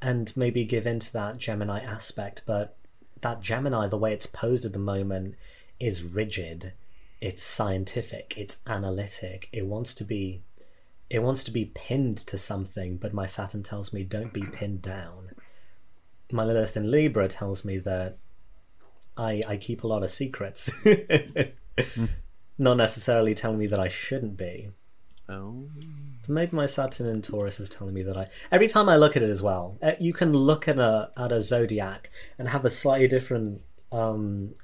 And 0.00 0.32
maybe 0.36 0.64
give 0.64 0.86
in 0.86 0.98
to 0.98 1.12
that 1.14 1.38
Gemini 1.38 1.80
aspect, 1.80 2.42
but 2.44 2.76
that 3.20 3.40
Gemini, 3.40 3.86
the 3.86 3.96
way 3.96 4.12
it's 4.12 4.26
posed 4.26 4.64
at 4.64 4.72
the 4.72 4.78
moment, 4.78 5.36
is 5.78 6.02
rigid. 6.02 6.72
It's 7.20 7.42
scientific. 7.42 8.34
It's 8.36 8.58
analytic. 8.66 9.48
It 9.52 9.66
wants 9.66 9.94
to 9.94 10.04
be 10.04 10.42
it 11.12 11.22
wants 11.22 11.44
to 11.44 11.50
be 11.50 11.66
pinned 11.66 12.16
to 12.16 12.38
something, 12.38 12.96
but 12.96 13.12
my 13.12 13.26
Saturn 13.26 13.62
tells 13.62 13.92
me 13.92 14.02
don't 14.02 14.32
be 14.32 14.44
pinned 14.44 14.80
down. 14.80 15.30
My 16.32 16.42
Lilith 16.42 16.74
in 16.74 16.90
Libra 16.90 17.28
tells 17.28 17.66
me 17.66 17.76
that 17.78 18.16
I 19.16 19.42
I 19.46 19.56
keep 19.58 19.84
a 19.84 19.86
lot 19.86 20.02
of 20.02 20.10
secrets. 20.10 20.70
Not 22.58 22.78
necessarily 22.78 23.34
telling 23.34 23.58
me 23.58 23.66
that 23.66 23.78
I 23.78 23.88
shouldn't 23.88 24.38
be. 24.38 24.70
oh. 25.28 25.68
Maybe 26.28 26.56
my 26.56 26.66
Saturn 26.66 27.08
in 27.08 27.20
Taurus 27.20 27.60
is 27.60 27.68
telling 27.68 27.92
me 27.92 28.02
that 28.04 28.16
I. 28.16 28.28
Every 28.50 28.68
time 28.68 28.88
I 28.88 28.96
look 28.96 29.16
at 29.16 29.22
it 29.22 29.28
as 29.28 29.42
well, 29.42 29.76
eh, 29.82 29.96
you 30.00 30.12
can 30.14 30.32
look 30.32 30.66
at 30.66 30.78
a 30.78 31.10
at 31.16 31.32
a 31.32 31.42
zodiac 31.42 32.10
and 32.38 32.48
have 32.48 32.64
a 32.64 32.70
slightly 32.70 33.08
different 33.08 33.60
um, 33.90 34.54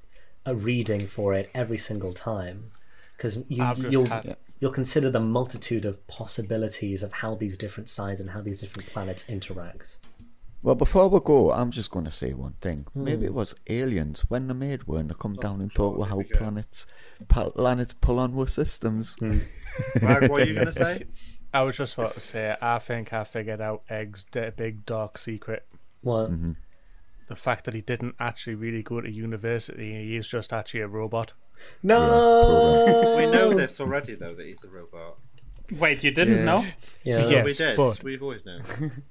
a 0.47 0.55
reading 0.55 1.01
for 1.01 1.35
it 1.35 1.51
every 1.55 1.79
single 1.79 2.15
time, 2.15 2.71
because 3.17 3.37
you 3.49 3.63
you'll 3.91 4.07
had- 4.07 4.37
you'll 4.61 4.73
consider 4.73 5.11
the 5.11 5.21
multitude 5.21 5.85
of 5.85 6.07
possibilities 6.07 7.03
of 7.03 7.13
how 7.15 7.35
these 7.35 7.57
different 7.57 7.89
signs 7.89 8.21
and 8.21 8.31
how 8.31 8.41
these 8.41 8.61
different 8.61 8.89
planets 8.89 9.29
interact. 9.29 9.99
Well, 10.61 10.75
before 10.75 11.09
we 11.09 11.21
go, 11.21 11.53
I'm 11.53 11.71
just 11.71 11.91
going 11.93 12.05
to 12.05 12.11
say 12.11 12.33
one 12.33 12.55
thing. 12.61 12.87
Maybe 12.95 13.21
Hmm. 13.21 13.27
it 13.27 13.35
was 13.35 13.55
aliens 13.69 14.25
when 14.29 14.49
they 14.49 14.55
made 14.55 14.85
one. 14.89 15.07
They 15.07 15.15
come 15.19 15.35
down 15.37 15.61
and 15.61 15.71
sure, 15.71 15.91
talk 15.91 15.97
about 15.97 16.09
how 16.09 16.19
here 16.19 16.37
planets, 16.37 16.87
planets 17.29 17.95
pull 18.01 18.19
on 18.19 18.35
with 18.35 18.51
systems. 18.51 19.15
Hmm. 19.21 19.39
Mark, 20.03 20.29
what 20.29 20.43
are 20.43 20.47
you 20.47 20.55
going 20.55 20.67
to 20.67 20.73
say? 20.73 21.05
I 21.55 21.63
was 21.63 21.77
just 21.77 21.95
about 21.95 22.15
to 22.15 22.21
say, 22.21 22.57
I 22.61 22.81
think 22.81 23.13
I 23.13 23.23
figured 23.25 23.61
out 23.61 23.85
Egg's 23.89 24.27
big 24.57 24.85
dark 24.85 25.17
secret. 25.19 25.65
What? 26.03 26.31
The 27.29 27.37
fact 27.37 27.65
that 27.65 27.75
he 27.75 27.81
didn't 27.81 28.17
actually 28.19 28.55
really 28.57 28.83
go 28.83 29.01
to 29.01 29.11
university, 29.11 29.93
he 29.93 30.17
is 30.17 30.29
just 30.29 30.53
actually 30.53 30.81
a 30.81 30.89
robot. 30.89 31.33
No. 31.83 33.15
We 33.19 33.27
know 33.27 33.53
this 33.63 33.81
already, 33.81 34.15
though, 34.15 34.35
that 34.35 34.47
he's 34.47 34.65
a 34.65 34.69
robot. 34.69 35.19
Wait, 35.73 36.03
you 36.03 36.11
didn't 36.11 36.39
Yeah. 36.39 36.45
know? 36.45 36.67
Yeah. 37.05 37.27
Yeah. 37.29 37.43
we 37.45 37.51
Yes, 37.51 37.59
did. 37.59 37.77
but- 37.77 38.03
We've 38.03 38.23
always 38.23 38.45
known. 38.47 38.63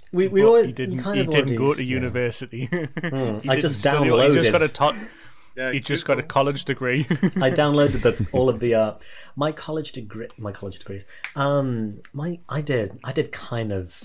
We 0.12 0.28
we 0.28 0.42
But 0.42 0.48
always 0.48 0.66
he 0.66 0.72
didn't. 0.72 1.00
kind 1.00 1.20
He 1.20 1.26
of 1.26 1.32
didn't 1.32 1.56
go 1.56 1.66
already- 1.66 1.84
to 1.84 1.88
university. 1.88 2.62
He 2.72 2.78
I 2.78 2.80
didn't 3.00 3.60
just 3.62 3.80
study- 3.80 4.10
He 4.10 4.40
just 4.40 4.52
got 4.52 4.62
a 4.62 4.66
downloaded- 4.66 4.74
to- 4.74 5.10
Yeah, 5.56 5.72
He 5.72 5.80
just 5.80 6.06
got 6.06 6.14
a 6.14 6.22
Google. 6.24 6.34
college 6.34 6.66
degree. 6.66 7.06
I 7.48 7.50
downloaded 7.52 8.02
the 8.02 8.26
all 8.32 8.48
of 8.50 8.60
the 8.60 8.74
uh 8.76 8.94
my 9.36 9.52
college 9.52 9.92
degree 9.92 10.28
my 10.38 10.52
college 10.52 10.78
degrees. 10.80 11.06
Um 11.36 12.00
my 12.14 12.40
I 12.50 12.62
did 12.62 13.00
I 13.04 13.12
did 13.12 13.32
kind 13.32 13.72
of 13.72 14.04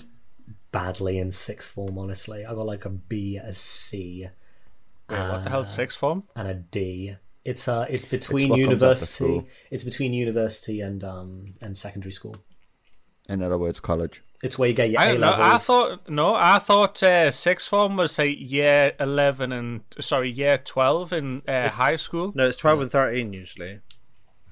badly 0.71 1.17
in 1.19 1.31
sixth 1.31 1.71
form 1.73 1.97
honestly. 1.97 2.43
I 2.45 2.53
got 2.53 2.65
like 2.65 2.85
a 2.85 2.89
B, 2.89 3.37
a 3.37 3.53
C, 3.53 4.27
Wait, 5.09 5.19
what 5.31 5.43
the 5.43 5.49
hell? 5.49 5.65
Sixth 5.65 5.97
form? 5.97 6.23
and 6.35 6.47
a 6.47 6.53
D. 6.55 7.15
It's 7.45 7.67
uh 7.67 7.85
it's 7.89 8.05
between 8.05 8.49
what 8.49 8.55
comes 8.59 8.81
after 8.83 9.25
university 9.25 9.47
it's 9.69 9.83
between 9.83 10.13
university 10.13 10.81
and 10.81 11.03
um 11.03 11.53
and 11.61 11.75
secondary 11.77 12.11
school. 12.13 12.35
In 13.29 13.41
other 13.41 13.57
words, 13.57 13.79
college. 13.79 14.21
It's 14.41 14.59
where 14.59 14.67
you 14.67 14.75
get 14.75 14.91
your 14.91 14.99
I 14.99 15.05
A 15.05 15.11
don't 15.13 15.21
levels. 15.21 15.39
I 15.41 15.57
thought 15.57 16.09
no. 16.09 16.35
I 16.35 16.59
thought 16.59 17.01
uh, 17.01 17.31
sixth 17.31 17.67
form 17.67 17.95
was 17.95 18.17
like 18.17 18.35
year 18.39 18.91
eleven 18.99 19.53
and 19.53 19.81
sorry, 20.01 20.29
year 20.29 20.57
twelve 20.57 21.13
in 21.13 21.41
uh, 21.47 21.69
high 21.69 21.95
school. 21.95 22.33
No, 22.35 22.47
it's 22.49 22.57
12 22.57 22.81
and 22.81 22.91
13 22.91 23.31
usually. 23.33 23.79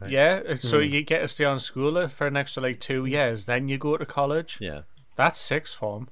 Yeah, 0.07 0.55
so 0.59 0.79
Hmm. 0.79 0.85
you 0.85 1.03
get 1.03 1.19
to 1.19 1.27
stay 1.27 1.43
on 1.45 1.59
school 1.59 2.07
for 2.07 2.25
an 2.25 2.35
extra 2.35 2.63
like 2.63 2.79
two 2.79 3.05
years, 3.05 3.45
then 3.45 3.67
you 3.67 3.77
go 3.77 3.97
to 3.97 4.05
college. 4.05 4.57
Yeah. 4.59 4.81
That's 5.15 5.39
sixth 5.39 5.75
form. 5.75 6.07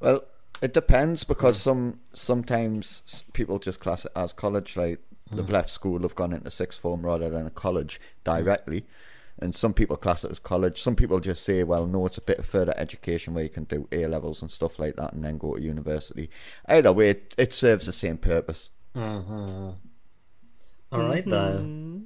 Well, 0.00 0.24
it 0.62 0.72
depends 0.72 1.24
because 1.24 1.60
some 1.60 2.00
sometimes 2.14 3.24
people 3.34 3.58
just 3.58 3.80
class 3.80 4.04
it 4.06 4.12
as 4.16 4.32
college. 4.32 4.76
Like 4.76 5.00
they've 5.30 5.44
mm. 5.44 5.50
left 5.50 5.70
school, 5.70 5.98
they've 5.98 6.14
gone 6.14 6.32
into 6.32 6.50
sixth 6.50 6.80
form 6.80 7.04
rather 7.04 7.28
than 7.30 7.46
a 7.46 7.50
college 7.50 8.00
mm. 8.00 8.24
directly. 8.24 8.84
And 9.38 9.54
some 9.54 9.74
people 9.74 9.96
class 9.98 10.24
it 10.24 10.30
as 10.30 10.38
college. 10.38 10.80
Some 10.80 10.96
people 10.96 11.20
just 11.20 11.42
say, 11.42 11.62
"Well, 11.62 11.86
no, 11.86 12.06
it's 12.06 12.16
a 12.16 12.22
bit 12.22 12.38
of 12.38 12.46
further 12.46 12.72
education 12.76 13.34
where 13.34 13.44
you 13.44 13.50
can 13.50 13.64
do 13.64 13.86
A 13.92 14.06
levels 14.06 14.40
and 14.40 14.50
stuff 14.50 14.78
like 14.78 14.96
that, 14.96 15.12
and 15.12 15.22
then 15.22 15.36
go 15.36 15.54
to 15.54 15.60
university." 15.60 16.30
Either 16.66 16.90
way, 16.92 17.10
it, 17.10 17.34
it 17.36 17.52
serves 17.52 17.84
the 17.84 17.92
same 17.92 18.16
purpose. 18.16 18.70
Mm-hmm. 18.94 19.70
All 20.92 21.00
right 21.00 21.24
though. 21.28 21.58
Mm-hmm. 21.60 22.04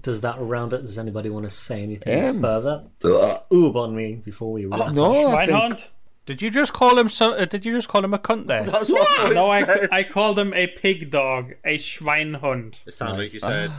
Does 0.00 0.22
that 0.22 0.40
round 0.40 0.72
it? 0.72 0.80
Does 0.80 0.98
anybody 0.98 1.30
want 1.30 1.44
to 1.44 1.50
say 1.50 1.82
anything 1.82 2.24
Um, 2.24 2.40
further? 2.40 2.84
Uh, 3.04 3.38
Ooh, 3.52 3.72
on 3.74 3.94
me 3.94 4.16
before 4.16 4.50
we 4.50 4.66
oh, 4.66 4.70
wrap. 4.70 4.92
No, 4.92 5.28
I 5.28 5.46
think 5.46 5.58
Schweinhund? 5.58 5.84
Did 6.32 6.42
you 6.42 6.50
just 6.50 6.72
call 6.72 6.98
him? 6.98 7.08
So, 7.08 7.32
uh, 7.32 7.44
did 7.44 7.64
you 7.64 7.72
just 7.74 7.88
call 7.88 8.04
him 8.04 8.14
a 8.14 8.18
cunt 8.18 8.46
there? 8.46 8.64
That's 8.64 8.90
what 8.90 9.34
No, 9.34 9.46
I, 9.46 9.64
said. 9.64 9.88
I 9.92 10.02
called 10.02 10.38
him 10.38 10.52
a 10.54 10.66
pig 10.66 11.10
dog, 11.10 11.54
a 11.64 11.76
Schweinhund. 11.78 12.80
It 12.86 12.94
sounded 12.94 13.18
Nice. 13.18 13.26
like 13.28 13.34
you 13.34 13.40
said. 13.40 13.70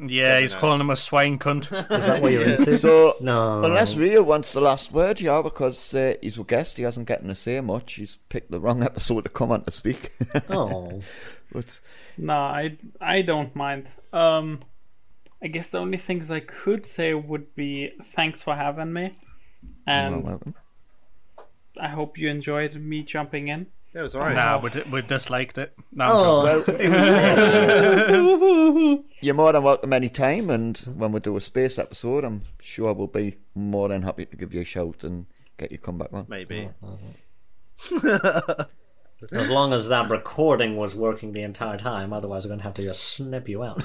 yeah, 0.10 0.40
he's 0.40 0.54
calling 0.54 0.80
him 0.80 0.90
a 0.90 0.96
swine 0.96 1.38
cunt. 1.38 1.70
Is 1.90 2.06
that 2.06 2.22
what 2.22 2.32
you're 2.32 2.48
into? 2.48 2.78
so. 2.78 3.16
no. 3.20 3.62
Unless 3.62 3.96
Ryu 3.96 4.22
wants 4.22 4.52
the 4.52 4.60
last 4.60 4.92
word, 4.92 5.20
yeah, 5.20 5.40
because 5.42 5.94
uh, 5.94 6.14
he's 6.22 6.38
a 6.38 6.44
guest, 6.44 6.76
he 6.76 6.82
hasn't 6.84 7.08
getting 7.08 7.28
to 7.28 7.34
say 7.34 7.60
much. 7.60 7.94
He's 7.94 8.18
picked 8.28 8.50
the 8.50 8.60
wrong 8.60 8.82
episode 8.90 9.22
to 9.24 9.30
come 9.30 9.50
on 9.52 9.64
to 9.64 9.70
speak. 9.72 10.12
Oh. 10.50 11.00
but 11.52 11.80
No, 12.16 12.34
I 12.34 12.76
I 13.00 13.22
don't 13.22 13.54
mind. 13.56 13.88
Um, 14.12 14.60
I 15.42 15.46
guess 15.48 15.70
the 15.70 15.78
only 15.78 15.98
things 15.98 16.30
I 16.30 16.40
could 16.40 16.84
say 16.86 17.14
would 17.14 17.54
be 17.54 17.92
thanks 18.02 18.42
for 18.42 18.54
having 18.56 18.92
me, 18.92 19.16
and 19.86 20.24
well, 20.24 20.42
I 21.80 21.88
hope 21.88 22.18
you 22.18 22.28
enjoyed 22.28 22.74
me 22.76 23.02
jumping 23.02 23.48
in. 23.48 23.66
Yeah, 23.94 24.00
it 24.00 24.04
was 24.04 24.14
alright. 24.14 24.36
nah, 24.36 24.58
we, 24.60 24.68
di- 24.70 24.82
we 24.90 25.00
disliked 25.02 25.56
it. 25.58 25.72
No, 25.92 26.04
Oh, 26.08 26.62
joking. 26.66 26.92
You're 29.20 29.34
more 29.34 29.52
than 29.52 29.62
welcome 29.62 29.92
anytime, 29.92 30.50
and 30.50 30.76
when 30.96 31.12
we 31.12 31.20
do 31.20 31.36
a 31.36 31.40
space 31.40 31.78
episode, 31.78 32.24
I'm 32.24 32.42
sure 32.60 32.92
we'll 32.92 33.06
be 33.06 33.36
more 33.54 33.88
than 33.88 34.02
happy 34.02 34.26
to 34.26 34.36
give 34.36 34.52
you 34.52 34.60
a 34.60 34.64
shout 34.64 35.04
and 35.04 35.26
get 35.56 35.72
you 35.72 35.78
come 35.78 35.98
back 35.98 36.12
on. 36.12 36.26
Maybe. 36.28 36.68
as 39.32 39.48
long 39.50 39.72
as 39.72 39.88
that 39.88 40.08
recording 40.10 40.76
was 40.76 40.94
working 40.94 41.32
the 41.32 41.42
entire 41.42 41.76
time, 41.78 42.12
otherwise 42.12 42.44
we're 42.44 42.48
going 42.50 42.60
to 42.60 42.64
have 42.64 42.74
to 42.74 42.82
just 42.84 43.02
snip 43.02 43.48
you 43.48 43.64
out. 43.64 43.82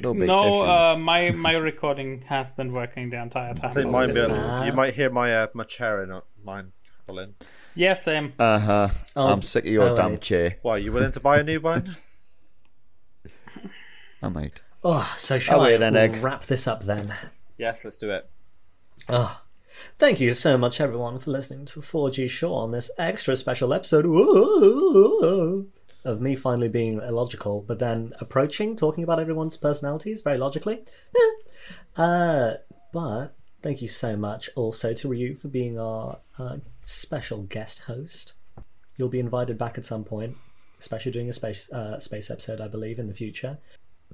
No 0.00 0.12
No, 0.12 0.62
uh, 0.62 0.96
my 0.98 1.30
my 1.30 1.52
recording 1.56 2.22
has 2.28 2.48
been 2.50 2.72
working 2.72 3.10
the 3.10 3.20
entire 3.20 3.50
I 3.50 3.54
time. 3.54 3.74
think 3.74 3.90
mine 3.90 4.14
be. 4.14 4.20
You 4.20 4.72
might 4.72 4.94
hear 4.94 5.10
my 5.10 5.34
uh, 5.36 5.46
my 5.54 5.64
chair 5.64 6.02
in 6.02 6.20
mine. 6.42 6.72
Colin. 7.06 7.34
Yeah, 7.74 7.94
same. 7.94 8.32
Uh-huh. 8.38 8.88
Oh, 9.16 9.26
I'm 9.32 9.42
sick 9.42 9.64
of 9.66 9.70
your 9.70 9.90
oh, 9.90 9.96
damn 9.96 10.12
wait. 10.12 10.20
chair. 10.22 10.56
Why, 10.62 10.78
you 10.78 10.92
willing 10.92 11.12
to 11.12 11.20
buy 11.20 11.38
a 11.40 11.42
new 11.42 11.60
one? 11.60 11.96
I 14.22 14.28
might. 14.28 14.60
oh, 14.82 15.14
so 15.18 15.38
shall 15.38 15.60
Oh, 15.60 15.62
I 15.62 15.66
wait, 15.66 15.82
an 15.82 15.96
egg. 15.96 16.22
wrap 16.22 16.46
this 16.46 16.66
up 16.66 16.84
then? 16.84 17.14
yes, 17.58 17.84
let's 17.84 17.96
do 17.98 18.10
it. 18.10 18.28
Oh, 19.08 19.42
thank 19.98 20.20
you 20.20 20.32
so 20.34 20.56
much, 20.56 20.80
everyone, 20.80 21.18
for 21.18 21.30
listening 21.30 21.66
to 21.66 21.80
4G 21.80 22.30
Show 22.30 22.54
on 22.54 22.70
this 22.72 22.90
extra 22.98 23.36
special 23.36 23.74
episode 23.74 24.06
Whoa, 24.06 25.66
of 26.04 26.20
me 26.22 26.36
finally 26.36 26.68
being 26.68 27.00
illogical, 27.02 27.62
but 27.66 27.80
then 27.80 28.14
approaching, 28.20 28.76
talking 28.76 29.04
about 29.04 29.20
everyone's 29.20 29.56
personalities 29.58 30.22
very 30.22 30.38
logically. 30.38 30.84
Uh, 31.96 32.54
but 32.92 33.34
Thank 33.64 33.80
you 33.80 33.88
so 33.88 34.14
much 34.14 34.50
also 34.56 34.92
to 34.92 35.08
Ryu 35.08 35.34
for 35.36 35.48
being 35.48 35.78
our 35.78 36.18
uh, 36.38 36.56
special 36.84 37.42
guest 37.42 37.80
host. 37.80 38.34
You'll 38.96 39.08
be 39.08 39.20
invited 39.20 39.58
back 39.58 39.76
at 39.76 39.84
some 39.84 40.04
point, 40.04 40.36
especially 40.78 41.12
doing 41.12 41.28
a 41.28 41.32
space 41.32 41.70
uh, 41.72 41.98
space 41.98 42.30
episode, 42.30 42.60
I 42.60 42.68
believe, 42.68 42.98
in 42.98 43.08
the 43.08 43.14
future. 43.14 43.58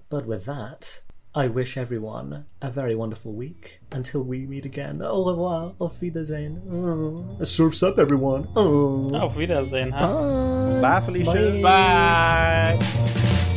But 0.08 0.26
with 0.26 0.44
that, 0.46 1.02
I 1.34 1.46
wish 1.46 1.76
everyone 1.76 2.46
a 2.60 2.70
very 2.70 2.96
wonderful 2.96 3.32
week 3.32 3.80
until 3.92 4.22
we 4.22 4.46
meet 4.46 4.66
again. 4.66 5.00
Au 5.00 5.24
revoir, 5.24 5.74
auf 5.80 6.00
Wiedersehen. 6.00 6.60
Oh, 6.72 7.44
surfs 7.44 7.82
up, 7.82 7.98
everyone. 7.98 8.48
Oh. 8.56 9.14
Auf 9.14 9.36
Wiedersehen, 9.36 9.92
huh? 9.92 10.80
Bye, 10.80 11.00
Felicia. 11.00 11.62
Bye. 11.62 12.76
Bye. 12.76 13.56